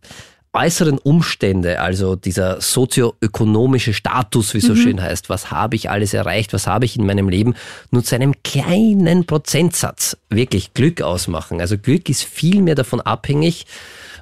äußeren 0.54 0.98
Umstände, 0.98 1.80
also 1.80 2.16
dieser 2.16 2.60
sozioökonomische 2.60 3.94
Status, 3.94 4.54
wie 4.54 4.60
so 4.60 4.76
schön 4.76 5.02
heißt, 5.02 5.30
was 5.30 5.52
habe 5.52 5.76
ich 5.76 5.90
alles 5.90 6.14
erreicht, 6.14 6.54
was 6.54 6.66
habe 6.66 6.86
ich 6.86 6.98
in 6.98 7.06
meinem 7.06 7.30
Leben, 7.30 7.54
nur 7.92 8.04
zu 8.04 8.16
einem 8.16 8.34
kleinen 8.44 9.26
Prozentsatz 9.26 10.18
wirklich 10.30 10.74
Glück 10.74 11.02
ausmachen. 11.02 11.62
Also 11.62 11.78
Glück 11.78 12.10
ist 12.10 12.24
viel 12.24 12.62
mehr 12.62 12.76
davon 12.76 13.00
abhängig, 13.00 13.68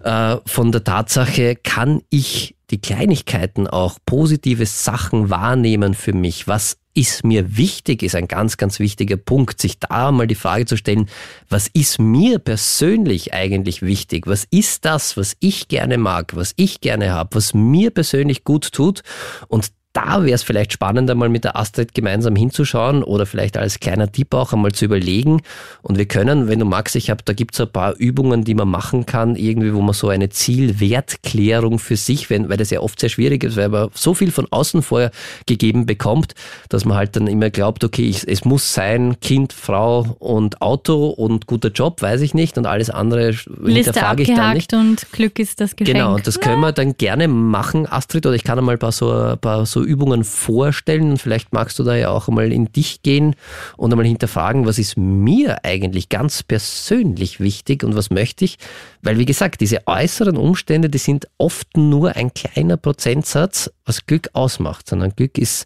äh, 0.04 0.38
von 0.46 0.72
der 0.72 0.84
Tatsache, 0.84 1.56
kann 1.56 2.02
ich 2.10 2.56
die 2.70 2.82
Kleinigkeiten 2.82 3.68
auch 3.68 3.98
positive 4.06 4.66
Sachen 4.66 5.30
wahrnehmen 5.30 5.94
für 5.94 6.14
mich? 6.14 6.48
Was 6.48 6.78
ist 6.98 7.24
mir 7.24 7.56
wichtig, 7.58 8.02
ist 8.02 8.16
ein 8.16 8.28
ganz, 8.28 8.58
ganz 8.58 8.80
wichtiger 8.80 9.18
Punkt, 9.18 9.62
sich 9.62 9.80
da 9.80 10.12
mal 10.12 10.26
die 10.26 10.36
Frage 10.36 10.66
zu 10.66 10.78
stellen, 10.78 11.08
was 11.48 11.68
ist 11.68 12.00
mir 12.00 12.40
persönlich 12.40 13.34
eigentlich 13.34 13.84
wichtig? 13.84 14.26
Was 14.26 14.48
ist 14.50 14.84
das, 14.84 15.16
was 15.16 15.38
ich 15.40 15.68
gerne 15.68 16.00
mag, 16.00 16.36
was 16.36 16.54
ich 16.56 16.82
gerne 16.82 17.12
habe, 17.12 17.36
was 17.36 17.54
mir 17.54 17.92
persönlich 17.92 18.44
gut 18.44 18.72
tut? 18.72 19.04
Und 19.48 19.72
da 19.98 20.24
wäre 20.24 20.36
es 20.36 20.44
vielleicht 20.44 20.74
spannend, 20.74 21.10
einmal 21.10 21.28
mit 21.28 21.44
der 21.44 21.58
Astrid 21.58 21.96
gemeinsam 21.96 22.36
hinzuschauen 22.36 23.02
oder 23.02 23.26
vielleicht 23.26 23.58
als 23.58 23.80
kleiner 23.80 24.12
Tipp 24.12 24.32
auch 24.36 24.54
einmal 24.54 24.72
zu 24.72 24.86
überlegen. 24.86 25.42
Und 25.82 25.98
wir 25.98 26.06
können, 26.06 26.48
wenn 26.48 26.60
du 26.60 26.66
magst, 26.66 26.96
ich 26.96 27.10
habe, 27.10 27.24
da 27.26 27.34
gibt 27.34 27.56
es 27.56 27.62
ein 27.62 27.72
paar 27.72 27.96
Übungen, 27.98 28.44
die 28.44 28.54
man 28.54 28.68
machen 28.68 29.08
kann, 29.08 29.36
irgendwie, 29.36 29.74
wo 29.74 29.82
man 29.82 29.96
so 29.96 30.10
eine 30.10 30.30
Zielwertklärung 30.30 31.80
für 31.80 31.96
sich, 31.96 32.30
wenn, 32.30 32.48
weil 32.48 32.58
das 32.58 32.70
ja 32.70 32.82
oft 32.82 33.00
sehr 33.00 33.10
schwierig 33.10 33.44
ist, 33.44 33.58
weil 33.58 33.70
man 33.70 33.90
so 33.96 34.14
viel 34.14 34.30
von 34.32 34.46
außen 34.52 34.84
vorher 34.84 35.10
gegeben 35.48 35.88
bekommt, 35.88 36.36
dass 36.70 36.86
man 36.86 36.96
halt 36.96 37.16
dann 37.16 37.26
immer 37.26 37.50
glaubt, 37.50 37.84
okay, 37.84 38.08
ich, 38.08 38.28
es 38.28 38.46
muss 38.46 38.76
sein, 38.76 39.20
Kind, 39.20 39.52
Frau 39.52 40.16
und 40.20 40.62
Auto 40.62 41.08
und 41.08 41.48
guter 41.48 41.70
Job, 41.70 42.04
weiß 42.04 42.22
ich 42.22 42.36
nicht, 42.36 42.60
und 42.60 42.68
alles 42.68 42.92
andere 42.92 43.32
hinterfrage 43.66 44.22
ich 44.22 44.36
dann 44.36 44.54
nicht. 44.54 44.74
und 44.74 45.12
Glück 45.12 45.40
ist 45.40 45.60
das 45.60 45.76
Geschenk. 45.76 45.98
Genau, 45.98 46.14
und 46.14 46.28
das 46.28 46.40
können 46.40 46.62
wir 46.62 46.72
dann 46.72 46.96
gerne 46.98 47.28
machen, 47.28 47.88
Astrid, 47.92 48.28
oder 48.28 48.36
ich 48.36 48.44
kann 48.44 48.60
einmal 48.60 48.76
ein 48.76 48.80
paar 48.80 48.92
so, 48.92 49.12
ein 49.12 49.40
paar 49.40 49.66
so 49.66 49.87
Übungen 49.88 50.24
vorstellen 50.24 51.12
und 51.12 51.22
vielleicht 51.22 51.54
magst 51.54 51.80
du 51.80 51.84
da 51.84 51.96
ja 51.96 52.10
auch 52.10 52.28
einmal 52.28 52.52
in 52.52 52.72
dich 52.72 53.02
gehen 53.02 53.36
und 53.78 53.92
einmal 53.92 54.06
hinterfragen, 54.06 54.66
was 54.66 54.78
ist 54.78 54.98
mir 54.98 55.64
eigentlich 55.64 56.10
ganz 56.10 56.44
persönlich 56.44 57.40
wichtig 57.40 57.84
und 57.84 57.96
was 57.96 58.10
möchte 58.10 58.46
ich? 58.46 58.58
Weil 59.02 59.18
wie 59.18 59.26
gesagt, 59.26 59.62
diese 59.62 59.88
äußeren 59.88 60.38
Umstände, 60.38 60.90
die 60.90 60.98
sind 60.98 61.28
oft 61.38 61.78
nur 61.78 62.16
ein 62.16 62.34
kleiner 62.34 62.78
Prozentsatz, 62.78 63.72
was 63.86 64.06
Glück 64.06 64.30
ausmacht, 64.34 64.88
sondern 64.88 65.16
Glück 65.16 65.38
ist 65.38 65.66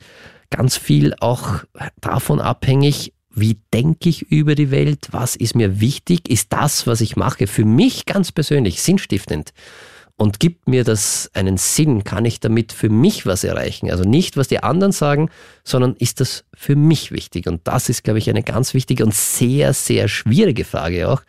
ganz 0.50 0.78
viel 0.78 1.16
auch 1.20 1.64
davon 2.00 2.40
abhängig, 2.40 3.14
wie 3.34 3.58
denke 3.74 4.10
ich 4.10 4.24
über 4.24 4.56
die 4.56 4.72
Welt? 4.72 5.08
Was 5.12 5.36
ist 5.36 5.56
mir 5.56 5.80
wichtig? 5.80 6.30
Ist 6.30 6.52
das, 6.52 6.86
was 6.86 7.02
ich 7.02 7.16
mache, 7.16 7.48
für 7.48 7.66
mich 7.66 8.06
ganz 8.06 8.32
persönlich 8.32 8.82
sinnstiftend? 8.82 9.54
Und 10.22 10.40
gibt 10.40 10.68
mir 10.68 10.84
das 10.84 11.32
einen 11.34 11.58
Sinn? 11.58 12.04
Kann 12.04 12.26
ich 12.26 12.40
damit 12.40 12.74
für 12.74 12.90
mich 12.90 13.26
was 13.26 13.44
erreichen? 13.44 13.90
Also 13.90 14.04
nicht, 14.04 14.38
was 14.38 14.48
die 14.48 14.62
anderen 14.62 14.92
sagen, 14.92 15.32
sondern 15.64 15.96
ist 15.96 16.20
das 16.20 16.44
für 16.62 16.76
mich 16.76 17.12
wichtig? 17.12 17.48
Und 17.48 17.62
das 17.64 17.90
ist, 17.90 18.04
glaube 18.04 18.20
ich, 18.20 18.30
eine 18.30 18.44
ganz 18.44 18.76
wichtige 18.76 19.04
und 19.04 19.16
sehr, 19.16 19.74
sehr 19.74 20.08
schwierige 20.08 20.64
Frage 20.64 21.10
auch, 21.10 21.24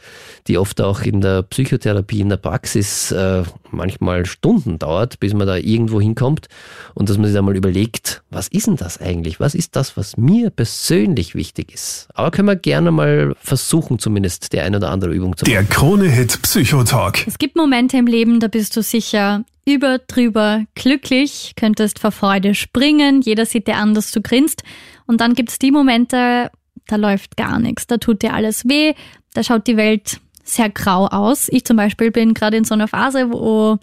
die 0.47 0.59
oft 0.59 0.79
auch 0.83 1.01
in 1.01 1.23
der 1.23 1.43
Psychotherapie, 1.43 2.21
in 2.21 2.29
der 2.29 2.37
Praxis 2.37 3.11
äh, 3.13 3.43
manchmal 3.71 4.27
Stunden 4.27 4.79
dauert, 4.79 5.21
bis 5.21 5.33
man 5.33 5.47
da 5.47 5.57
irgendwo 5.57 6.03
hinkommt 6.03 6.49
und 6.93 7.09
dass 7.09 7.17
man 7.17 7.27
sich 7.27 7.35
da 7.35 7.41
mal 7.41 7.57
überlegt, 7.57 8.23
was 8.29 8.49
ist 8.49 8.67
denn 8.67 8.77
das 8.77 9.01
eigentlich? 9.01 9.41
Was 9.41 9.55
ist 9.55 9.75
das, 9.75 9.97
was 9.97 10.19
mir 10.19 10.51
persönlich 10.51 11.35
wichtig 11.35 11.73
ist? 11.73 12.09
Aber 12.13 12.31
können 12.31 12.49
wir 12.49 12.57
gerne 12.57 12.91
mal 12.91 13.35
versuchen, 13.41 13.99
zumindest 13.99 14.53
die 14.53 14.61
eine 14.61 14.77
oder 14.77 14.91
andere 14.91 15.15
Übung 15.15 15.35
zu 15.35 15.47
machen. 15.47 15.53
Der 15.53 15.65
Krone-Hit 15.65 16.43
Psychotalk. 16.43 17.27
Es 17.27 17.39
gibt 17.39 17.57
Momente 17.57 17.97
im 17.97 18.07
Leben, 18.07 18.39
da 18.39 18.49
bist 18.49 18.77
du 18.77 18.83
sicher 18.83 19.45
über, 19.65 19.99
drüber, 19.99 20.65
glücklich, 20.75 21.53
könntest 21.57 22.01
vor 22.01 22.11
Freude 22.11 22.55
springen, 22.55 23.23
jeder 23.23 23.47
sieht 23.47 23.69
dir 23.69 23.77
anders, 23.77 24.11
du 24.11 24.21
grinst. 24.21 24.63
Und 25.07 25.21
dann 25.21 25.35
gibt 25.35 25.51
es 25.51 25.59
die 25.59 25.71
Momente, 25.71 26.51
da 26.87 26.97
läuft 26.97 27.37
gar 27.37 27.59
nichts, 27.59 27.87
da 27.87 27.99
tut 27.99 28.23
dir 28.23 28.35
alles 28.35 28.69
weh, 28.69 28.95
da 29.35 29.43
schaut 29.43 29.67
die 29.67 29.77
Welt 29.77 30.21
sehr 30.45 30.71
grau 30.71 31.07
aus. 31.07 31.49
Ich 31.51 31.65
zum 31.65 31.77
Beispiel 31.77 32.11
bin 32.11 32.35
gerade 32.35 32.57
in 32.57 32.65
so 32.65 32.75
einer 32.75 32.89
Phase, 32.89 33.31
wo 33.31 33.79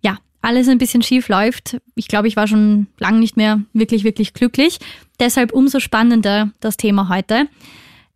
ja 0.00 0.18
alles 0.42 0.68
ein 0.68 0.78
bisschen 0.78 1.02
schief 1.02 1.28
läuft. 1.28 1.78
Ich 1.94 2.08
glaube, 2.08 2.28
ich 2.28 2.36
war 2.36 2.46
schon 2.46 2.88
lange 2.98 3.18
nicht 3.18 3.36
mehr 3.36 3.60
wirklich, 3.72 4.04
wirklich 4.04 4.34
glücklich. 4.34 4.78
Deshalb 5.20 5.52
umso 5.52 5.80
spannender 5.80 6.50
das 6.60 6.76
Thema 6.76 7.08
heute. 7.08 7.48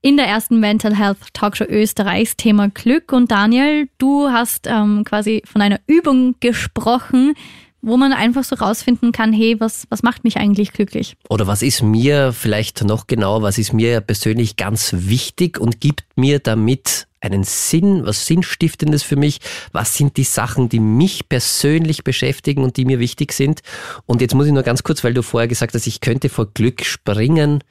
In 0.00 0.16
der 0.16 0.26
ersten 0.26 0.60
Mental 0.60 0.96
Health 0.96 1.18
Talkshow 1.32 1.64
Österreichs 1.64 2.36
Thema 2.36 2.68
Glück. 2.68 3.12
Und 3.12 3.30
Daniel, 3.30 3.88
du 3.98 4.30
hast 4.30 4.66
ähm, 4.66 5.04
quasi 5.04 5.42
von 5.44 5.60
einer 5.60 5.80
Übung 5.86 6.36
gesprochen, 6.40 7.34
wo 7.80 7.96
man 7.96 8.12
einfach 8.12 8.44
so 8.44 8.56
rausfinden 8.56 9.12
kann, 9.12 9.32
hey, 9.32 9.56
was, 9.60 9.86
was 9.88 10.02
macht 10.02 10.24
mich 10.24 10.36
eigentlich 10.36 10.72
glücklich? 10.72 11.16
Oder 11.28 11.46
was 11.46 11.62
ist 11.62 11.82
mir 11.82 12.32
vielleicht 12.32 12.84
noch 12.84 13.06
genau, 13.06 13.42
was 13.42 13.58
ist 13.58 13.72
mir 13.72 14.00
persönlich 14.00 14.56
ganz 14.56 14.92
wichtig 14.96 15.58
und 15.58 15.80
gibt 15.80 16.04
mir 16.16 16.40
damit 16.40 17.06
einen 17.20 17.44
Sinn, 17.44 18.04
was 18.04 18.26
Sinnstiftendes 18.26 19.02
für 19.02 19.16
mich, 19.16 19.40
was 19.72 19.96
sind 19.96 20.16
die 20.16 20.24
Sachen, 20.24 20.68
die 20.68 20.80
mich 20.80 21.28
persönlich 21.28 22.04
beschäftigen 22.04 22.62
und 22.62 22.76
die 22.76 22.84
mir 22.84 22.98
wichtig 22.98 23.32
sind. 23.32 23.60
Und 24.06 24.20
jetzt 24.20 24.34
muss 24.34 24.46
ich 24.46 24.52
nur 24.52 24.62
ganz 24.62 24.82
kurz, 24.82 25.02
weil 25.02 25.14
du 25.14 25.22
vorher 25.22 25.48
gesagt 25.48 25.74
hast, 25.74 25.86
ich 25.86 26.00
könnte 26.00 26.28
vor 26.28 26.46
Glück 26.46 26.84
springen 26.84 27.62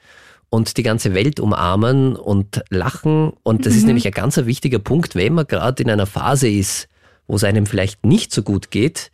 und 0.50 0.76
die 0.76 0.82
ganze 0.82 1.14
Welt 1.14 1.40
umarmen 1.40 2.16
und 2.16 2.62
lachen. 2.70 3.32
Und 3.42 3.66
das 3.66 3.72
mhm. 3.72 3.78
ist 3.78 3.86
nämlich 3.86 4.06
ein 4.06 4.12
ganz 4.12 4.36
wichtiger 4.36 4.78
Punkt, 4.78 5.14
wenn 5.14 5.34
man 5.34 5.46
gerade 5.46 5.82
in 5.82 5.90
einer 5.90 6.06
Phase 6.06 6.48
ist, 6.48 6.88
wo 7.26 7.36
es 7.36 7.44
einem 7.44 7.66
vielleicht 7.66 8.04
nicht 8.04 8.32
so 8.32 8.42
gut 8.42 8.70
geht, 8.70 9.10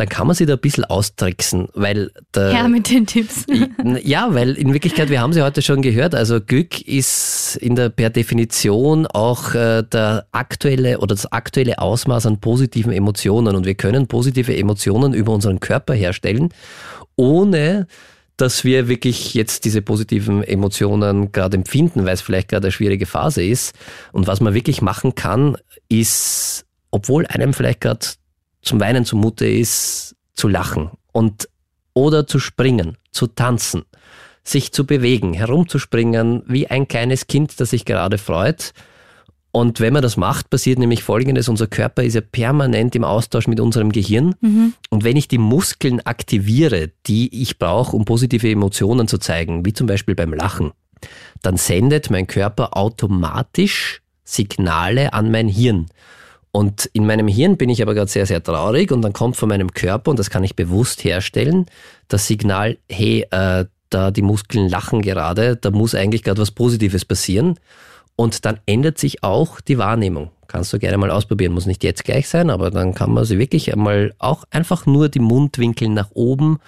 dann 0.00 0.08
kann 0.08 0.26
man 0.26 0.34
sich 0.34 0.46
da 0.46 0.54
ein 0.54 0.58
bisschen 0.60 0.86
austricksen, 0.86 1.68
weil 1.74 2.10
der, 2.34 2.52
Ja, 2.52 2.68
mit 2.68 2.88
den 2.88 3.06
Tipps. 3.06 3.44
ja, 4.02 4.32
weil 4.32 4.54
in 4.54 4.72
Wirklichkeit, 4.72 5.10
wir 5.10 5.20
haben 5.20 5.34
sie 5.34 5.42
heute 5.42 5.60
schon 5.60 5.82
gehört, 5.82 6.14
also 6.14 6.40
Glück 6.40 6.80
ist 6.80 7.58
in 7.60 7.76
der 7.76 7.90
per 7.90 8.08
Definition 8.08 9.06
auch 9.06 9.54
äh, 9.54 9.82
der 9.82 10.24
aktuelle 10.32 11.00
oder 11.00 11.14
das 11.14 11.30
aktuelle 11.30 11.78
Ausmaß 11.80 12.24
an 12.24 12.40
positiven 12.40 12.92
Emotionen 12.92 13.54
und 13.54 13.66
wir 13.66 13.74
können 13.74 14.06
positive 14.06 14.56
Emotionen 14.56 15.12
über 15.12 15.34
unseren 15.34 15.60
Körper 15.60 15.92
herstellen, 15.92 16.48
ohne 17.16 17.86
dass 18.38 18.64
wir 18.64 18.88
wirklich 18.88 19.34
jetzt 19.34 19.66
diese 19.66 19.82
positiven 19.82 20.42
Emotionen 20.42 21.30
gerade 21.30 21.58
empfinden, 21.58 22.06
weil 22.06 22.14
es 22.14 22.22
vielleicht 22.22 22.48
gerade 22.48 22.68
eine 22.68 22.72
schwierige 22.72 23.04
Phase 23.04 23.44
ist. 23.44 23.74
Und 24.12 24.26
was 24.26 24.40
man 24.40 24.54
wirklich 24.54 24.80
machen 24.80 25.14
kann, 25.14 25.58
ist, 25.90 26.64
obwohl 26.90 27.26
einem 27.26 27.52
vielleicht 27.52 27.82
gerade 27.82 28.06
zum 28.62 28.80
Weinen 28.80 29.04
zumute 29.04 29.46
ist, 29.46 30.16
zu 30.34 30.48
lachen 30.48 30.90
und 31.12 31.48
oder 31.94 32.26
zu 32.26 32.38
springen, 32.38 32.96
zu 33.10 33.26
tanzen, 33.26 33.84
sich 34.42 34.72
zu 34.72 34.86
bewegen, 34.86 35.32
herumzuspringen, 35.32 36.42
wie 36.46 36.68
ein 36.68 36.88
kleines 36.88 37.26
Kind, 37.26 37.60
das 37.60 37.70
sich 37.70 37.84
gerade 37.84 38.18
freut. 38.18 38.72
Und 39.52 39.80
wenn 39.80 39.92
man 39.92 40.02
das 40.02 40.16
macht, 40.16 40.48
passiert 40.48 40.78
nämlich 40.78 41.02
Folgendes. 41.02 41.48
Unser 41.48 41.66
Körper 41.66 42.04
ist 42.04 42.14
ja 42.14 42.20
permanent 42.20 42.94
im 42.94 43.02
Austausch 43.02 43.48
mit 43.48 43.58
unserem 43.58 43.90
Gehirn. 43.90 44.36
Mhm. 44.40 44.74
Und 44.90 45.02
wenn 45.02 45.16
ich 45.16 45.26
die 45.26 45.38
Muskeln 45.38 46.00
aktiviere, 46.00 46.92
die 47.06 47.42
ich 47.42 47.58
brauche, 47.58 47.96
um 47.96 48.04
positive 48.04 48.48
Emotionen 48.48 49.08
zu 49.08 49.18
zeigen, 49.18 49.66
wie 49.66 49.72
zum 49.72 49.88
Beispiel 49.88 50.14
beim 50.14 50.32
Lachen, 50.32 50.70
dann 51.42 51.56
sendet 51.56 52.10
mein 52.10 52.28
Körper 52.28 52.76
automatisch 52.76 54.02
Signale 54.22 55.12
an 55.12 55.32
mein 55.32 55.48
Hirn. 55.48 55.86
Und 56.52 56.86
in 56.92 57.06
meinem 57.06 57.28
Hirn 57.28 57.56
bin 57.56 57.70
ich 57.70 57.80
aber 57.80 57.94
gerade 57.94 58.10
sehr, 58.10 58.26
sehr 58.26 58.42
traurig 58.42 58.90
und 58.90 59.02
dann 59.02 59.12
kommt 59.12 59.36
von 59.36 59.48
meinem 59.48 59.72
Körper, 59.72 60.10
und 60.10 60.18
das 60.18 60.30
kann 60.30 60.42
ich 60.42 60.56
bewusst 60.56 61.04
herstellen, 61.04 61.66
das 62.08 62.26
Signal, 62.26 62.78
hey, 62.88 63.26
äh, 63.30 63.66
da 63.88 64.10
die 64.10 64.22
Muskeln 64.22 64.68
lachen 64.68 65.02
gerade, 65.02 65.56
da 65.56 65.70
muss 65.70 65.94
eigentlich 65.94 66.22
gerade 66.22 66.40
was 66.40 66.50
Positives 66.50 67.04
passieren. 67.04 67.58
Und 68.16 68.44
dann 68.44 68.60
ändert 68.66 68.98
sich 68.98 69.22
auch 69.22 69.60
die 69.60 69.78
Wahrnehmung. 69.78 70.30
Kannst 70.46 70.72
du 70.72 70.78
gerne 70.78 70.98
mal 70.98 71.10
ausprobieren, 71.10 71.52
muss 71.52 71.66
nicht 71.66 71.84
jetzt 71.84 72.04
gleich 72.04 72.28
sein, 72.28 72.50
aber 72.50 72.70
dann 72.70 72.94
kann 72.94 73.12
man 73.12 73.24
sie 73.24 73.38
wirklich 73.38 73.72
einmal 73.72 74.12
auch 74.18 74.44
einfach 74.50 74.84
nur 74.84 75.08
die 75.08 75.20
Mundwinkel 75.20 75.88
nach 75.88 76.10
oben 76.12 76.58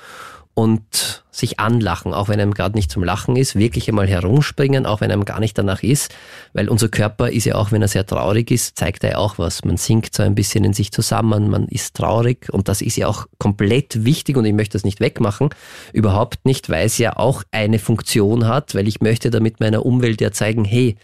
und 0.55 1.22
sich 1.33 1.59
anlachen, 1.59 2.13
auch 2.13 2.29
wenn 2.29 2.39
einem 2.39 2.53
gerade 2.53 2.77
nicht 2.77 2.93
zum 2.93 3.03
Lachen 3.03 3.37
ist, 3.37 3.57
wirklich 3.57 3.89
einmal 3.89 4.07
herumspringen, 4.07 4.85
auch 4.85 5.01
wenn 5.01 5.11
einem 5.11 5.25
gar 5.25 5.41
nicht 5.41 5.57
danach 5.57 5.83
ist, 5.83 6.15
weil 6.53 6.69
unser 6.69 6.89
Körper 6.89 7.31
ist 7.31 7.47
ja 7.47 7.55
auch, 7.55 7.73
wenn 7.73 7.81
er 7.81 7.89
sehr 7.89 8.07
traurig 8.07 8.51
ist, 8.51 8.79
zeigt 8.79 9.03
er 9.03 9.13
ja 9.13 9.17
auch 9.17 9.39
was. 9.39 9.65
Man 9.65 9.79
sinkt 9.79 10.15
so 10.15 10.23
ein 10.23 10.35
bisschen 10.35 10.63
in 10.63 10.75
sich 10.75 10.93
zusammen, 10.93 11.49
man 11.49 11.67
ist 11.69 11.97
traurig 11.97 12.49
und 12.53 12.69
das 12.69 12.83
ist 12.83 12.97
ja 12.97 13.09
auch 13.09 13.27
komplett 13.39 14.05
wichtig 14.05 14.37
und 14.37 14.45
ich 14.45 14.53
möchte 14.53 14.75
das 14.75 14.85
nicht 14.85 15.01
wegmachen, 15.01 15.49
überhaupt 15.95 16.45
nicht, 16.45 16.69
weil 16.69 16.85
es 16.87 16.99
ja 16.99 17.17
auch 17.17 17.43
eine 17.51 17.79
Funktion 17.79 18.47
hat, 18.47 18.75
weil 18.75 18.87
ich 18.87 19.01
möchte 19.01 19.31
damit 19.31 19.59
meiner 19.59 19.87
Umwelt 19.87 20.21
ja 20.21 20.33
zeigen, 20.33 20.65
hey, 20.65 20.97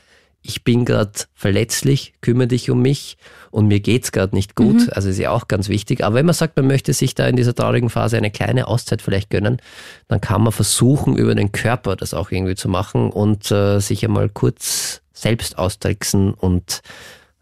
ich 0.48 0.64
bin 0.64 0.86
gerade 0.86 1.12
verletzlich, 1.34 2.14
kümmere 2.22 2.48
dich 2.48 2.70
um 2.70 2.80
mich 2.80 3.18
und 3.50 3.68
mir 3.68 3.80
geht's 3.80 4.12
gerade 4.12 4.34
nicht 4.34 4.54
gut. 4.54 4.80
Mhm. 4.80 4.90
Also 4.92 5.10
ist 5.10 5.18
ja 5.18 5.30
auch 5.30 5.46
ganz 5.46 5.68
wichtig. 5.68 6.02
Aber 6.02 6.16
wenn 6.16 6.24
man 6.24 6.34
sagt, 6.34 6.56
man 6.56 6.66
möchte 6.66 6.94
sich 6.94 7.14
da 7.14 7.28
in 7.28 7.36
dieser 7.36 7.54
traurigen 7.54 7.90
Phase 7.90 8.16
eine 8.16 8.30
kleine 8.30 8.66
Auszeit 8.66 9.02
vielleicht 9.02 9.28
gönnen, 9.28 9.60
dann 10.08 10.22
kann 10.22 10.42
man 10.42 10.52
versuchen, 10.52 11.16
über 11.16 11.34
den 11.34 11.52
Körper 11.52 11.96
das 11.96 12.14
auch 12.14 12.30
irgendwie 12.30 12.54
zu 12.54 12.70
machen 12.70 13.10
und 13.10 13.50
äh, 13.50 13.78
sich 13.80 14.02
einmal 14.06 14.30
kurz 14.30 15.02
selbst 15.12 15.58
austricksen 15.58 16.32
und 16.32 16.80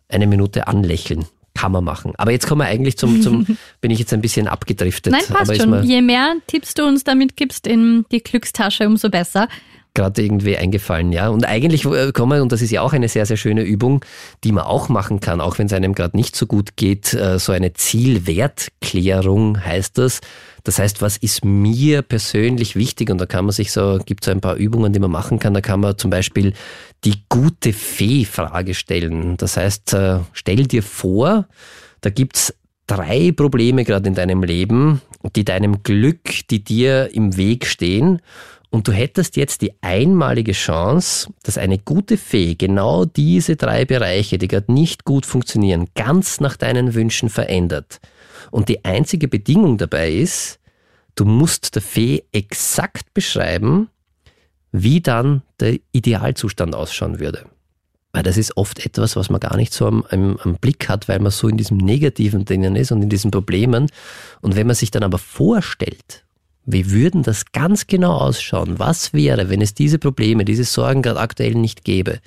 eine 0.09 0.27
Minute 0.27 0.66
anlächeln 0.66 1.27
kann 1.55 1.73
man 1.73 1.85
machen. 1.85 2.12
Aber 2.19 2.33
jetzt 2.33 2.47
kommen 2.47 2.61
wir 2.61 2.66
eigentlich 2.66 2.99
zum, 2.99 3.23
zum 3.23 3.47
bin 3.81 3.90
ich 3.90 4.01
jetzt 4.01 4.12
ein 4.12 4.21
bisschen 4.21 4.47
abgedriftet. 4.49 5.12
Nein, 5.12 5.23
passt 5.29 5.57
schon. 5.57 5.85
Je 5.85 6.03
mehr 6.03 6.35
Tipps 6.49 6.75
du 6.75 6.85
uns 6.85 7.05
damit 7.05 7.37
gibst 7.37 7.66
in 7.66 8.05
die 8.11 8.23
Glückstasche, 8.23 8.87
umso 8.87 9.09
besser 9.09 9.49
gerade 9.97 10.23
irgendwie 10.23 10.57
eingefallen, 10.57 11.11
ja. 11.11 11.29
Und 11.29 11.45
eigentlich 11.45 11.85
kommen, 12.15 12.41
und 12.41 12.53
das 12.53 12.63
ist 12.63 12.71
ja 12.71 12.83
auch 12.83 12.93
eine 12.93 13.09
sehr, 13.09 13.27
sehr 13.27 13.37
schöne 13.37 13.63
Übung, 13.63 14.05
die 14.45 14.53
man 14.53 14.65
auch 14.65 14.89
machen 14.89 15.19
kann, 15.19 15.41
auch 15.41 15.59
wenn 15.59 15.67
es 15.67 15.73
einem 15.73 15.95
gerade 15.95 16.17
nicht 16.17 16.37
so 16.37 16.47
gut 16.47 16.77
geht, 16.77 17.15
äh, 17.15 17.41
so 17.41 17.51
eine 17.51 17.73
Zielwertklärung 17.73 19.65
heißt 19.65 19.99
das. 19.99 20.21
Das 20.63 20.79
heißt, 20.79 21.01
was 21.01 21.17
ist 21.17 21.45
mir 21.45 22.03
persönlich 22.03 22.77
wichtig? 22.77 23.11
Und 23.11 23.21
da 23.21 23.27
kann 23.27 23.47
man 23.47 23.53
sich 23.53 23.73
so, 23.73 23.99
gibt 24.05 24.25
so 24.25 24.31
ein 24.31 24.41
paar 24.41 24.57
Übungen, 24.57 24.93
die 24.93 24.99
man 25.01 25.11
machen 25.11 25.39
kann. 25.39 25.55
Da 25.55 25.61
kann 25.61 25.81
man 25.81 25.97
zum 25.97 26.11
Beispiel 26.11 26.53
die 27.05 27.23
gute 27.29 27.73
Fee-Frage 27.73 28.75
stellen. 28.75 29.37
Das 29.37 29.57
heißt, 29.57 29.95
äh, 29.95 30.19
stell 30.33 30.67
dir 30.67 30.83
vor, 30.83 31.47
da 32.01 32.11
gibt's 32.11 32.53
drei 32.87 33.33
Probleme 33.33 33.85
gerade 33.85 34.09
in 34.09 34.15
deinem 34.15 34.43
Leben, 34.43 35.01
die 35.35 35.45
deinem 35.45 35.83
Glück, 35.83 36.47
die 36.51 36.63
dir 36.63 37.15
im 37.15 37.37
Weg 37.37 37.67
stehen. 37.67 38.21
Und 38.70 38.88
du 38.88 38.92
hättest 38.92 39.37
jetzt 39.37 39.62
die 39.62 39.72
einmalige 39.81 40.52
Chance, 40.52 41.33
dass 41.42 41.59
eine 41.59 41.79
gute 41.79 42.16
Fee 42.16 42.55
genau 42.55 43.05
diese 43.05 43.57
drei 43.57 43.85
Bereiche, 43.85 44.38
die 44.38 44.48
gerade 44.48 44.72
nicht 44.72 45.05
gut 45.05 45.24
funktionieren, 45.24 45.87
ganz 45.94 46.40
nach 46.40 46.57
deinen 46.57 46.94
Wünschen 46.94 47.29
verändert. 47.29 48.00
Und 48.50 48.68
die 48.68 48.85
einzige 48.85 49.29
Bedingung 49.29 49.79
dabei 49.79 50.11
ist, 50.11 50.59
du 51.14 51.24
musst 51.24 51.74
der 51.74 51.83
Fee 51.83 52.24
exakt 52.33 53.14
beschreiben, 53.14 53.88
wie 54.72 55.00
dann 55.00 55.42
der 55.61 55.79
Idealzustand 55.92 56.74
ausschauen 56.74 57.18
würde. 57.20 57.46
Weil 58.12 58.22
das 58.22 58.37
ist 58.37 58.57
oft 58.57 58.85
etwas, 58.85 59.16
was 59.16 59.31
man 59.31 59.40
gar 59.40 59.57
nicht 59.57 59.72
so 59.72 59.87
am, 59.87 60.05
am, 60.11 60.38
am, 60.38 60.57
Blick 60.57 60.88
hat, 60.88 61.09
weil 61.09 61.18
man 61.18 61.31
so 61.31 61.48
in 61.48 61.57
diesem 61.57 61.76
Negativen 61.76 62.44
drinnen 62.44 62.76
ist 62.76 62.90
und 62.90 63.02
in 63.02 63.09
diesen 63.09 63.31
Problemen. 63.31 63.90
Und 64.40 64.57
wenn 64.57 64.66
man 64.66 64.76
sich 64.76 64.90
dann 64.90 65.02
aber 65.02 65.18
vorstellt, 65.18 66.24
Wie 66.68 66.90
würden 66.90 67.22
das 67.22 67.52
ganz 67.52 67.87
genau 67.87 68.14
ausschauen? 68.14 68.81
Was 68.81 69.12
wäre, 69.14 69.48
wenn 69.50 69.61
es 69.61 69.72
diese 69.72 70.00
Probleme, 70.00 70.44
diese 70.44 70.64
Sorgen 70.64 71.00
gerade 71.00 71.20
aktuell 71.20 71.55
nicht 71.55 71.85
gäbe? 71.85 72.18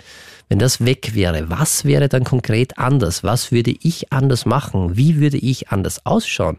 Wenn 0.47 0.59
das 0.59 0.83
weg 0.85 1.13
wäre, 1.13 1.49
was 1.49 1.83
wäre 1.83 2.07
dann 2.07 2.23
konkret 2.23 2.77
anders? 2.77 3.21
Was 3.25 3.51
würde 3.51 3.71
ich 3.71 4.13
anders 4.13 4.45
machen? 4.45 4.95
Wie 4.95 5.19
würde 5.19 5.37
ich 5.37 5.69
anders 5.69 6.05
ausschauen? 6.05 6.57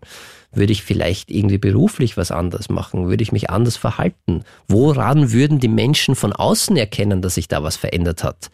Würde 0.52 0.74
ich 0.74 0.82
vielleicht 0.82 1.30
irgendwie 1.30 1.56
beruflich 1.56 2.18
was 2.18 2.30
anders 2.30 2.68
machen? 2.68 3.08
Würde 3.08 3.22
ich 3.22 3.32
mich 3.32 3.48
anders 3.48 3.78
verhalten? 3.78 4.44
Woran 4.68 5.32
würden 5.32 5.58
die 5.58 5.68
Menschen 5.68 6.16
von 6.16 6.34
außen 6.34 6.76
erkennen, 6.76 7.22
dass 7.22 7.36
sich 7.36 7.48
da 7.48 7.62
was 7.62 7.76
verändert 7.76 8.22
hat? 8.22 8.50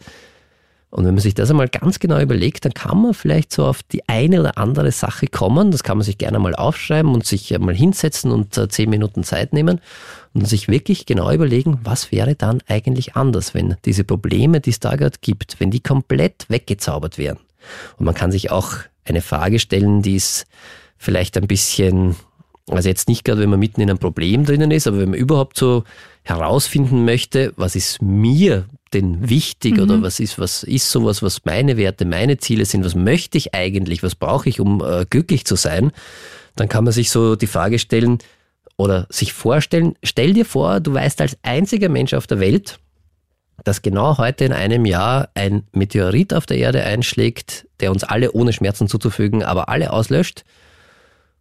Und 0.89 1.05
wenn 1.05 1.15
man 1.15 1.21
sich 1.21 1.33
das 1.33 1.49
einmal 1.49 1.67
ganz 1.67 1.99
genau 1.99 2.19
überlegt, 2.19 2.63
dann 2.63 2.73
kann 2.73 3.01
man 3.01 3.13
vielleicht 3.13 3.51
so 3.51 3.65
auf 3.65 3.83
die 3.83 4.07
eine 4.07 4.39
oder 4.39 4.57
andere 4.57 4.91
Sache 4.91 5.27
kommen. 5.27 5.71
Das 5.71 5.83
kann 5.83 5.97
man 5.97 6.05
sich 6.05 6.17
gerne 6.17 6.39
mal 6.39 6.55
aufschreiben 6.55 7.13
und 7.13 7.25
sich 7.25 7.57
mal 7.59 7.75
hinsetzen 7.75 8.31
und 8.31 8.57
äh, 8.57 8.69
zehn 8.69 8.89
Minuten 8.89 9.23
Zeit 9.23 9.51
nehmen 9.51 9.81
und 10.33 10.47
sich 10.47 10.69
wirklich 10.69 11.05
genau 11.05 11.31
überlegen, 11.31 11.79
was 11.83 12.11
wäre 12.11 12.35
dann 12.35 12.61
eigentlich 12.67 13.15
anders, 13.15 13.53
wenn 13.53 13.75
diese 13.83 14.05
Probleme, 14.05 14.61
die 14.61 14.69
es 14.69 14.79
da 14.79 14.95
gerade 14.95 15.17
gibt, 15.19 15.59
wenn 15.59 15.71
die 15.71 15.81
komplett 15.81 16.45
weggezaubert 16.47 17.17
wären. 17.17 17.37
Und 17.97 18.05
man 18.05 18.15
kann 18.15 18.31
sich 18.31 18.49
auch 18.49 18.73
eine 19.03 19.21
Frage 19.21 19.59
stellen, 19.59 20.01
die 20.01 20.15
ist 20.15 20.45
vielleicht 20.97 21.37
ein 21.37 21.47
bisschen, 21.47 22.15
also 22.69 22.87
jetzt 22.87 23.09
nicht 23.09 23.25
gerade, 23.25 23.41
wenn 23.41 23.49
man 23.49 23.59
mitten 23.59 23.81
in 23.81 23.89
einem 23.89 23.99
Problem 23.99 24.45
drinnen 24.45 24.71
ist, 24.71 24.87
aber 24.87 24.99
wenn 24.99 25.09
man 25.09 25.19
überhaupt 25.19 25.57
so 25.57 25.83
herausfinden 26.23 27.03
möchte, 27.03 27.53
was 27.57 27.75
ist 27.75 28.01
mir 28.01 28.65
denn 28.93 29.29
wichtig 29.29 29.77
mhm. 29.77 29.83
oder 29.83 30.01
was 30.01 30.19
ist, 30.19 30.39
was 30.39 30.63
ist 30.63 30.89
sowas, 30.89 31.21
was 31.21 31.45
meine 31.45 31.77
Werte, 31.77 32.05
meine 32.05 32.37
Ziele 32.37 32.65
sind, 32.65 32.85
was 32.85 32.95
möchte 32.95 33.37
ich 33.37 33.53
eigentlich, 33.53 34.03
was 34.03 34.15
brauche 34.15 34.49
ich, 34.49 34.59
um 34.59 34.83
äh, 34.83 35.05
glücklich 35.09 35.45
zu 35.45 35.55
sein, 35.55 35.91
dann 36.55 36.69
kann 36.69 36.83
man 36.83 36.93
sich 36.93 37.09
so 37.09 37.35
die 37.35 37.47
Frage 37.47 37.79
stellen 37.79 38.19
oder 38.77 39.07
sich 39.09 39.33
vorstellen, 39.33 39.95
stell 40.03 40.33
dir 40.33 40.45
vor, 40.45 40.79
du 40.79 40.93
weißt 40.93 41.21
als 41.21 41.37
einziger 41.41 41.89
Mensch 41.89 42.13
auf 42.13 42.27
der 42.27 42.39
Welt, 42.39 42.79
dass 43.63 43.81
genau 43.81 44.17
heute 44.17 44.45
in 44.45 44.53
einem 44.53 44.85
Jahr 44.85 45.29
ein 45.33 45.63
Meteorit 45.71 46.33
auf 46.33 46.45
der 46.45 46.57
Erde 46.57 46.83
einschlägt, 46.83 47.67
der 47.79 47.91
uns 47.91 48.03
alle 48.03 48.31
ohne 48.33 48.53
Schmerzen 48.53 48.87
zuzufügen, 48.87 49.43
aber 49.43 49.69
alle 49.69 49.91
auslöscht. 49.91 50.45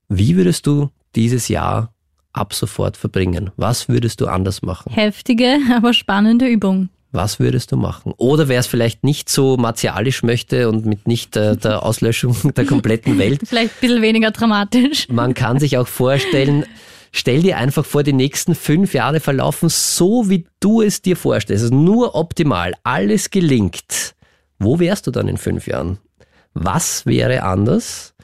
Wie 0.08 0.36
würdest 0.36 0.66
du 0.66 0.90
dieses 1.14 1.48
Jahr 1.48 1.92
ab 2.32 2.54
sofort 2.54 2.96
verbringen? 2.96 3.50
Was 3.56 3.88
würdest 3.88 4.20
du 4.20 4.26
anders 4.28 4.62
machen? 4.62 4.92
Heftige, 4.92 5.58
aber 5.74 5.92
spannende 5.92 6.46
Übung. 6.46 6.88
Was 7.12 7.38
würdest 7.40 7.72
du 7.72 7.76
machen? 7.76 8.12
Oder 8.16 8.48
wer 8.48 8.60
es 8.60 8.66
vielleicht 8.66 9.04
nicht 9.04 9.28
so 9.28 9.56
martialisch 9.56 10.22
möchte 10.22 10.68
und 10.68 10.86
mit 10.86 11.06
nicht 11.06 11.36
äh, 11.36 11.56
der 11.56 11.82
Auslöschung 11.84 12.36
der 12.54 12.66
kompletten 12.66 13.18
Welt. 13.18 13.40
vielleicht 13.44 13.74
ein 13.76 13.80
bisschen 13.80 14.02
weniger 14.02 14.30
dramatisch. 14.30 15.08
Man 15.08 15.34
kann 15.34 15.58
sich 15.58 15.78
auch 15.78 15.86
vorstellen, 15.88 16.66
stell 17.12 17.42
dir 17.42 17.56
einfach 17.58 17.84
vor, 17.84 18.02
die 18.02 18.12
nächsten 18.12 18.54
fünf 18.54 18.92
Jahre 18.92 19.20
verlaufen 19.20 19.68
so, 19.68 20.28
wie 20.28 20.46
du 20.60 20.82
es 20.82 21.00
dir 21.00 21.16
vorstellst. 21.16 21.64
Also 21.64 21.74
nur 21.74 22.14
optimal, 22.14 22.74
alles 22.82 23.30
gelingt. 23.30 24.14
Wo 24.58 24.78
wärst 24.78 25.06
du 25.06 25.10
dann 25.10 25.28
in 25.28 25.36
fünf 25.36 25.66
Jahren? 25.66 25.98
Was 26.54 27.06
wäre 27.06 27.42
anders? 27.42 28.14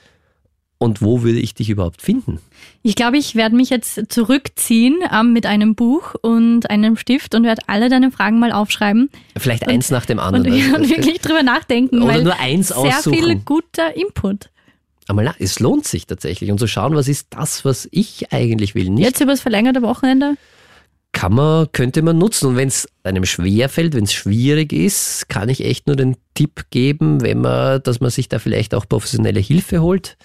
Und 0.83 1.01
wo 1.01 1.23
würde 1.23 1.39
ich 1.39 1.55
dich 1.55 1.71
überhaupt 1.71 2.03
finden? 2.03 2.41
Ich 2.83 2.97
glaube, 2.97 3.17
ich 3.17 3.37
werde 3.37 3.55
mich 3.55 3.71
jetzt 3.71 4.01
zurückziehen 4.09 4.99
ähm, 5.15 5.33
mit 5.33 5.47
einem 5.47 5.77
Buch 5.77 6.17
und 6.23 6.69
einem 6.71 6.97
Stift 6.97 7.37
und 7.37 7.45
werde 7.45 7.63
alle 7.69 7.89
deine 7.89 8.11
Fragen 8.11 8.41
mal 8.41 8.51
aufschreiben. 8.51 9.09
Vielleicht 9.39 9.63
und, 9.63 9.73
eins 9.73 9.93
nach 9.93 10.07
dem 10.07 10.19
anderen. 10.19 10.53
Und, 10.53 10.75
und 10.81 10.89
wirklich 10.89 11.21
drüber 11.21 11.45
nachdenken. 11.45 12.03
Oder 12.03 12.21
nur 12.23 12.41
eins 12.41 12.73
aussuchen. 12.73 13.01
Sehr 13.01 13.13
viel 13.13 13.37
guter 13.37 13.95
Input. 13.95 14.51
Aber 15.07 15.33
es 15.39 15.61
lohnt 15.61 15.87
sich 15.87 16.09
tatsächlich. 16.09 16.51
Und 16.51 16.59
zu 16.59 16.67
schauen, 16.67 16.97
was 16.97 17.07
ist 17.07 17.29
das, 17.31 17.65
was 17.65 17.89
ich 17.93 18.33
eigentlich 18.33 18.75
will. 18.75 18.91
Nicht 18.91 19.05
jetzt 19.05 19.21
über 19.21 19.31
das 19.31 19.41
verlängerte 19.41 19.83
Wochenende? 19.83 20.35
Kann 21.13 21.33
man, 21.33 21.71
könnte 21.71 22.03
man 22.03 22.19
nutzen. 22.19 22.49
Und 22.49 22.57
wenn 22.57 22.67
es 22.67 22.89
einem 23.05 23.25
schwerfällt, 23.25 23.95
wenn 23.95 24.03
es 24.03 24.13
schwierig 24.13 24.73
ist, 24.73 25.29
kann 25.29 25.49
ich 25.49 25.65
echt 25.65 25.87
nur 25.87 25.95
den 25.95 26.17
Tipp 26.35 26.67
geben, 26.71 27.21
wenn 27.21 27.41
man, 27.41 27.81
dass 27.85 28.01
man 28.01 28.11
sich 28.11 28.29
da 28.29 28.41
vielleicht 28.41 28.75
auch 28.75 28.89
professionelle 28.89 29.39
Hilfe 29.39 29.81
holt 29.81 30.17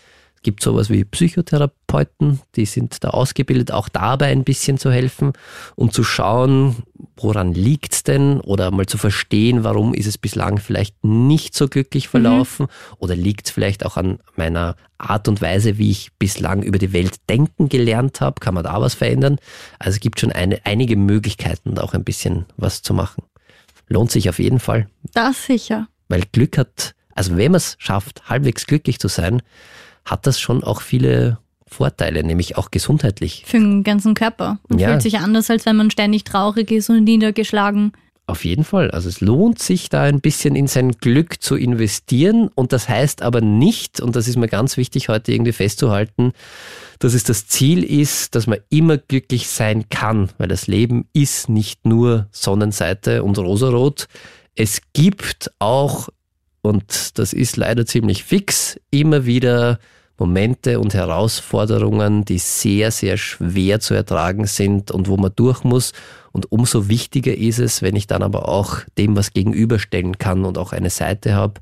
gibt 0.48 0.64
sowas 0.64 0.90
wie 0.90 1.04
Psychotherapeuten, 1.04 2.40
die 2.56 2.66
sind 2.66 3.04
da 3.04 3.10
ausgebildet, 3.10 3.74
auch 3.74 3.90
dabei 3.90 4.28
ein 4.28 4.46
bisschen 4.46 4.78
zu 4.78 4.90
helfen 4.90 5.34
und 5.76 5.92
zu 5.92 6.06
schauen, 6.06 6.78
woran 7.18 7.54
liegt 7.54 7.94
es 7.94 8.04
denn 8.04 8.40
oder 8.40 8.72
mal 8.72 8.86
zu 8.86 8.98
verstehen, 8.98 9.66
warum 9.66 9.94
ist 9.94 10.06
es 10.06 10.18
bislang 10.18 10.58
vielleicht 10.58 11.04
nicht 11.04 11.54
so 11.54 11.68
glücklich 11.68 12.06
mhm. 12.06 12.12
verlaufen 12.12 12.68
mhm. 12.68 12.96
oder 13.00 13.14
liegt 13.14 13.48
es 13.48 13.52
vielleicht 13.52 13.86
auch 13.86 13.98
an 13.98 14.20
meiner 14.38 14.78
Art 14.98 15.28
und 15.28 15.42
Weise, 15.42 15.78
wie 15.78 15.92
ich 15.92 16.14
bislang 16.18 16.64
über 16.64 16.78
die 16.78 16.94
Welt 16.94 17.16
denken 17.28 17.68
gelernt 17.68 18.22
habe, 18.22 18.40
kann 18.40 18.54
man 18.54 18.64
da 18.64 18.80
was 18.80 18.94
verändern? 18.94 19.40
Also 19.80 19.96
es 19.96 20.00
gibt 20.00 20.22
schon 20.22 20.32
eine, 20.32 20.62
einige 20.64 20.96
Möglichkeiten, 20.96 21.76
da 21.76 21.82
auch 21.82 21.94
ein 21.94 22.06
bisschen 22.06 22.46
was 22.56 22.82
zu 22.82 22.94
machen. 22.94 23.22
Lohnt 23.90 24.12
sich 24.12 24.30
auf 24.30 24.40
jeden 24.40 24.62
Fall. 24.62 24.88
Das 25.12 25.46
sicher. 25.46 25.90
Weil 26.08 26.24
Glück 26.32 26.58
hat, 26.58 26.96
also 27.16 27.36
wenn 27.36 27.52
man 27.52 27.58
es 27.58 27.76
schafft, 27.80 28.30
halbwegs 28.30 28.66
glücklich 28.66 28.98
zu 28.98 29.10
sein, 29.10 29.42
hat 30.08 30.26
das 30.26 30.40
schon 30.40 30.64
auch 30.64 30.82
viele 30.82 31.38
Vorteile, 31.68 32.24
nämlich 32.24 32.58
auch 32.58 32.72
gesundheitlich. 32.72 33.44
Für 33.46 33.60
den 33.60 33.84
ganzen 33.84 34.14
Körper. 34.14 34.58
Man 34.70 34.80
ja. 34.80 34.90
fühlt 34.90 35.02
sich 35.02 35.20
anders, 35.20 35.50
als 35.50 35.66
wenn 35.66 35.76
man 35.76 35.92
ständig 35.92 36.24
traurig 36.24 36.72
ist 36.72 36.90
und 36.90 37.04
niedergeschlagen. 37.04 37.92
Auf 38.26 38.44
jeden 38.44 38.66
Fall. 38.66 38.92
Also 38.92 39.08
es 39.08 39.22
lohnt 39.22 39.60
sich 39.60 39.88
da 39.88 40.04
ein 40.04 40.20
bisschen 40.20 40.58
in 40.58 40.68
sein 40.68 40.92
Glück 40.92 41.42
zu 41.42 41.56
investieren 41.56 42.50
und 42.56 42.74
das 42.74 42.90
heißt 42.90 43.22
aber 43.22 43.40
nicht, 43.40 44.02
und 44.02 44.18
das 44.18 44.28
ist 44.28 44.38
mir 44.38 44.50
ganz 44.50 44.76
wichtig 44.76 45.08
heute 45.08 45.32
irgendwie 45.32 45.54
festzuhalten, 45.54 46.34
dass 47.00 47.14
es 47.14 47.24
das 47.24 47.48
Ziel 47.48 47.86
ist, 47.86 48.36
dass 48.36 48.46
man 48.46 48.60
immer 48.70 48.98
glücklich 48.98 49.48
sein 49.48 49.88
kann, 49.90 50.30
weil 50.38 50.50
das 50.50 50.68
Leben 50.68 51.06
ist 51.14 51.48
nicht 51.48 51.86
nur 51.86 52.28
Sonnenseite 52.32 53.24
und 53.24 53.38
rosarot. 53.38 54.08
Es 54.56 54.82
gibt 54.92 55.52
auch, 55.60 56.10
und 56.62 57.18
das 57.18 57.32
ist 57.32 57.56
leider 57.56 57.86
ziemlich 57.86 58.26
fix, 58.26 58.78
immer 58.92 59.26
wieder 59.26 59.80
Momente 60.18 60.80
und 60.80 60.94
Herausforderungen, 60.94 62.26
die 62.26 62.40
sehr, 62.40 62.92
sehr 62.92 63.18
schwer 63.18 63.80
zu 63.80 63.94
ertragen 63.94 64.46
sind 64.46 64.92
und 64.92 65.08
wo 65.08 65.18
man 65.18 65.32
durch 65.36 65.64
muss. 65.64 65.94
Und 66.32 66.52
umso 66.52 66.88
wichtiger 66.88 67.36
ist 67.36 67.60
es, 67.60 67.82
wenn 67.82 67.96
ich 67.96 68.08
dann 68.08 68.24
aber 68.24 68.50
auch 68.50 68.80
dem 68.98 69.16
was 69.16 69.34
gegenüberstellen 69.34 70.18
kann 70.18 70.46
und 70.46 70.58
auch 70.58 70.72
eine 70.72 70.90
Seite 70.90 71.34
habe, 71.34 71.56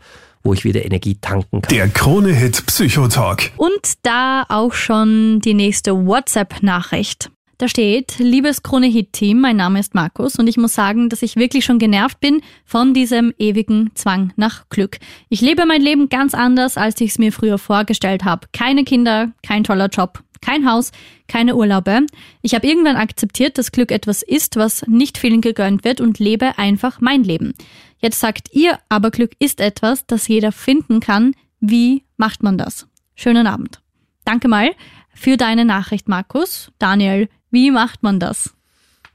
wo 0.44 0.54
ich 0.54 0.64
wieder 0.64 0.86
Energie 0.86 1.16
tanken 1.20 1.62
kann. 1.62 1.76
Der 1.76 1.90
Krone-Hit 1.90 2.66
Psychotalk. 2.68 3.52
Und 3.58 3.94
da 4.04 4.46
auch 4.48 4.74
schon 4.74 5.42
die 5.42 5.54
nächste 5.54 6.06
WhatsApp-Nachricht. 6.06 7.32
Da 7.58 7.70
steht, 7.70 8.20
liebes 8.20 8.64
Krone-Hit-Team, 8.64 9.40
mein 9.40 9.56
Name 9.56 9.80
ist 9.80 9.96
Markus 9.96 10.36
und 10.36 10.48
ich 10.48 10.58
muss 10.58 10.74
sagen, 10.74 11.08
dass 11.08 11.22
ich 11.22 11.38
wirklich 11.38 11.64
schon 11.64 11.80
genervt 11.80 12.20
bin 12.20 12.42
von 12.66 12.94
diesem 12.94 13.34
ewigen 13.40 13.92
Zwang 13.96 14.34
nach 14.36 14.68
Glück. 14.68 14.98
Ich 15.30 15.40
lebe 15.40 15.66
mein 15.66 15.82
Leben 15.82 16.10
ganz 16.10 16.34
anders, 16.34 16.76
als 16.76 17.00
ich 17.00 17.12
es 17.12 17.18
mir 17.18 17.32
früher 17.32 17.58
vorgestellt 17.58 18.26
habe. 18.26 18.48
Keine 18.52 18.84
Kinder, 18.84 19.32
kein 19.42 19.64
toller 19.64 19.88
Job, 19.88 20.22
kein 20.42 20.70
Haus, 20.70 20.92
keine 21.30 21.56
Urlaube. 21.56 22.06
Ich 22.42 22.56
habe 22.56 22.68
irgendwann 22.68 22.98
akzeptiert, 22.98 23.58
dass 23.58 23.72
Glück 23.72 23.92
etwas 23.92 24.22
ist, 24.22 24.58
was 24.58 24.86
nicht 24.88 25.18
vielen 25.18 25.40
gegönnt 25.40 25.86
wird 25.86 26.02
und 26.02 26.20
lebe 26.20 26.58
einfach 26.58 27.00
mein 27.00 27.24
Leben. 27.24 27.54
Jetzt 28.00 28.20
sagt 28.20 28.50
ihr, 28.52 28.80
aber 28.90 29.12
Glück 29.12 29.32
ist 29.40 29.62
etwas, 29.62 30.06
das 30.06 30.28
jeder 30.28 30.52
finden 30.52 31.00
kann. 31.00 31.34
Wie 31.62 32.04
macht 32.18 32.44
man 32.44 32.58
das? 32.58 32.86
Schönen 33.16 33.48
Abend. 33.48 33.80
Danke 34.26 34.50
mal 34.50 34.72
für 35.14 35.38
deine 35.38 35.64
Nachricht, 35.64 36.10
Markus. 36.10 36.72
Daniel, 36.78 37.30
wie 37.56 37.72
macht 37.72 38.04
man 38.04 38.20
das? 38.20 38.55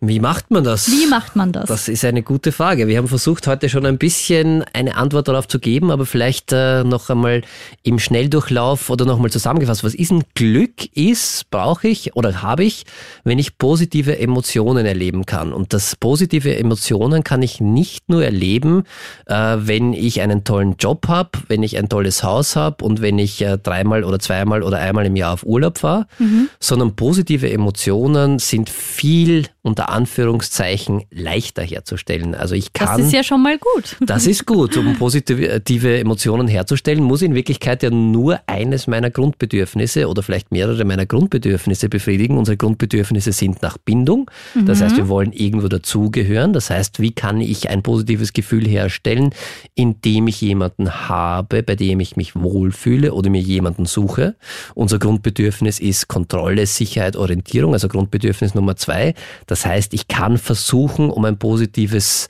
Wie 0.03 0.19
macht 0.19 0.51
man 0.51 0.65
das? 0.65 0.91
Wie 0.91 1.07
macht 1.07 1.37
man 1.37 1.53
das? 1.53 1.69
Das 1.69 1.87
ist 1.87 2.07
eine 2.07 2.23
gute 2.23 2.53
Frage. 2.53 2.89
Wir 2.89 2.97
haben 2.97 3.07
versucht, 3.07 3.47
heute 3.47 3.69
schon 3.69 3.85
ein 3.85 3.99
bisschen 3.99 4.65
eine 4.73 4.97
Antwort 4.97 5.29
darauf 5.29 5.47
zu 5.47 5.59
geben, 5.59 5.91
aber 5.91 6.07
vielleicht 6.07 6.53
äh, 6.53 6.85
noch 6.85 7.11
einmal 7.11 7.43
im 7.83 7.99
Schnelldurchlauf 7.99 8.89
oder 8.89 9.05
noch 9.05 9.17
einmal 9.17 9.31
zusammengefasst. 9.31 9.85
Was 9.85 9.95
ist 9.95 10.11
ein 10.11 10.25
Glück? 10.35 10.87
Ist, 10.97 11.51
brauche 11.51 11.89
ich 11.89 12.17
oder 12.17 12.41
habe 12.41 12.65
ich, 12.65 12.87
wenn 13.25 13.39
ich 13.39 13.59
positive 13.59 14.19
Emotionen 14.19 14.87
erleben 14.87 15.27
kann? 15.27 15.53
Und 15.53 15.75
das 15.75 15.97
positive 15.97 16.57
Emotionen 16.57 17.23
kann 17.23 17.43
ich 17.43 17.61
nicht 17.61 18.09
nur 18.09 18.25
erleben, 18.25 18.85
äh, 19.27 19.59
wenn 19.59 19.93
ich 19.93 20.23
einen 20.23 20.45
tollen 20.45 20.77
Job 20.79 21.09
habe, 21.09 21.33
wenn 21.49 21.63
ich 21.63 21.77
ein 21.77 21.91
tolles 21.91 22.25
Haus 22.25 22.57
habe 22.57 22.83
und 22.87 23.03
wenn 23.03 23.19
ich 23.19 23.43
äh, 23.43 23.59
dreimal 23.59 24.05
oder 24.05 24.19
zweimal 24.19 24.63
oder 24.63 24.79
einmal 24.79 25.05
im 25.05 25.17
Jahr 25.17 25.35
auf 25.35 25.45
Urlaub 25.45 25.77
fahre, 25.77 26.07
mhm. 26.19 26.49
sondern 26.59 26.97
positive 26.97 27.53
Emotionen 27.53 28.39
sind 28.39 28.71
viel 28.71 29.45
unter 29.61 29.90
unter 29.91 30.01
Anführungszeichen 30.11 31.03
leichter 31.11 31.63
herzustellen. 31.63 32.35
Also 32.35 32.55
ich 32.55 32.73
kann. 32.73 32.99
Das 32.99 33.07
ist 33.07 33.13
ja 33.13 33.25
schon 33.25 33.43
mal 33.43 33.59
gut. 33.59 33.97
Das 34.01 34.27
ist 34.27 34.47
gut. 34.47 34.77
Um 34.77 34.97
positive 34.97 35.99
Emotionen 35.99 36.49
herzustellen, 36.49 37.03
muss 37.03 37.23
in 37.23 37.35
Wirklichkeit 37.35 37.83
ja 37.83 37.91
nur 37.91 38.41
eines 38.47 38.87
meiner 38.87 39.11
Grundbedürfnisse 39.11 40.09
oder 40.09 40.23
vielleicht 40.23 40.53
mehrere 40.53 40.85
meiner 40.85 41.07
Grundbedürfnisse 41.07 41.89
befriedigen. 41.89 42.39
Unsere 42.39 42.57
Grundbedürfnisse 42.57 43.33
sind 43.33 43.63
nach 43.63 43.79
Bindung. 43.79 44.31
Das 44.55 44.81
heißt, 44.81 44.97
wir 44.97 45.09
wollen 45.09 45.33
irgendwo 45.33 45.69
dazugehören. 45.69 46.53
Das 46.53 46.71
heißt, 46.71 47.01
wie 47.01 47.13
kann 47.13 47.41
ich 47.41 47.69
ein 47.69 47.83
positives 47.83 48.33
Gefühl 48.33 48.67
herstellen, 48.67 49.31
indem 49.75 50.29
ich 50.29 50.41
jemanden 50.41 51.09
habe, 51.09 51.63
bei 51.63 51.75
dem 51.75 52.01
ich 52.01 52.17
mich 52.17 52.37
wohlfühle 52.37 53.13
oder 53.13 53.31
mir 53.31 53.41
jemanden 53.41 53.87
suche? 53.87 54.37
Unser 54.75 54.99
Grundbedürfnis 54.99 55.81
ist 55.81 56.09
Kontrolle, 56.09 56.67
Sicherheit, 56.67 57.17
Orientierung, 57.17 57.73
also 57.73 57.89
Grundbedürfnis 57.89 58.55
Nummer 58.55 58.77
zwei. 58.77 59.15
Das 59.47 59.67
heißt, 59.67 59.80
ich 59.93 60.09
kann 60.09 60.39
versuchen, 60.39 61.11
um 61.11 61.25
ein 61.25 61.39
positives 61.39 62.29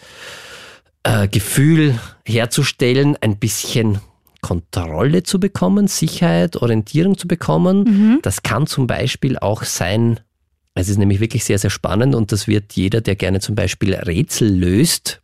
äh, 1.03 1.29
Gefühl 1.29 1.99
herzustellen, 2.25 3.17
ein 3.21 3.39
bisschen 3.39 3.99
Kontrolle 4.41 5.23
zu 5.23 5.39
bekommen, 5.39 5.87
Sicherheit, 5.87 6.57
Orientierung 6.57 7.19
zu 7.19 7.29
bekommen. 7.29 7.85
Mhm. 7.85 8.19
Das 8.23 8.43
kann 8.43 8.67
zum 8.67 8.87
Beispiel 8.87 9.39
auch 9.39 9.65
sein, 9.65 10.21
es 10.75 10.89
ist 10.89 10.99
nämlich 10.99 11.21
wirklich 11.21 11.45
sehr, 11.45 11.59
sehr 11.59 11.71
spannend 11.71 12.15
und 12.15 12.33
das 12.33 12.47
wird 12.47 12.73
jeder, 12.73 13.01
der 13.01 13.17
gerne 13.17 13.41
zum 13.41 13.55
Beispiel 13.55 13.95
Rätsel 13.95 14.49
löst, 14.49 15.21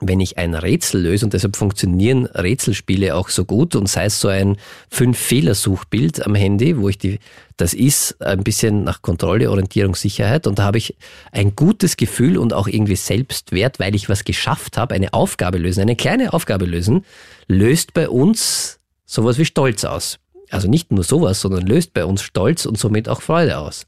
wenn 0.00 0.20
ich 0.20 0.38
ein 0.38 0.54
Rätsel 0.54 1.02
löse 1.02 1.24
und 1.24 1.32
deshalb 1.32 1.56
funktionieren 1.56 2.26
Rätselspiele 2.26 3.14
auch 3.14 3.28
so 3.28 3.44
gut 3.44 3.74
und 3.76 3.88
sei 3.88 4.06
es 4.06 4.20
so 4.20 4.28
ein 4.28 4.56
Fünf-Fehler-Suchbild 4.90 6.24
am 6.26 6.34
Handy, 6.34 6.78
wo 6.78 6.88
ich 6.88 6.98
die, 6.98 7.18
das 7.56 7.74
ist 7.74 8.20
ein 8.22 8.44
bisschen 8.44 8.84
nach 8.84 9.02
Kontrolle, 9.02 9.50
Orientierung, 9.50 9.94
Sicherheit 9.94 10.46
und 10.46 10.58
da 10.58 10.64
habe 10.64 10.78
ich 10.78 10.96
ein 11.32 11.56
gutes 11.56 11.96
Gefühl 11.96 12.38
und 12.38 12.52
auch 12.52 12.68
irgendwie 12.68 12.96
Selbstwert, 12.96 13.78
weil 13.80 13.94
ich 13.94 14.08
was 14.08 14.24
geschafft 14.24 14.76
habe, 14.76 14.94
eine 14.94 15.12
Aufgabe 15.12 15.58
lösen, 15.58 15.80
eine 15.80 15.96
kleine 15.96 16.32
Aufgabe 16.32 16.66
lösen, 16.66 17.04
löst 17.46 17.94
bei 17.94 18.08
uns 18.08 18.78
sowas 19.04 19.38
wie 19.38 19.44
Stolz 19.44 19.84
aus. 19.84 20.18
Also 20.50 20.68
nicht 20.68 20.92
nur 20.92 21.04
sowas, 21.04 21.40
sondern 21.40 21.66
löst 21.66 21.92
bei 21.92 22.04
uns 22.04 22.22
Stolz 22.22 22.64
und 22.66 22.78
somit 22.78 23.08
auch 23.08 23.22
Freude 23.22 23.58
aus. 23.58 23.86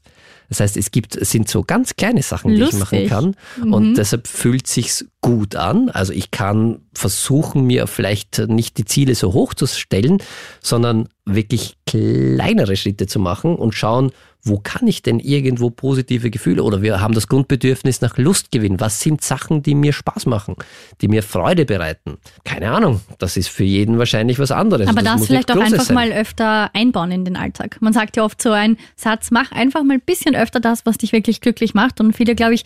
Das 0.51 0.59
heißt, 0.59 0.75
es 0.75 0.91
gibt, 0.91 1.15
es 1.15 1.31
sind 1.31 1.47
so 1.47 1.63
ganz 1.63 1.95
kleine 1.95 2.21
Sachen, 2.21 2.53
die 2.53 2.59
Lustig. 2.59 2.73
ich 2.73 2.79
machen 2.79 3.07
kann. 3.07 3.35
Mhm. 3.65 3.73
Und 3.73 3.95
deshalb 3.95 4.27
fühlt 4.27 4.67
sich's 4.67 5.05
gut 5.21 5.55
an. 5.55 5.87
Also 5.87 6.11
ich 6.11 6.29
kann 6.29 6.79
versuchen, 6.93 7.65
mir 7.65 7.87
vielleicht 7.87 8.37
nicht 8.49 8.77
die 8.77 8.83
Ziele 8.83 9.15
so 9.15 9.31
hoch 9.31 9.53
zu 9.53 9.65
stellen, 9.65 10.21
sondern 10.61 11.07
wirklich 11.23 11.77
kleinere 11.87 12.75
Schritte 12.75 13.07
zu 13.07 13.17
machen 13.17 13.55
und 13.55 13.75
schauen, 13.75 14.11
wo 14.43 14.59
kann 14.59 14.87
ich 14.87 15.01
denn 15.01 15.19
irgendwo 15.19 15.69
positive 15.69 16.29
Gefühle 16.29 16.63
oder 16.63 16.81
wir 16.81 16.99
haben 16.99 17.13
das 17.13 17.27
Grundbedürfnis 17.27 18.01
nach 18.01 18.17
Lust 18.17 18.51
gewinnen. 18.51 18.79
Was 18.79 18.99
sind 18.99 19.23
Sachen, 19.23 19.63
die 19.63 19.75
mir 19.75 19.93
Spaß 19.93 20.25
machen, 20.25 20.55
die 21.01 21.07
mir 21.07 21.23
Freude 21.23 21.65
bereiten? 21.65 22.17
Keine 22.43 22.71
Ahnung, 22.71 23.01
das 23.19 23.37
ist 23.37 23.49
für 23.49 23.63
jeden 23.63 23.99
wahrscheinlich 23.99 24.39
was 24.39 24.51
anderes. 24.51 24.87
Aber 24.87 25.01
das, 25.01 25.19
das 25.19 25.27
vielleicht 25.27 25.51
auch 25.51 25.59
einfach 25.59 25.83
sein. 25.83 25.95
mal 25.95 26.11
öfter 26.11 26.69
einbauen 26.73 27.11
in 27.11 27.25
den 27.25 27.35
Alltag. 27.35 27.77
Man 27.81 27.93
sagt 27.93 28.17
ja 28.17 28.23
oft 28.23 28.41
so 28.41 28.51
ein 28.51 28.77
Satz, 28.95 29.31
mach 29.31 29.51
einfach 29.51 29.83
mal 29.83 29.95
ein 29.95 30.01
bisschen 30.01 30.35
öfter 30.35 30.59
das, 30.59 30.85
was 30.85 30.97
dich 30.97 31.11
wirklich 31.11 31.41
glücklich 31.41 31.73
macht. 31.73 31.99
Und 31.99 32.13
viele, 32.13 32.35
glaube 32.35 32.55
ich, 32.55 32.63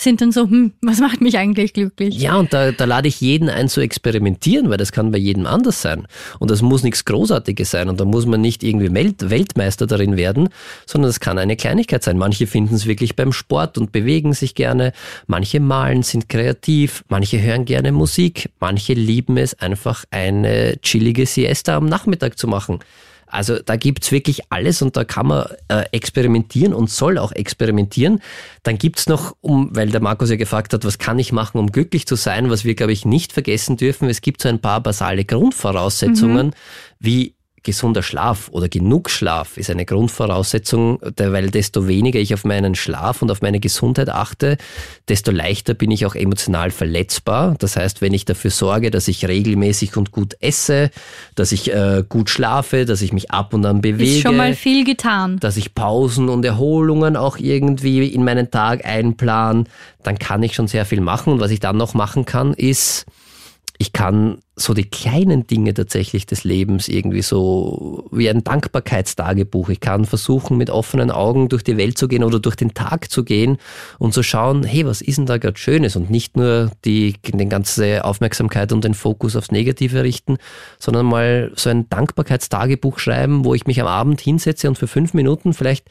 sind 0.00 0.20
dann 0.20 0.32
so, 0.32 0.42
hm, 0.42 0.72
was 0.80 1.00
macht 1.00 1.20
mich 1.20 1.38
eigentlich 1.38 1.72
glücklich? 1.72 2.16
Ja, 2.18 2.36
und 2.36 2.52
da, 2.52 2.72
da 2.72 2.84
lade 2.84 3.08
ich 3.08 3.20
jeden 3.20 3.48
ein 3.48 3.68
zu 3.68 3.80
experimentieren, 3.80 4.70
weil 4.70 4.76
das 4.76 4.92
kann 4.92 5.10
bei 5.10 5.18
jedem 5.18 5.46
anders 5.46 5.82
sein. 5.82 6.06
Und 6.38 6.50
das 6.50 6.62
muss 6.62 6.82
nichts 6.82 7.04
Großartiges 7.04 7.70
sein 7.70 7.88
und 7.88 8.00
da 8.00 8.04
muss 8.04 8.26
man 8.26 8.40
nicht 8.40 8.62
irgendwie 8.62 8.92
Welt, 8.94 9.30
Weltmeister 9.30 9.86
darin 9.86 10.16
werden, 10.16 10.48
sondern 10.86 11.10
es 11.10 11.20
kann 11.20 11.38
eine 11.38 11.56
Kleinigkeit 11.56 12.02
sein. 12.02 12.18
Manche 12.18 12.46
finden 12.46 12.74
es 12.74 12.86
wirklich 12.86 13.16
beim 13.16 13.32
Sport 13.32 13.78
und 13.78 13.92
bewegen 13.92 14.32
sich 14.32 14.54
gerne, 14.54 14.92
manche 15.26 15.60
malen, 15.60 16.02
sind 16.02 16.28
kreativ, 16.28 17.04
manche 17.08 17.40
hören 17.42 17.64
gerne 17.64 17.92
Musik, 17.92 18.50
manche 18.60 18.94
lieben 18.94 19.36
es 19.36 19.58
einfach 19.60 20.04
eine 20.10 20.80
chillige 20.82 21.26
Siesta 21.26 21.76
am 21.76 21.86
Nachmittag 21.86 22.38
zu 22.38 22.46
machen. 22.46 22.80
Also 23.30 23.58
da 23.58 23.76
gibt's 23.76 24.12
wirklich 24.12 24.42
alles 24.50 24.82
und 24.82 24.96
da 24.96 25.04
kann 25.04 25.26
man 25.26 25.46
äh, 25.68 25.84
experimentieren 25.92 26.74
und 26.74 26.90
soll 26.90 27.18
auch 27.18 27.32
experimentieren. 27.32 28.20
Dann 28.62 28.78
gibt's 28.78 29.06
noch, 29.06 29.36
um, 29.40 29.74
weil 29.74 29.88
der 29.88 30.00
Markus 30.00 30.30
ja 30.30 30.36
gefragt 30.36 30.72
hat, 30.72 30.84
was 30.84 30.98
kann 30.98 31.18
ich 31.18 31.32
machen, 31.32 31.58
um 31.58 31.72
glücklich 31.72 32.06
zu 32.06 32.16
sein, 32.16 32.50
was 32.50 32.64
wir, 32.64 32.74
glaube 32.74 32.92
ich, 32.92 33.04
nicht 33.04 33.32
vergessen 33.32 33.76
dürfen. 33.76 34.08
Es 34.08 34.20
gibt 34.20 34.42
so 34.42 34.48
ein 34.48 34.60
paar 34.60 34.82
basale 34.82 35.24
Grundvoraussetzungen, 35.24 36.48
mhm. 36.48 36.52
wie 36.98 37.34
gesunder 37.62 38.02
Schlaf 38.02 38.48
oder 38.50 38.68
genug 38.68 39.10
Schlaf 39.10 39.56
ist 39.56 39.70
eine 39.70 39.84
Grundvoraussetzung, 39.84 41.00
weil 41.16 41.50
desto 41.50 41.88
weniger 41.88 42.18
ich 42.20 42.34
auf 42.34 42.44
meinen 42.44 42.74
Schlaf 42.74 43.22
und 43.22 43.30
auf 43.30 43.42
meine 43.42 43.60
Gesundheit 43.60 44.08
achte, 44.08 44.56
desto 45.08 45.30
leichter 45.30 45.74
bin 45.74 45.90
ich 45.90 46.06
auch 46.06 46.14
emotional 46.14 46.70
verletzbar. 46.70 47.54
Das 47.58 47.76
heißt, 47.76 48.00
wenn 48.00 48.14
ich 48.14 48.24
dafür 48.24 48.50
sorge, 48.50 48.90
dass 48.90 49.08
ich 49.08 49.26
regelmäßig 49.26 49.96
und 49.96 50.12
gut 50.12 50.36
esse, 50.40 50.90
dass 51.34 51.52
ich 51.52 51.72
äh, 51.72 52.04
gut 52.08 52.30
schlafe, 52.30 52.84
dass 52.84 53.02
ich 53.02 53.12
mich 53.12 53.30
ab 53.30 53.54
und 53.54 53.64
an 53.66 53.80
bewege. 53.80 54.16
Ist 54.16 54.22
schon 54.22 54.36
mal 54.36 54.54
viel 54.54 54.84
getan. 54.84 55.38
Dass 55.40 55.56
ich 55.56 55.74
Pausen 55.74 56.28
und 56.28 56.44
Erholungen 56.44 57.16
auch 57.16 57.38
irgendwie 57.38 58.06
in 58.06 58.24
meinen 58.24 58.50
Tag 58.50 58.84
einplan, 58.84 59.68
dann 60.02 60.18
kann 60.18 60.42
ich 60.42 60.54
schon 60.54 60.68
sehr 60.68 60.84
viel 60.84 61.00
machen. 61.00 61.34
Und 61.34 61.40
was 61.40 61.50
ich 61.50 61.60
dann 61.60 61.76
noch 61.76 61.94
machen 61.94 62.24
kann, 62.24 62.54
ist, 62.54 63.06
ich 63.80 63.92
kann 63.92 64.38
so 64.56 64.74
die 64.74 64.90
kleinen 64.90 65.46
Dinge 65.46 65.72
tatsächlich 65.72 66.26
des 66.26 66.42
Lebens 66.42 66.88
irgendwie 66.88 67.22
so 67.22 68.08
wie 68.10 68.28
ein 68.28 68.42
Dankbarkeitstagebuch. 68.42 69.68
Ich 69.68 69.78
kann 69.78 70.04
versuchen, 70.04 70.56
mit 70.56 70.68
offenen 70.68 71.12
Augen 71.12 71.48
durch 71.48 71.62
die 71.62 71.76
Welt 71.76 71.96
zu 71.96 72.08
gehen 72.08 72.24
oder 72.24 72.40
durch 72.40 72.56
den 72.56 72.74
Tag 72.74 73.08
zu 73.08 73.22
gehen 73.22 73.58
und 74.00 74.14
zu 74.14 74.24
schauen, 74.24 74.64
hey, 74.64 74.84
was 74.84 75.00
ist 75.00 75.18
denn 75.18 75.26
da 75.26 75.38
gerade 75.38 75.56
Schönes? 75.56 75.94
Und 75.94 76.10
nicht 76.10 76.36
nur 76.36 76.72
die, 76.84 77.14
die 77.24 77.48
ganze 77.48 78.04
Aufmerksamkeit 78.04 78.72
und 78.72 78.82
den 78.82 78.94
Fokus 78.94 79.36
aufs 79.36 79.52
Negative 79.52 80.02
richten, 80.02 80.38
sondern 80.80 81.06
mal 81.06 81.52
so 81.54 81.70
ein 81.70 81.88
Dankbarkeitstagebuch 81.88 82.98
schreiben, 82.98 83.44
wo 83.44 83.54
ich 83.54 83.66
mich 83.68 83.80
am 83.80 83.86
Abend 83.86 84.20
hinsetze 84.20 84.68
und 84.68 84.76
für 84.76 84.88
fünf 84.88 85.14
Minuten 85.14 85.54
vielleicht 85.54 85.86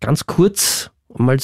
ganz 0.00 0.26
kurz 0.26 0.90
mal 1.16 1.38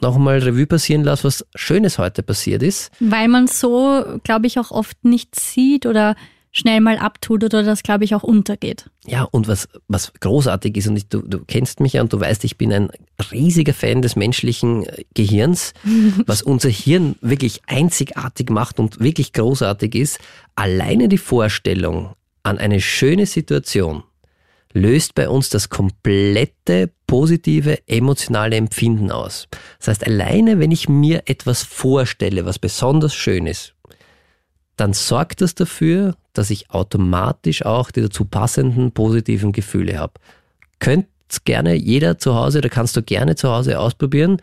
nochmal 0.00 0.38
Revue 0.38 0.66
passieren 0.66 1.04
lasse, 1.04 1.24
was 1.24 1.46
Schönes 1.54 1.98
heute 1.98 2.22
passiert 2.22 2.62
ist. 2.62 2.90
Weil 3.00 3.28
man 3.28 3.46
so, 3.46 4.04
glaube 4.22 4.46
ich, 4.46 4.58
auch 4.58 4.70
oft 4.70 5.04
nicht 5.04 5.38
sieht 5.38 5.86
oder 5.86 6.14
schnell 6.52 6.80
mal 6.80 6.98
abtut 6.98 7.44
oder 7.44 7.62
das, 7.62 7.82
glaube 7.82 8.04
ich, 8.04 8.14
auch 8.14 8.22
untergeht. 8.22 8.90
Ja, 9.06 9.22
und 9.24 9.48
was, 9.48 9.68
was 9.86 10.12
großartig 10.20 10.76
ist, 10.76 10.88
und 10.88 10.96
ich, 10.96 11.08
du, 11.08 11.22
du 11.22 11.44
kennst 11.44 11.80
mich 11.80 11.94
ja 11.94 12.02
und 12.02 12.12
du 12.12 12.20
weißt, 12.20 12.44
ich 12.44 12.58
bin 12.58 12.72
ein 12.72 12.90
riesiger 13.30 13.74
Fan 13.74 14.02
des 14.02 14.16
menschlichen 14.16 14.86
äh, 14.86 15.04
Gehirns, 15.14 15.72
was 16.26 16.42
unser 16.42 16.70
Hirn 16.70 17.16
wirklich 17.20 17.62
einzigartig 17.66 18.50
macht 18.50 18.78
und 18.78 19.00
wirklich 19.00 19.32
großartig 19.32 19.94
ist, 19.94 20.18
alleine 20.54 21.08
die 21.08 21.18
Vorstellung 21.18 22.14
an 22.42 22.58
eine 22.58 22.80
schöne 22.80 23.26
Situation, 23.26 24.02
löst 24.72 25.14
bei 25.14 25.28
uns 25.28 25.48
das 25.50 25.68
komplette 25.68 26.90
positive 27.06 27.78
emotionale 27.88 28.56
Empfinden 28.56 29.10
aus. 29.10 29.48
Das 29.78 29.88
heißt, 29.88 30.06
alleine 30.06 30.58
wenn 30.58 30.70
ich 30.70 30.88
mir 30.88 31.22
etwas 31.26 31.62
vorstelle, 31.62 32.44
was 32.44 32.58
besonders 32.58 33.14
schön 33.14 33.46
ist, 33.46 33.74
dann 34.76 34.92
sorgt 34.92 35.40
das 35.40 35.54
dafür, 35.54 36.14
dass 36.32 36.50
ich 36.50 36.70
automatisch 36.70 37.64
auch 37.64 37.90
die 37.90 38.02
dazu 38.02 38.24
passenden 38.24 38.92
positiven 38.92 39.52
Gefühle 39.52 39.98
habe. 39.98 40.14
Könnt 40.78 41.06
gerne 41.44 41.74
jeder 41.74 42.18
zu 42.18 42.34
Hause, 42.34 42.58
oder 42.58 42.68
kannst 42.68 42.96
du 42.96 43.02
gerne 43.02 43.36
zu 43.36 43.50
Hause 43.50 43.78
ausprobieren 43.78 44.40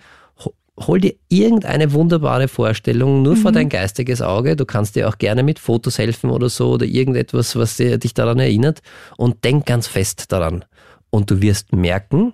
hol 0.80 1.00
dir 1.00 1.16
irgendeine 1.30 1.94
wunderbare 1.94 2.48
Vorstellung 2.48 3.22
nur 3.22 3.36
mhm. 3.36 3.40
vor 3.40 3.52
dein 3.52 3.70
geistiges 3.70 4.22
Auge. 4.22 4.56
Du 4.56 4.66
kannst 4.66 4.96
dir 4.96 5.08
auch 5.08 5.18
gerne 5.18 5.44
mit 5.44 5.60
Fotos 5.60 5.98
helfen 5.98 6.30
oder 6.30 6.50
so 6.50 6.72
oder 6.72 6.86
irgendetwas, 6.86 7.56
was 7.56 7.78
dir, 7.78 7.98
dich 7.98 8.14
daran 8.14 8.40
erinnert 8.40 8.82
und 9.18 9.44
denk 9.44 9.66
ganz 9.66 9.88
fest 9.88 10.32
daran. 10.32 10.66
Und 11.10 11.32
du 11.32 11.42
wirst 11.42 11.74
merken, 11.74 12.34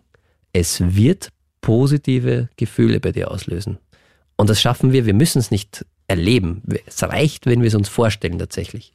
es 0.53 0.81
wird 0.95 1.29
positive 1.61 2.49
Gefühle 2.57 2.99
bei 2.99 3.11
dir 3.11 3.29
auslösen. 3.29 3.77
Und 4.37 4.49
das 4.49 4.59
schaffen 4.59 4.91
wir, 4.91 5.05
wir 5.05 5.13
müssen 5.13 5.37
es 5.37 5.51
nicht 5.51 5.85
erleben. 6.07 6.63
Es 6.87 7.03
reicht, 7.03 7.45
wenn 7.45 7.61
wir 7.61 7.67
es 7.67 7.75
uns 7.75 7.89
vorstellen 7.89 8.39
tatsächlich. 8.39 8.93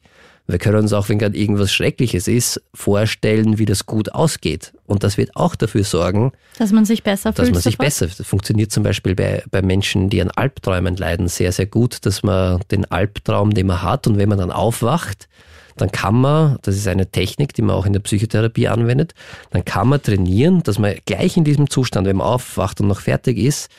Wir 0.49 0.59
können 0.59 0.77
uns 0.77 0.93
auch, 0.93 1.09
wenn 1.09 1.19
gerade 1.19 1.37
irgendwas 1.37 1.73
Schreckliches 1.73 2.29
ist, 2.29 2.61
vorstellen, 2.73 3.57
wie 3.57 3.65
das 3.65 3.85
gut 3.85 4.13
ausgeht. 4.13 4.73
Und 4.85 5.03
das 5.03 5.17
wird 5.17 5.35
auch 5.35 5.55
dafür 5.55 5.83
sorgen, 5.83 6.31
dass 6.57 6.71
man 6.71 6.85
sich 6.85 7.03
besser 7.03 7.33
dass 7.33 7.47
fühlt. 7.47 7.49
Dass 7.49 7.53
man 7.53 7.61
sich 7.61 7.73
sofort. 7.73 7.85
besser. 7.85 8.07
Das 8.17 8.25
funktioniert 8.25 8.71
zum 8.71 8.83
Beispiel 8.83 9.13
bei, 9.13 9.43
bei 9.51 9.61
Menschen, 9.61 10.09
die 10.09 10.21
an 10.21 10.31
Albträumen 10.31 10.95
leiden, 10.95 11.27
sehr, 11.27 11.51
sehr 11.51 11.65
gut, 11.65 12.05
dass 12.05 12.23
man 12.23 12.61
den 12.71 12.85
Albtraum, 12.85 13.53
den 13.53 13.67
man 13.67 13.81
hat, 13.81 14.07
und 14.07 14.17
wenn 14.17 14.29
man 14.29 14.37
dann 14.37 14.51
aufwacht, 14.51 15.27
dann 15.75 15.91
kann 15.91 16.15
man, 16.15 16.57
das 16.61 16.75
ist 16.75 16.87
eine 16.87 17.11
Technik, 17.11 17.53
die 17.53 17.61
man 17.61 17.75
auch 17.75 17.85
in 17.85 17.93
der 17.93 17.99
Psychotherapie 17.99 18.69
anwendet, 18.69 19.13
dann 19.51 19.65
kann 19.65 19.89
man 19.89 20.01
trainieren, 20.01 20.63
dass 20.63 20.79
man 20.79 20.95
gleich 21.05 21.35
in 21.35 21.43
diesem 21.43 21.69
Zustand, 21.69 22.07
wenn 22.07 22.17
man 22.17 22.25
aufwacht 22.25 22.79
und 22.79 22.87
noch 22.87 23.01
fertig 23.01 23.37
ist, 23.37 23.69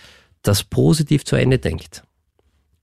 das 0.43 0.63
positiv 0.63 1.25
zu 1.25 1.35
Ende 1.35 1.59
denkt 1.59 2.03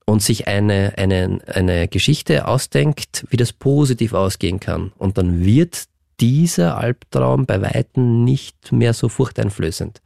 und 0.06 0.22
sich 0.22 0.46
eine, 0.46 0.94
eine, 0.96 1.40
eine 1.46 1.88
Geschichte 1.88 2.48
ausdenkt, 2.48 3.26
wie 3.28 3.36
das 3.36 3.52
positiv 3.52 4.14
ausgehen 4.14 4.60
kann. 4.60 4.92
Und 4.96 5.18
dann 5.18 5.44
wird 5.44 5.84
dieser 6.20 6.78
Albtraum 6.78 7.44
bei 7.44 7.60
Weitem 7.60 8.24
nicht 8.24 8.72
mehr 8.72 8.94
so 8.94 9.08
furchteinflößend. 9.08 10.00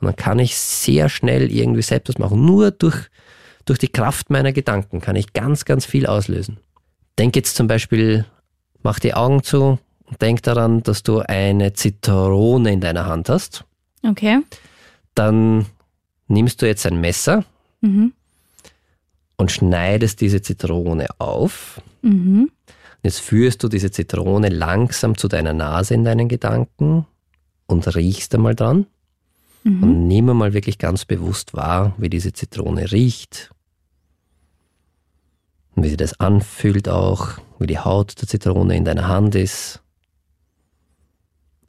Und 0.00 0.06
dann 0.06 0.16
kann 0.16 0.38
ich 0.38 0.56
sehr 0.56 1.08
schnell 1.08 1.50
irgendwie 1.50 1.82
selbst 1.82 2.10
was 2.10 2.18
machen. 2.18 2.44
Nur 2.44 2.72
durch, 2.72 3.08
durch 3.64 3.78
die 3.78 3.88
Kraft 3.88 4.28
meiner 4.28 4.52
Gedanken 4.52 5.00
kann 5.00 5.16
ich 5.16 5.32
ganz, 5.32 5.64
ganz 5.64 5.86
viel 5.86 6.06
auslösen. 6.06 6.58
Denk 7.18 7.36
jetzt 7.36 7.54
zum 7.54 7.68
Beispiel, 7.68 8.26
mach 8.82 8.98
die 8.98 9.14
Augen 9.14 9.42
zu 9.42 9.78
und 10.04 10.20
denk 10.20 10.42
daran, 10.42 10.82
dass 10.82 11.04
du 11.04 11.20
eine 11.20 11.72
Zitrone 11.72 12.72
in 12.72 12.80
deiner 12.80 13.06
Hand 13.06 13.28
hast. 13.28 13.64
Okay. 14.06 14.40
Dann 15.14 15.66
nimmst 16.26 16.60
du 16.60 16.66
jetzt 16.66 16.84
ein 16.86 17.00
Messer 17.00 17.44
Mhm. 17.84 18.14
Und 19.36 19.50
schneidest 19.50 20.20
diese 20.20 20.42
Zitrone 20.42 21.08
auf. 21.18 21.80
Mhm. 22.02 22.50
Jetzt 23.02 23.20
führst 23.20 23.62
du 23.62 23.68
diese 23.68 23.90
Zitrone 23.90 24.48
langsam 24.48 25.16
zu 25.16 25.28
deiner 25.28 25.52
Nase 25.52 25.94
in 25.94 26.04
deinen 26.04 26.28
Gedanken 26.28 27.06
und 27.66 27.94
riechst 27.94 28.34
einmal 28.34 28.54
dran. 28.54 28.86
Mhm. 29.64 29.82
Und 29.82 30.08
nimm 30.08 30.30
einmal 30.30 30.54
wirklich 30.54 30.78
ganz 30.78 31.04
bewusst 31.04 31.54
wahr, 31.54 31.94
wie 31.98 32.08
diese 32.08 32.32
Zitrone 32.32 32.92
riecht. 32.92 33.50
Und 35.74 35.82
wie 35.82 35.88
sie 35.88 35.96
das 35.96 36.18
anfühlt 36.20 36.88
auch, 36.88 37.38
wie 37.58 37.66
die 37.66 37.78
Haut 37.78 38.20
der 38.20 38.28
Zitrone 38.28 38.76
in 38.76 38.84
deiner 38.84 39.08
Hand 39.08 39.34
ist. 39.34 39.82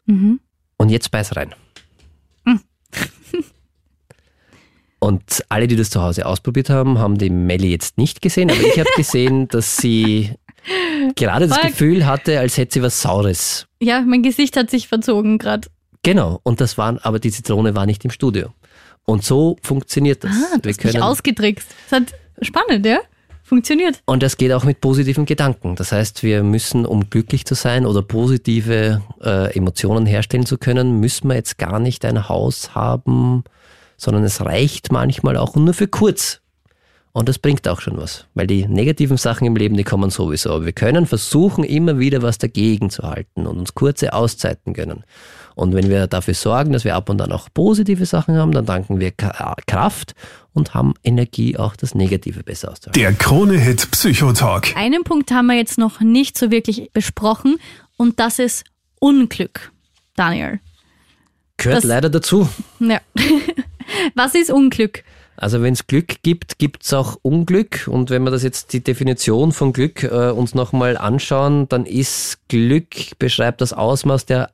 Mhm. 0.05 0.39
Und 0.77 0.89
jetzt 0.89 1.09
beiß 1.11 1.35
rein. 1.35 1.55
Hm. 2.45 2.59
Und 5.05 5.45
alle, 5.49 5.67
die 5.67 5.75
das 5.75 5.91
zu 5.91 6.01
Hause 6.01 6.25
ausprobiert 6.25 6.71
haben, 6.71 6.97
haben 6.97 7.19
die 7.19 7.29
Melli 7.29 7.69
jetzt 7.69 7.99
nicht 7.99 8.23
gesehen, 8.23 8.49
aber 8.49 8.61
ich 8.61 8.79
habe 8.79 8.89
gesehen, 8.97 9.47
dass 9.49 9.77
sie 9.77 10.31
gerade 11.15 11.47
das. 11.47 11.61
Gefühl 11.61 12.07
hatte, 12.07 12.39
als 12.39 12.57
hätte 12.57 12.73
sie 12.73 12.81
was 12.81 13.03
Saures. 13.03 13.67
Ja, 13.79 14.01
mein 14.01 14.23
Gesicht 14.23 14.57
hat 14.57 14.71
sich 14.71 14.87
verzogen 14.87 15.37
gerade. 15.37 15.67
Genau, 16.01 16.39
und 16.41 16.59
das 16.59 16.79
waren, 16.79 16.97
aber 16.97 17.19
die 17.19 17.29
Zitrone 17.29 17.75
war 17.75 17.85
nicht 17.85 18.03
im 18.03 18.09
Studio. 18.09 18.49
Und 19.05 19.23
so 19.23 19.57
funktioniert 19.61 20.23
das. 20.23 20.31
Ah, 20.31 20.57
du 20.59 20.69
hast 20.69 20.83
mich 20.83 20.99
ausgetrickst. 20.99 21.67
Das 21.91 22.01
hat 22.01 22.13
spannend, 22.41 22.83
ja? 22.83 22.97
Funktioniert. 23.43 24.01
Und 24.05 24.23
das 24.23 24.37
geht 24.37 24.51
auch 24.53 24.63
mit 24.63 24.81
positiven 24.81 25.27
Gedanken. 25.27 25.75
Das 25.75 25.91
heißt, 25.91 26.23
wir 26.23 26.41
müssen, 26.41 26.83
um 26.83 27.11
glücklich 27.11 27.45
zu 27.45 27.53
sein 27.53 27.85
oder 27.85 28.01
positive 28.01 29.03
äh, 29.23 29.55
Emotionen 29.55 30.07
herstellen 30.07 30.47
zu 30.47 30.57
können, 30.57 30.99
müssen 30.99 31.27
wir 31.27 31.35
jetzt 31.35 31.59
gar 31.59 31.79
nicht 31.79 32.03
ein 32.05 32.27
Haus 32.27 32.73
haben, 32.73 33.43
sondern 33.97 34.23
es 34.23 34.41
reicht 34.41 34.91
manchmal 34.91 35.37
auch 35.37 35.55
nur 35.55 35.73
für 35.73 35.87
kurz. 35.87 36.41
Und 37.15 37.29
das 37.29 37.39
bringt 37.39 37.65
auch 37.69 37.79
schon 37.79 37.95
was, 37.95 38.25
weil 38.33 38.45
die 38.45 38.67
negativen 38.67 39.15
Sachen 39.15 39.47
im 39.47 39.55
Leben, 39.55 39.77
die 39.77 39.85
kommen 39.85 40.09
sowieso. 40.09 40.51
Aber 40.51 40.65
wir 40.65 40.73
können 40.73 41.05
versuchen, 41.05 41.63
immer 41.63 41.97
wieder 41.97 42.21
was 42.21 42.37
dagegen 42.37 42.89
zu 42.89 43.03
halten 43.03 43.47
und 43.47 43.57
uns 43.57 43.73
kurze 43.73 44.11
Auszeiten 44.11 44.73
gönnen. 44.73 45.05
Und 45.55 45.73
wenn 45.73 45.89
wir 45.89 46.07
dafür 46.07 46.33
sorgen, 46.33 46.73
dass 46.73 46.83
wir 46.83 46.93
ab 46.93 47.09
und 47.09 47.21
an 47.21 47.31
auch 47.31 47.47
positive 47.53 48.05
Sachen 48.05 48.35
haben, 48.35 48.51
dann 48.51 48.65
danken 48.65 48.99
wir 48.99 49.13
Kraft 49.13 50.13
und 50.51 50.73
haben 50.73 50.93
Energie, 51.05 51.55
auch 51.55 51.77
das 51.77 51.95
Negative 51.95 52.43
besser 52.43 52.73
auszuhalten. 52.73 52.99
Der 52.99 53.13
Krone-Hit 53.13 53.91
Psychotalk. 53.91 54.75
Einen 54.75 55.05
Punkt 55.05 55.31
haben 55.31 55.47
wir 55.47 55.55
jetzt 55.55 55.77
noch 55.77 56.01
nicht 56.01 56.37
so 56.37 56.51
wirklich 56.51 56.91
besprochen 56.91 57.59
und 57.95 58.19
das 58.19 58.39
ist 58.39 58.65
Unglück. 58.99 59.71
Daniel. 60.17 60.59
Gehört 61.57 61.77
das- 61.77 61.83
leider 61.83 62.09
dazu. 62.09 62.47
Ja. 62.79 62.99
Was 64.15 64.35
ist 64.35 64.51
Unglück? 64.51 65.03
Also 65.37 65.61
wenn 65.61 65.73
es 65.73 65.87
Glück 65.87 66.21
gibt, 66.23 66.59
gibt 66.59 66.83
es 66.83 66.93
auch 66.93 67.17
Unglück. 67.21 67.87
Und 67.87 68.09
wenn 68.09 68.23
wir 68.23 68.31
das 68.31 68.43
jetzt 68.43 68.71
die 68.73 68.83
Definition 68.83 69.51
von 69.51 69.73
Glück 69.73 70.03
äh, 70.03 70.29
uns 70.31 70.55
nochmal 70.55 70.97
anschauen, 70.97 71.67
dann 71.67 71.85
ist 71.85 72.39
Glück 72.47 73.17
beschreibt 73.19 73.59
das 73.61 73.73
Ausmaß 73.73 74.25
der 74.25 74.51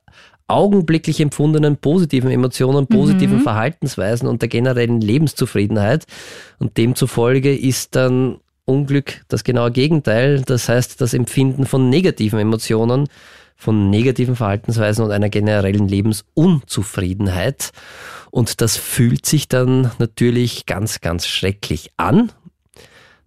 augenblicklich 0.48 1.20
empfundenen 1.20 1.76
positiven 1.76 2.30
Emotionen, 2.30 2.86
positiven 2.86 3.40
Verhaltensweisen 3.40 4.28
und 4.28 4.42
der 4.42 4.48
generellen 4.48 5.00
Lebenszufriedenheit. 5.00 6.04
Und 6.58 6.76
demzufolge 6.76 7.56
ist 7.56 7.94
dann 7.96 8.38
Unglück 8.64 9.22
das 9.28 9.44
genaue 9.44 9.70
Gegenteil. 9.70 10.42
Das 10.42 10.68
heißt, 10.68 11.00
das 11.00 11.14
Empfinden 11.14 11.64
von 11.64 11.88
negativen 11.88 12.38
Emotionen, 12.38 13.08
von 13.56 13.90
negativen 13.90 14.36
Verhaltensweisen 14.36 15.04
und 15.04 15.10
einer 15.10 15.28
generellen 15.28 15.88
Lebensunzufriedenheit. 15.88 17.70
Und 18.30 18.60
das 18.60 18.76
fühlt 18.76 19.26
sich 19.26 19.48
dann 19.48 19.90
natürlich 19.98 20.66
ganz, 20.66 21.00
ganz 21.00 21.26
schrecklich 21.26 21.90
an. 21.96 22.32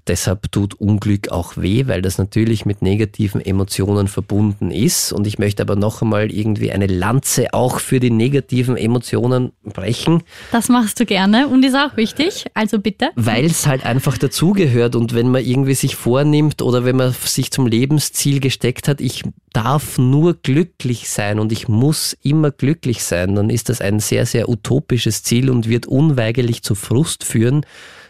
Deshalb 0.07 0.51
tut 0.51 0.75
Unglück 0.75 1.29
auch 1.29 1.57
weh, 1.57 1.87
weil 1.87 2.03
das 2.03 2.19
natürlich 2.19 2.65
mit 2.65 2.83
negativen 2.83 3.41
Emotionen 3.41 4.07
verbunden 4.07 4.69
ist. 4.69 5.11
Und 5.11 5.25
ich 5.25 5.39
möchte 5.39 5.63
aber 5.63 5.75
noch 5.75 6.03
einmal 6.03 6.31
irgendwie 6.31 6.71
eine 6.71 6.85
Lanze 6.85 7.53
auch 7.53 7.79
für 7.79 7.99
die 7.99 8.11
negativen 8.11 8.77
Emotionen 8.77 9.51
brechen, 9.63 10.21
Das 10.51 10.69
machst 10.69 10.99
du 10.99 11.05
gerne 11.05 11.47
und 11.47 11.65
ist 11.65 11.75
auch 11.75 11.97
wichtig. 11.97 12.45
Also 12.53 12.79
bitte. 12.79 13.09
weil 13.15 13.45
es 13.45 13.65
halt 13.65 13.85
einfach 13.85 14.17
dazugehört. 14.17 14.95
Und 14.95 15.15
wenn 15.15 15.29
man 15.29 15.43
irgendwie 15.43 15.73
sich 15.73 15.95
vornimmt 15.95 16.61
oder 16.61 16.85
wenn 16.85 16.97
man 16.97 17.11
sich 17.11 17.51
zum 17.51 17.65
Lebensziel 17.65 18.39
gesteckt 18.39 18.87
hat, 18.87 19.01
ich 19.01 19.23
darf 19.53 19.97
nur 19.97 20.35
glücklich 20.35 21.09
sein 21.09 21.39
und 21.39 21.51
ich 21.51 21.67
muss 21.67 22.15
immer 22.21 22.51
glücklich 22.51 23.03
sein, 23.03 23.35
dann 23.35 23.49
ist 23.49 23.69
das 23.69 23.81
ein 23.81 23.99
sehr, 23.99 24.25
sehr 24.25 24.49
utopisches 24.49 25.23
Ziel 25.23 25.49
und 25.49 25.67
wird 25.67 25.87
unweigerlich 25.87 26.61
zu 26.61 26.75
Frust 26.75 27.23
führen, 27.23 27.65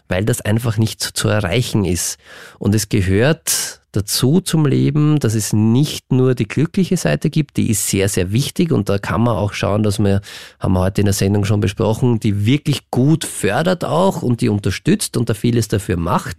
weil 0.07 0.25
das 0.25 0.41
einfach 0.41 0.77
nicht 0.77 1.01
zu 1.01 1.27
erreichen 1.27 1.85
ist. 1.85 2.17
Und 2.59 2.75
es 2.75 2.89
gehört 2.89 3.81
dazu 3.95 4.41
zum 4.41 4.65
Leben, 4.65 5.19
dass 5.19 5.35
es 5.35 5.53
nicht 5.53 6.11
nur 6.11 6.35
die 6.35 6.47
glückliche 6.47 6.97
Seite 6.97 7.29
gibt, 7.29 7.57
die 7.57 7.69
ist 7.69 7.87
sehr, 7.87 8.09
sehr 8.09 8.31
wichtig 8.31 8.71
und 8.71 8.89
da 8.89 8.97
kann 8.97 9.21
man 9.21 9.35
auch 9.35 9.53
schauen, 9.53 9.83
dass 9.83 9.99
wir, 9.99 10.21
haben 10.59 10.73
wir 10.73 10.81
heute 10.81 11.01
in 11.01 11.05
der 11.05 11.13
Sendung 11.13 11.45
schon 11.45 11.61
besprochen, 11.61 12.19
die 12.19 12.45
wirklich 12.45 12.91
gut 12.91 13.23
fördert 13.23 13.85
auch 13.85 14.21
und 14.21 14.41
die 14.41 14.49
unterstützt 14.49 15.17
und 15.17 15.29
da 15.29 15.33
vieles 15.33 15.67
dafür 15.67 15.97
macht. 15.97 16.37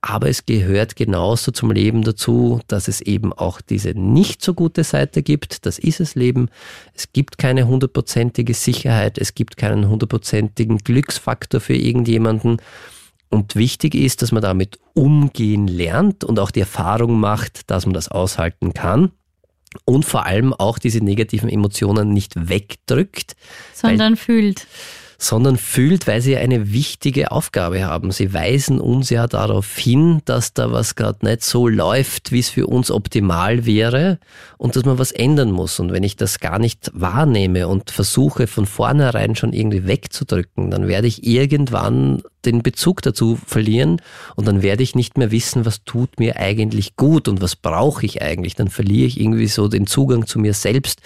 Aber 0.00 0.28
es 0.28 0.46
gehört 0.46 0.94
genauso 0.94 1.50
zum 1.50 1.72
Leben 1.72 2.02
dazu, 2.02 2.60
dass 2.68 2.86
es 2.86 3.00
eben 3.00 3.32
auch 3.32 3.60
diese 3.60 3.90
nicht 3.90 4.42
so 4.42 4.54
gute 4.54 4.84
Seite 4.84 5.22
gibt. 5.22 5.66
Das 5.66 5.78
ist 5.78 6.00
das 6.00 6.14
Leben. 6.14 6.48
Es 6.94 7.12
gibt 7.12 7.38
keine 7.38 7.66
hundertprozentige 7.66 8.54
Sicherheit. 8.54 9.18
Es 9.18 9.34
gibt 9.34 9.56
keinen 9.56 9.88
hundertprozentigen 9.88 10.78
Glücksfaktor 10.78 11.60
für 11.60 11.74
irgendjemanden. 11.74 12.58
Und 13.28 13.56
wichtig 13.56 13.94
ist, 13.94 14.22
dass 14.22 14.32
man 14.32 14.42
damit 14.42 14.78
umgehen 14.94 15.66
lernt 15.66 16.24
und 16.24 16.38
auch 16.38 16.50
die 16.50 16.60
Erfahrung 16.60 17.18
macht, 17.18 17.70
dass 17.70 17.84
man 17.86 17.94
das 17.94 18.08
aushalten 18.08 18.72
kann. 18.72 19.10
Und 19.84 20.04
vor 20.04 20.24
allem 20.24 20.54
auch 20.54 20.78
diese 20.78 21.00
negativen 21.00 21.48
Emotionen 21.50 22.12
nicht 22.12 22.48
wegdrückt, 22.48 23.36
Sondern 23.74 24.16
fühlt. 24.16 24.66
sondern 25.18 25.56
fühlt, 25.58 26.06
weil 26.06 26.22
sie 26.22 26.36
eine 26.36 26.72
wichtige 26.72 27.30
Aufgabe 27.30 27.84
haben. 27.84 28.10
Sie 28.10 28.32
weisen 28.32 28.80
uns 28.80 29.10
ja 29.10 29.26
darauf 29.26 29.76
hin, 29.76 30.22
dass 30.24 30.54
da 30.54 30.72
was 30.72 30.94
gerade 30.94 31.26
nicht 31.26 31.42
so 31.42 31.68
läuft, 31.68 32.32
wie 32.32 32.38
es 32.38 32.48
für 32.48 32.66
uns 32.66 32.90
optimal 32.90 33.66
wäre 33.66 34.18
und 34.56 34.76
dass 34.76 34.84
man 34.84 34.98
was 34.98 35.12
ändern 35.12 35.50
muss. 35.50 35.78
Und 35.78 35.92
wenn 35.92 36.04
ich 36.04 36.16
das 36.16 36.38
gar 36.40 36.58
nicht 36.58 36.90
wahrnehme 36.94 37.68
und 37.68 37.90
versuche 37.90 38.46
von 38.46 38.64
vornherein 38.66 39.36
schon 39.36 39.52
irgendwie 39.52 39.86
wegzudrücken, 39.86 40.70
dann 40.70 40.88
werde 40.88 41.06
ich 41.06 41.26
irgendwann 41.26 42.22
den 42.46 42.62
Bezug 42.62 43.02
dazu 43.02 43.38
verlieren 43.46 44.00
und 44.36 44.46
dann 44.46 44.62
werde 44.62 44.82
ich 44.82 44.94
nicht 44.94 45.18
mehr 45.18 45.30
wissen, 45.30 45.66
was 45.66 45.84
tut 45.84 46.18
mir 46.18 46.36
eigentlich 46.36 46.96
gut 46.96 47.28
und 47.28 47.40
was 47.42 47.56
brauche 47.56 48.06
ich 48.06 48.22
eigentlich. 48.22 48.54
Dann 48.54 48.68
verliere 48.68 49.06
ich 49.06 49.20
irgendwie 49.20 49.48
so 49.48 49.68
den 49.68 49.86
Zugang 49.86 50.26
zu 50.26 50.38
mir 50.38 50.54
selbst. 50.54 51.00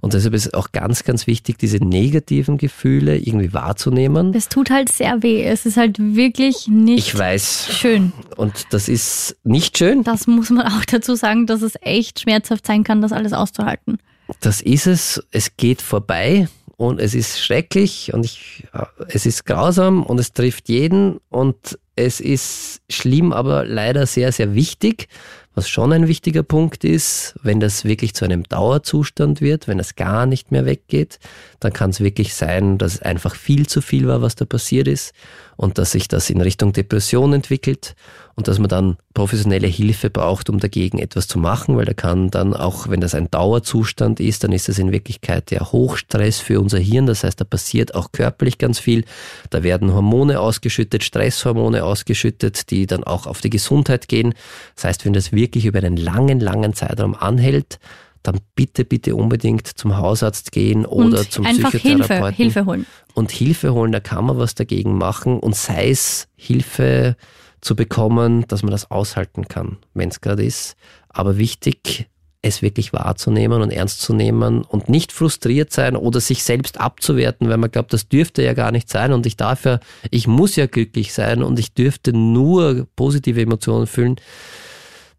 Und 0.00 0.14
deshalb 0.14 0.34
ist 0.34 0.46
es 0.46 0.54
auch 0.54 0.72
ganz, 0.72 1.04
ganz 1.04 1.26
wichtig, 1.26 1.58
diese 1.58 1.78
negativen 1.78 2.58
Gefühle 2.58 3.16
irgendwie 3.18 3.52
wahrzunehmen. 3.52 4.32
Es 4.34 4.48
tut 4.48 4.70
halt 4.70 4.90
sehr 4.90 5.22
weh. 5.22 5.44
Es 5.44 5.66
ist 5.66 5.76
halt 5.76 5.98
wirklich 5.98 6.68
nicht 6.68 7.08
Ich 7.08 7.18
weiß. 7.18 7.68
schön. 7.72 8.12
Und 8.36 8.66
das 8.70 8.88
ist 8.88 9.36
nicht 9.44 9.78
schön. 9.78 10.02
Das 10.02 10.26
muss 10.26 10.50
man 10.50 10.66
auch 10.66 10.84
dazu 10.84 11.14
sagen, 11.14 11.46
dass 11.46 11.62
es 11.62 11.74
echt 11.80 12.20
schmerzhaft 12.20 12.66
sein 12.66 12.84
kann, 12.84 13.02
das 13.02 13.12
alles 13.12 13.32
auszuhalten. 13.32 13.98
Das 14.40 14.60
ist 14.60 14.86
es. 14.86 15.22
Es 15.30 15.56
geht 15.56 15.82
vorbei 15.82 16.48
und 16.76 17.00
es 17.00 17.14
ist 17.14 17.40
schrecklich 17.40 18.12
und 18.12 18.24
ich, 18.24 18.64
es 19.08 19.26
ist 19.26 19.46
grausam 19.46 20.02
und 20.02 20.20
es 20.20 20.32
trifft 20.32 20.68
jeden 20.68 21.18
und 21.30 21.78
es 21.96 22.20
ist 22.20 22.82
schlimm, 22.90 23.32
aber 23.32 23.64
leider 23.64 24.06
sehr, 24.06 24.30
sehr 24.32 24.54
wichtig. 24.54 25.08
Was 25.54 25.70
schon 25.70 25.94
ein 25.94 26.06
wichtiger 26.06 26.42
Punkt 26.42 26.84
ist, 26.84 27.34
wenn 27.42 27.60
das 27.60 27.86
wirklich 27.86 28.12
zu 28.14 28.26
einem 28.26 28.42
Dauerzustand 28.42 29.40
wird, 29.40 29.68
wenn 29.68 29.78
es 29.78 29.96
gar 29.96 30.26
nicht 30.26 30.52
mehr 30.52 30.66
weggeht, 30.66 31.18
dann 31.60 31.72
kann 31.72 31.90
es 31.90 32.00
wirklich 32.00 32.34
sein, 32.34 32.76
dass 32.76 32.96
es 32.96 33.02
einfach 33.02 33.34
viel 33.34 33.66
zu 33.66 33.80
viel 33.80 34.06
war, 34.06 34.20
was 34.20 34.34
da 34.34 34.44
passiert 34.44 34.86
ist 34.86 35.14
und 35.56 35.78
dass 35.78 35.92
sich 35.92 36.08
das 36.08 36.30
in 36.30 36.40
Richtung 36.40 36.72
Depression 36.72 37.32
entwickelt 37.32 37.94
und 38.34 38.48
dass 38.48 38.58
man 38.58 38.68
dann 38.68 38.96
professionelle 39.14 39.66
Hilfe 39.66 40.10
braucht, 40.10 40.50
um 40.50 40.60
dagegen 40.60 40.98
etwas 40.98 41.26
zu 41.26 41.38
machen, 41.38 41.76
weil 41.76 41.86
da 41.86 41.94
kann 41.94 42.30
dann 42.30 42.54
auch, 42.54 42.88
wenn 42.88 43.00
das 43.00 43.14
ein 43.14 43.30
Dauerzustand 43.30 44.20
ist, 44.20 44.44
dann 44.44 44.52
ist 44.52 44.68
das 44.68 44.78
in 44.78 44.92
Wirklichkeit 44.92 45.50
ja 45.50 45.72
Hochstress 45.72 46.40
für 46.40 46.60
unser 46.60 46.78
Hirn. 46.78 47.06
Das 47.06 47.24
heißt, 47.24 47.40
da 47.40 47.44
passiert 47.44 47.94
auch 47.94 48.12
körperlich 48.12 48.58
ganz 48.58 48.78
viel. 48.78 49.04
Da 49.48 49.62
werden 49.62 49.94
Hormone 49.94 50.38
ausgeschüttet, 50.38 51.02
Stresshormone 51.02 51.82
ausgeschüttet, 51.82 52.70
die 52.70 52.86
dann 52.86 53.04
auch 53.04 53.26
auf 53.26 53.40
die 53.40 53.50
Gesundheit 53.50 54.08
gehen. 54.08 54.34
Das 54.74 54.84
heißt, 54.84 55.06
wenn 55.06 55.14
das 55.14 55.32
wirklich 55.32 55.64
über 55.64 55.78
einen 55.78 55.96
langen, 55.96 56.40
langen 56.40 56.74
Zeitraum 56.74 57.14
anhält, 57.14 57.78
dann 58.26 58.40
bitte, 58.54 58.84
bitte 58.84 59.14
unbedingt 59.16 59.66
zum 59.66 59.96
Hausarzt 59.96 60.52
gehen 60.52 60.86
oder 60.86 61.20
und 61.20 61.32
zum 61.32 61.46
einfach 61.46 61.70
Hilfe, 61.72 61.78
Psychotherapeuten 61.78 62.36
Hilfe 62.36 62.66
holen. 62.66 62.86
und 63.14 63.30
Hilfe 63.30 63.72
holen, 63.72 63.92
da 63.92 64.00
kann 64.00 64.24
man 64.24 64.38
was 64.38 64.54
dagegen 64.54 64.96
machen 64.96 65.38
und 65.38 65.54
sei 65.54 65.90
es 65.90 66.28
Hilfe 66.36 67.16
zu 67.60 67.74
bekommen, 67.76 68.46
dass 68.48 68.62
man 68.62 68.70
das 68.70 68.90
aushalten 68.90 69.48
kann, 69.48 69.78
wenn 69.94 70.08
es 70.08 70.20
gerade 70.20 70.44
ist. 70.44 70.76
Aber 71.08 71.38
wichtig, 71.38 72.08
es 72.42 72.62
wirklich 72.62 72.92
wahrzunehmen 72.92 73.60
und 73.60 73.72
ernst 73.72 74.00
zu 74.00 74.14
nehmen 74.14 74.62
und 74.62 74.88
nicht 74.88 75.12
frustriert 75.12 75.72
sein 75.72 75.96
oder 75.96 76.20
sich 76.20 76.44
selbst 76.44 76.80
abzuwerten, 76.80 77.48
weil 77.48 77.56
man 77.56 77.70
glaubt, 77.70 77.92
das 77.92 78.08
dürfte 78.08 78.42
ja 78.42 78.54
gar 78.54 78.70
nicht 78.70 78.88
sein 78.88 79.12
und 79.12 79.26
ich 79.26 79.36
darf 79.36 79.64
ja, 79.64 79.80
ich 80.10 80.26
muss 80.26 80.56
ja 80.56 80.66
glücklich 80.66 81.12
sein 81.12 81.42
und 81.42 81.58
ich 81.58 81.74
dürfte 81.74 82.12
nur 82.12 82.86
positive 82.96 83.40
Emotionen 83.40 83.86
fühlen. 83.86 84.16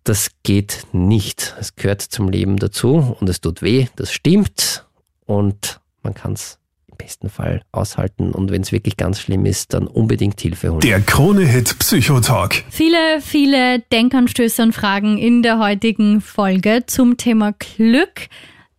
Das 0.08 0.32
geht 0.44 0.88
nicht. 0.94 1.54
Es 1.60 1.76
gehört 1.76 2.02
zum 2.02 2.30
Leben 2.30 2.56
dazu 2.56 3.18
und 3.20 3.28
es 3.28 3.42
tut 3.42 3.62
weh, 3.62 3.88
das 3.98 4.14
stimmt 4.14 4.86
und 5.26 5.82
man 6.02 6.14
kann 6.14 6.32
es 6.32 6.60
besten 6.98 7.30
Fall 7.30 7.62
aushalten 7.74 8.32
und 8.32 8.50
wenn 8.50 8.62
es 8.62 8.72
wirklich 8.72 8.96
ganz 8.96 9.20
schlimm 9.20 9.46
ist, 9.46 9.74
dann 9.74 9.86
unbedingt 9.86 10.40
Hilfe 10.40 10.72
holen. 10.72 10.80
Der 10.80 11.02
Krone-Hit 11.02 11.78
Psychotalk. 11.80 12.64
Viele, 12.70 13.20
viele 13.20 13.80
Denkanstöße 13.80 14.64
und 14.64 14.72
Fragen 14.72 15.18
in 15.18 15.44
der 15.44 15.60
heutigen 15.60 16.22
Folge 16.22 16.86
zum 16.88 17.18
Thema 17.18 17.52
Glück. 17.52 18.30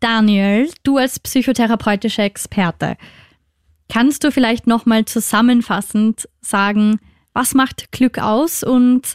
Daniel, 0.01 0.71
du 0.83 0.97
als 0.97 1.21
psychotherapeutischer 1.21 2.25
Experte, 2.25 2.97
kannst 3.91 4.25
du 4.25 4.33
vielleicht 4.33 4.67
nochmal 4.67 5.05
zusammenfassend 5.05 6.27
sagen, 6.41 7.01
was 7.35 7.53
macht 7.53 7.93
Glück 7.93 8.19
aus 8.19 8.65
und 8.65 9.15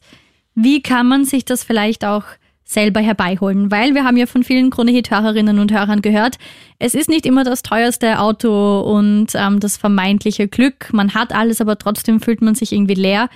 wie 0.56 0.82
kann 0.82 1.08
man 1.08 1.26
sich 1.26 1.46
das 1.46 1.64
vielleicht 1.64 2.06
auch 2.06 2.24
selber 2.66 3.00
herbeiholen. 3.00 3.72
Weil 3.72 3.94
wir 3.94 4.04
haben 4.04 4.18
ja 4.18 4.26
von 4.26 4.44
vielen 4.44 4.70
Krone-Hit-Hörerinnen 4.70 5.60
und 5.60 5.72
Hörern 5.72 6.02
gehört, 6.02 6.38
es 6.80 6.96
ist 6.96 7.10
nicht 7.10 7.26
immer 7.26 7.44
das 7.44 7.64
teuerste 7.64 8.20
Auto 8.20 8.82
und 8.82 9.28
ähm, 9.36 9.60
das 9.60 9.78
vermeintliche 9.78 10.48
Glück. 10.48 10.92
Man 10.92 11.14
hat 11.14 11.34
alles, 11.34 11.62
aber 11.62 11.78
trotzdem 11.78 12.20
fühlt 12.20 12.42
man 12.42 12.56
sich 12.56 12.74
irgendwie 12.74 12.96
leer. 12.96 13.30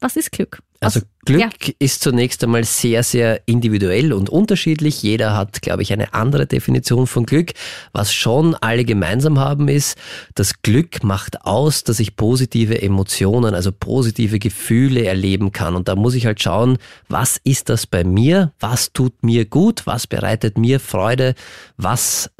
Was 0.00 0.16
ist 0.16 0.32
Glück? 0.32 0.60
Also 0.84 1.00
Glück 1.24 1.68
ja. 1.68 1.74
ist 1.78 2.02
zunächst 2.02 2.44
einmal 2.44 2.64
sehr, 2.64 3.02
sehr 3.02 3.40
individuell 3.46 4.12
und 4.12 4.28
unterschiedlich. 4.28 5.02
Jeder 5.02 5.36
hat, 5.36 5.62
glaube 5.62 5.82
ich, 5.82 5.92
eine 5.92 6.12
andere 6.12 6.46
Definition 6.46 7.06
von 7.06 7.24
Glück. 7.24 7.52
Was 7.92 8.12
schon 8.12 8.54
alle 8.56 8.84
gemeinsam 8.84 9.38
haben, 9.38 9.68
ist, 9.68 9.96
das 10.34 10.62
Glück 10.62 11.02
macht 11.02 11.42
aus, 11.44 11.84
dass 11.84 12.00
ich 12.00 12.16
positive 12.16 12.82
Emotionen, 12.82 13.54
also 13.54 13.72
positive 13.72 14.38
Gefühle 14.38 15.04
erleben 15.04 15.52
kann. 15.52 15.74
Und 15.74 15.88
da 15.88 15.96
muss 15.96 16.14
ich 16.14 16.26
halt 16.26 16.42
schauen, 16.42 16.78
was 17.08 17.40
ist 17.42 17.68
das 17.68 17.86
bei 17.86 18.04
mir? 18.04 18.52
Was 18.60 18.92
tut 18.92 19.22
mir 19.22 19.46
gut? 19.46 19.86
Was 19.86 20.06
bereitet 20.06 20.58
mir 20.58 20.80
Freude? 20.80 21.34
Was 21.76 22.30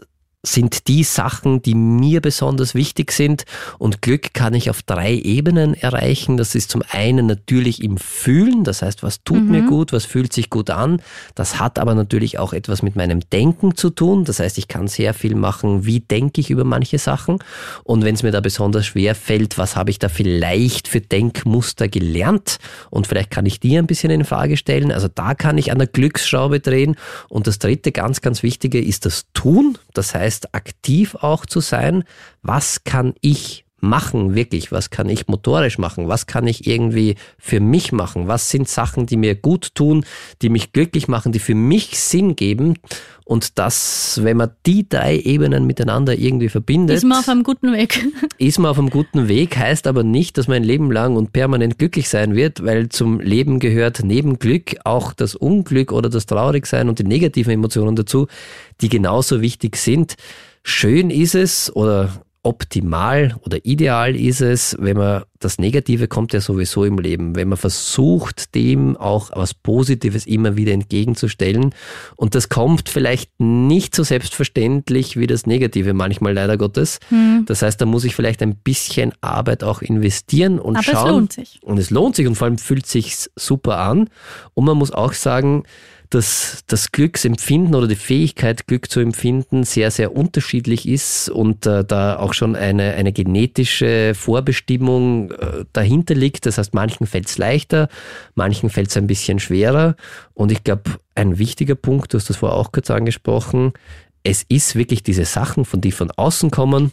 sind 0.47 0.89
die 0.89 1.05
Sachen, 1.05 1.63
die 1.63 1.75
mir 1.75 2.21
besonders 2.21 2.75
wichtig 2.75 3.13
sind. 3.13 3.45
Und 3.79 4.03
Glück 4.03 4.35
kann 4.35 4.55
ich 4.55 4.71
auf 4.71 4.83
drei 4.83 5.15
Ebenen 5.15 5.75
erreichen. 5.75 6.37
Das 6.37 6.55
ist 6.55 6.71
zum 6.71 6.83
einen 6.91 7.27
natürlich 7.27 7.83
im 7.83 7.97
Fühlen, 7.97 8.65
das 8.65 8.83
heißt, 8.83 9.03
was 9.03 9.25
tut 9.25 9.43
mhm. 9.43 9.51
mir 9.51 9.63
gut, 9.63 9.93
was 9.93 10.05
fühlt 10.05 10.33
sich 10.33 10.51
gut 10.51 10.71
an. 10.71 11.01
Das 11.35 11.59
hat 11.59 11.79
aber 11.79 11.95
natürlich 11.95 12.39
auch 12.39 12.53
etwas 12.53 12.83
mit 12.83 12.97
meinem 12.97 13.21
Denken 13.31 13.77
zu 13.77 13.91
tun. 13.91 14.25
Das 14.25 14.41
heißt, 14.41 14.59
ich 14.59 14.69
kann 14.69 14.89
sehr 14.89 15.15
viel 15.15 15.35
machen, 15.35 15.87
wie 15.87 16.01
denke 16.01 16.41
ich 16.41 16.51
über 16.51 16.65
manche 16.65 16.99
Sachen. 16.99 17.39
Und 17.83 18.05
wenn 18.05 18.15
es 18.15 18.23
mir 18.23 18.31
da 18.31 18.41
besonders 18.41 18.87
schwer 18.87 19.15
fällt, 19.15 19.59
was 19.59 19.77
habe 19.77 19.91
ich 19.91 19.99
da 19.99 20.09
vielleicht 20.09 20.89
für 20.89 21.01
Denkmuster 21.01 21.89
gelernt? 21.89 22.59
Und 22.91 23.07
vielleicht 23.07 23.31
kann 23.31 23.47
ich 23.47 23.61
die 23.61 23.79
ein 23.79 23.87
bisschen 23.87 24.11
in 24.11 24.25
Frage 24.25 24.57
stellen. 24.57 24.93
Also 24.93 25.09
da 25.09 25.35
kann 25.35 25.59
ich 25.59 25.73
an 25.73 25.79
der 25.79 25.89
Glücksschraube 25.89 26.61
drehen. 26.61 26.97
Und 27.29 27.47
das 27.47 27.59
dritte 27.59 27.93
ganz, 27.93 28.21
ganz 28.21 28.43
wichtige 28.43 28.81
ist 28.81 29.07
das 29.07 29.27
Tun. 29.33 29.79
Das 29.95 30.15
heißt, 30.15 30.34
heißt, 30.35 30.55
aktiv 30.55 31.15
auch 31.17 31.47
zu 31.47 31.61
sein. 31.61 32.05
Was 32.43 32.85
kann 32.85 33.15
ich 33.21 33.65
machen, 33.81 34.35
wirklich? 34.35 34.73
Was 34.73 34.91
kann 34.91 35.09
ich 35.09 35.29
motorisch 35.29 35.79
machen? 35.79 36.09
Was 36.09 36.27
kann 36.27 36.47
ich 36.47 36.67
irgendwie 36.67 37.17
für 37.39 37.61
mich 37.61 37.93
machen? 37.93 38.29
Was 38.29 38.51
sind 38.51 38.69
Sachen, 38.69 39.07
die 39.07 39.17
mir 39.17 39.35
gut 39.35 39.75
tun, 39.75 40.05
die 40.43 40.49
mich 40.49 40.73
glücklich 40.73 41.07
machen, 41.07 41.33
die 41.33 41.39
für 41.39 41.55
mich 41.55 41.99
Sinn 41.99 42.35
geben? 42.35 42.79
Und 43.27 43.59
das, 43.59 44.21
wenn 44.23 44.37
man 44.37 44.51
die 44.67 44.87
drei 44.87 45.19
Ebenen 45.19 45.67
miteinander 45.67 46.15
irgendwie 46.15 46.51
verbindet. 46.51 46.99
Ist 46.99 47.05
man 47.05 47.19
auf 47.19 47.29
einem 47.29 47.43
guten 47.43 47.73
Weg. 47.73 48.07
Ist 48.39 48.59
man 48.59 48.71
auf 48.71 48.79
einem 48.79 48.91
guten 48.91 49.29
Weg, 49.29 49.57
heißt 49.57 49.87
aber 49.87 50.03
nicht, 50.03 50.37
dass 50.37 50.47
man 50.47 50.59
ein 50.59 50.65
Leben 50.65 50.93
lang 50.93 51.17
und 51.17 51.33
permanent 51.33 51.79
glücklich 51.79 52.11
sein 52.11 52.35
wird, 52.35 52.65
weil 52.65 52.91
zum 52.91 53.21
Leben 53.21 53.61
gehört 53.61 54.01
neben 54.05 54.39
Glück 54.39 54.77
auch 54.85 55.15
das 55.15 55.35
Unglück 55.35 55.91
oder 55.91 56.11
das 56.11 56.27
Traurigsein 56.27 56.91
und 56.91 56.99
die 56.99 57.05
negativen 57.05 57.55
Emotionen 57.55 57.97
dazu, 57.97 58.27
die 58.83 58.91
genauso 58.91 59.41
wichtig 59.41 59.77
sind. 59.77 60.17
Schön 60.63 61.09
ist 61.09 61.35
es 61.35 61.75
oder 61.75 62.24
optimal 62.45 63.35
oder 63.45 63.59
ideal 63.65 64.15
ist 64.15 64.43
es, 64.43 64.77
wenn 64.79 64.99
man 64.99 65.25
das 65.41 65.59
Negative 65.59 66.09
kommt 66.09 66.33
ja 66.33 66.41
sowieso 66.41 66.85
im 66.85 66.99
Leben, 66.99 67.37
wenn 67.37 67.49
man 67.49 67.59
versucht, 67.59 68.55
dem 68.55 68.97
auch 68.97 69.31
was 69.35 69.53
Positives 69.53 70.27
immer 70.27 70.57
wieder 70.57 70.73
entgegenzustellen. 70.73 71.75
Und 72.17 72.35
das 72.35 72.49
kommt 72.49 72.89
vielleicht 72.89 73.31
nicht 73.39 73.95
so 73.95 74.05
selbstverständlich 74.05 75.19
wie 75.19 75.27
das 75.27 75.47
Negative 75.47 75.93
manchmal 75.93 76.35
leider 76.35 76.57
Gottes. 76.57 76.99
Hm. 77.09 77.45
Das 77.47 77.63
heißt, 77.63 77.81
da 77.81 77.87
muss 77.87 78.05
ich 78.05 78.15
vielleicht 78.15 78.43
ein 78.43 78.57
bisschen 78.57 79.13
Arbeit 79.21 79.65
auch 79.65 79.83
investieren 79.83 80.59
und 80.59 80.77
Aber 80.77 80.85
schauen. 80.85 81.07
Es 81.07 81.13
lohnt 81.13 81.33
sich. 81.33 81.61
Und 81.63 81.79
es 81.79 81.91
lohnt 81.91 82.17
sich 82.17 82.27
und 82.27 82.37
vor 82.37 82.47
allem 82.47 82.59
fühlt 82.59 82.87
sich 82.87 83.29
super 83.37 83.79
an. 83.79 84.09
Und 84.55 84.65
man 84.65 84.79
muss 84.79 84.93
auch 84.93 85.13
sagen, 85.13 85.65
dass 86.15 86.63
das 86.69 86.93
Glücksempfinden 86.93 87.75
oder 87.75 87.89
die 87.89 87.97
Fähigkeit, 87.97 88.69
Glück 88.69 88.89
zu 88.89 89.01
empfinden, 89.01 89.65
sehr, 89.65 89.91
sehr 89.91 90.15
unterschiedlich 90.15 90.89
ist 90.89 91.29
und 91.29 91.67
äh, 91.67 91.85
da 91.85 92.17
auch 92.19 92.35
schon 92.35 92.55
eine, 92.55 92.95
eine 92.95 93.13
genetische 93.13 94.15
Vorbestimmung 94.15 95.33
äh, 95.33 95.65
dahinter 95.73 96.15
liegt. 96.15 96.47
Das 96.47 96.57
heißt, 96.57 96.73
manchen 96.73 97.09
fällt 97.09 97.27
es 97.27 97.37
leichter, 97.37 97.89
manchen 98.37 98.71
fällt 98.71 98.91
es 98.91 98.97
ein 98.97 99.09
bisschen 99.09 99.41
schwerer. 99.41 99.97
Und 100.35 100.53
ich 100.53 100.63
glaube, 100.63 100.99
ein 101.17 101.39
wichtiger 101.39 101.75
Punkt, 101.75 102.15
du 102.15 102.19
hast 102.19 102.31
das 102.31 102.37
vorher 102.37 102.57
auch 102.57 102.71
kurz 102.71 102.91
angesprochen, 102.91 103.73
es 104.23 104.45
ist 104.49 104.77
wirklich 104.77 105.03
diese 105.03 105.25
Sachen, 105.25 105.65
von 105.65 105.81
die 105.81 105.93
von 105.93 106.11
außen 106.13 106.51
kommen, 106.51 106.93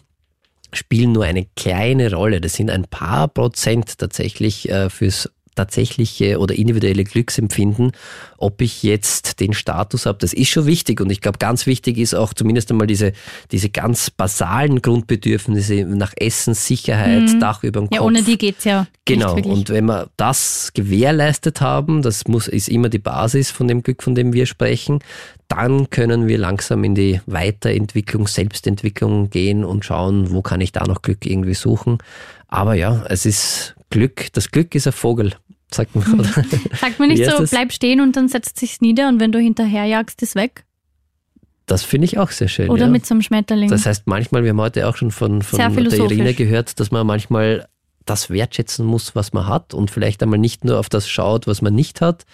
spielen 0.74 1.12
nur 1.12 1.26
eine 1.26 1.46
kleine 1.56 2.12
Rolle. 2.12 2.42
Das 2.42 2.54
sind 2.54 2.72
ein 2.72 2.86
paar 2.86 3.28
Prozent 3.28 4.00
tatsächlich 4.00 4.68
äh, 4.70 4.90
fürs 4.90 5.30
tatsächliche 5.56 6.40
oder 6.40 6.56
individuelle 6.56 7.04
Glücksempfinden, 7.04 7.92
ob 8.38 8.62
ich 8.62 8.84
jetzt 8.84 9.40
den 9.40 9.54
Status 9.54 10.06
habe, 10.06 10.18
das 10.20 10.34
ist 10.34 10.50
schon 10.50 10.66
wichtig 10.66 11.02
und 11.02 11.12
ich 11.12 11.22
glaube, 11.22 11.40
ganz 11.40 11.66
wichtig 11.66 11.98
ist 11.98 12.14
auch 12.14 12.34
zumindest 12.34 12.72
einmal 12.72 12.88
diese, 12.88 13.14
diese 13.52 13.70
ganz 13.70 14.10
basalen 14.10 14.82
Grundbedürfnisse 14.82 15.86
nach 15.86 16.14
Essen, 16.16 16.54
Sicherheit, 16.54 17.34
mhm. 17.34 17.40
Dach 17.40 17.64
über 17.64 17.82
dem 17.82 17.90
Kopf. 17.90 17.96
Ja, 17.96 18.02
ohne 18.02 18.24
die 18.24 18.38
geht's 18.38 18.64
ja. 18.64 18.88
Genau, 19.06 19.36
und 19.36 19.70
wenn 19.70 19.86
wir 19.86 20.10
das 20.16 20.72
gewährleistet 20.74 21.60
haben, 21.60 22.02
das 22.02 22.28
muss, 22.28 22.48
ist 22.48 22.70
immer 22.70 22.90
die 22.90 23.00
Basis 23.00 23.52
von 23.52 23.68
dem 23.68 23.84
Glück, 23.84 24.04
von 24.04 24.16
dem 24.16 24.32
wir 24.34 24.46
sprechen, 24.46 25.00
dann 25.48 25.90
können 25.90 26.28
wir 26.28 26.38
langsam 26.38 26.84
in 26.86 26.96
die 26.96 27.20
Weiterentwicklung, 27.26 28.28
Selbstentwicklung 28.28 29.30
gehen 29.30 29.66
und 29.66 29.84
schauen, 29.84 30.32
wo 30.32 30.42
kann 30.42 30.62
ich 30.62 30.72
da 30.72 30.86
noch 30.88 31.02
Glück 31.02 31.26
irgendwie 31.26 31.56
suchen. 31.56 31.98
Aber 32.48 32.76
ja, 32.76 33.04
es 33.10 33.26
ist 33.26 33.76
Glück, 33.92 34.34
das 34.34 34.50
Glück 34.50 34.74
ist 34.74 34.88
ein 34.88 34.94
Vogel, 34.94 35.36
sagt 35.72 35.96
man. 35.96 36.20
Oder? 36.20 36.24
Sagt 36.82 36.98
man 36.98 37.10
nicht 37.10 37.24
so, 37.24 37.44
bleib 37.46 37.72
stehen 37.72 38.02
und 38.02 38.16
dann 38.16 38.28
setzt 38.28 38.60
sich's 38.60 38.82
nieder 38.82 39.08
und 39.08 39.20
wenn 39.20 39.32
du 39.32 39.40
hinterherjagst, 39.40 40.22
ist 40.24 40.36
weg? 40.36 40.66
Das 41.68 41.84
finde 41.84 42.06
ich 42.06 42.18
auch 42.18 42.32
sehr 42.32 42.48
schön. 42.48 42.70
Oder 42.70 42.86
ja. 42.86 42.90
mit 42.90 43.06
so 43.06 43.14
einem 43.14 43.22
Schmetterling. 43.22 43.70
Das 43.70 43.86
heißt, 43.86 44.08
manchmal, 44.08 44.44
wir 44.44 44.50
haben 44.50 44.60
heute 44.60 44.88
auch 44.88 44.98
schon 44.98 45.12
von, 45.12 45.42
von 45.42 45.60
der 45.60 45.94
Irene 45.94 46.34
gehört, 46.34 46.80
dass 46.80 46.92
man 46.92 47.06
manchmal 47.06 47.68
das 48.06 48.30
wertschätzen 48.30 48.86
muss, 48.86 49.16
was 49.16 49.32
man 49.32 49.48
hat 49.48 49.74
und 49.74 49.92
vielleicht 49.92 50.24
einmal 50.24 50.40
nicht 50.40 50.66
nur 50.66 50.80
auf 50.80 50.90
das 50.90 51.08
schaut, 51.08 51.48
was 51.48 51.62
man 51.62 51.76
nicht 51.76 52.02
hat, 52.02 52.26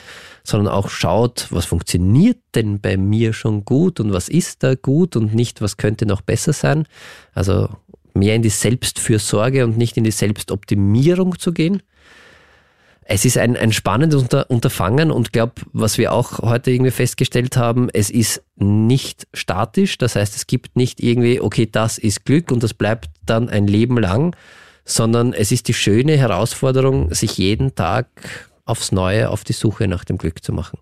sondern 0.44 0.74
auch 0.74 0.90
schaut, 0.90 1.48
was 1.50 1.66
funktioniert 1.66 2.38
denn 2.56 2.80
bei 2.80 2.98
mir 2.98 3.34
schon 3.34 3.66
gut 3.66 4.00
und 4.00 4.14
was 4.14 4.30
ist 4.30 4.64
da 4.64 4.76
gut 4.76 5.16
und 5.16 5.36
nicht, 5.36 5.62
was 5.62 5.78
könnte 5.78 6.06
noch 6.06 6.22
besser 6.22 6.54
sein. 6.54 6.88
Also 7.34 7.70
mehr 8.20 8.36
in 8.36 8.42
die 8.42 8.50
Selbstfürsorge 8.50 9.64
und 9.64 9.78
nicht 9.78 9.98
in 9.98 10.04
die 10.04 10.12
Selbstoptimierung 10.12 11.40
zu 11.40 11.52
gehen. 11.54 11.82
Es 13.10 13.24
ist 13.24 13.38
ein, 13.38 13.56
ein 13.56 13.72
spannendes 13.72 14.22
Unter 14.22 14.50
Unterfangen 14.50 15.12
und 15.12 15.32
glaube, 15.32 15.54
was 15.72 15.98
wir 15.98 16.12
auch 16.12 16.40
heute 16.40 16.72
irgendwie 16.72 16.92
festgestellt 16.92 17.56
haben, 17.56 17.90
es 17.94 18.10
ist 18.10 18.44
nicht 18.58 19.28
statisch. 19.34 19.98
Das 19.98 20.18
heißt, 20.18 20.36
es 20.36 20.46
gibt 20.46 20.76
nicht 20.76 21.02
irgendwie, 21.02 21.40
okay, 21.40 21.70
das 21.72 21.98
ist 21.98 22.26
Glück 22.26 22.52
und 22.52 22.64
das 22.64 22.74
bleibt 22.74 23.10
dann 23.26 23.48
ein 23.48 23.66
Leben 23.66 23.98
lang, 23.98 24.36
sondern 24.84 25.32
es 25.32 25.54
ist 25.54 25.70
die 25.70 25.74
schöne 25.74 26.18
Herausforderung, 26.18 27.14
sich 27.14 27.38
jeden 27.38 27.76
Tag 27.76 28.08
aufs 28.66 28.92
Neue 28.92 29.30
auf 29.30 29.46
die 29.46 29.54
Suche 29.54 29.88
nach 29.88 30.04
dem 30.04 30.18
Glück 30.18 30.44
zu 30.44 30.52
machen. 30.52 30.78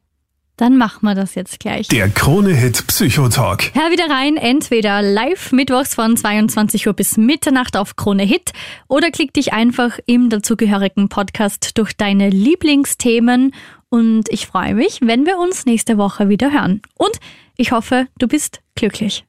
Dann 0.58 0.78
machen 0.78 1.06
wir 1.06 1.16
das 1.16 1.36
jetzt 1.36 1.60
gleich. 1.60 1.88
Der 1.89 2.10
Krone-Hit 2.10 2.88
Psychotalk. 2.88 3.72
Hör 3.74 3.91
wieder 3.91 4.10
rein, 4.10 4.38
entweder 4.38 5.01
live 5.01 5.51
mittwochs 5.51 5.95
von 5.95 6.16
22 6.16 6.88
Uhr 6.88 6.93
bis 6.93 7.18
Mitternacht 7.18 7.76
auf 7.76 7.95
Krone 7.95 8.24
Hit 8.24 8.51
oder 8.88 9.12
klick 9.12 9.34
dich 9.34 9.53
einfach 9.53 9.99
im 10.06 10.30
dazugehörigen 10.30 11.10
Podcast 11.10 11.78
durch 11.78 11.95
deine 11.97 12.30
Lieblingsthemen 12.30 13.53
und 13.89 14.30
ich 14.30 14.47
freue 14.47 14.76
mich, 14.76 14.99
wenn 15.01 15.26
wir 15.26 15.38
uns 15.38 15.66
nächste 15.66 15.97
Woche 15.97 16.28
wieder 16.30 16.51
hören. 16.51 16.82
Und 16.95 17.20
ich 17.58 17.72
hoffe, 17.72 18.08
du 18.18 18.28
bist 18.28 18.62
glücklich. 18.76 19.24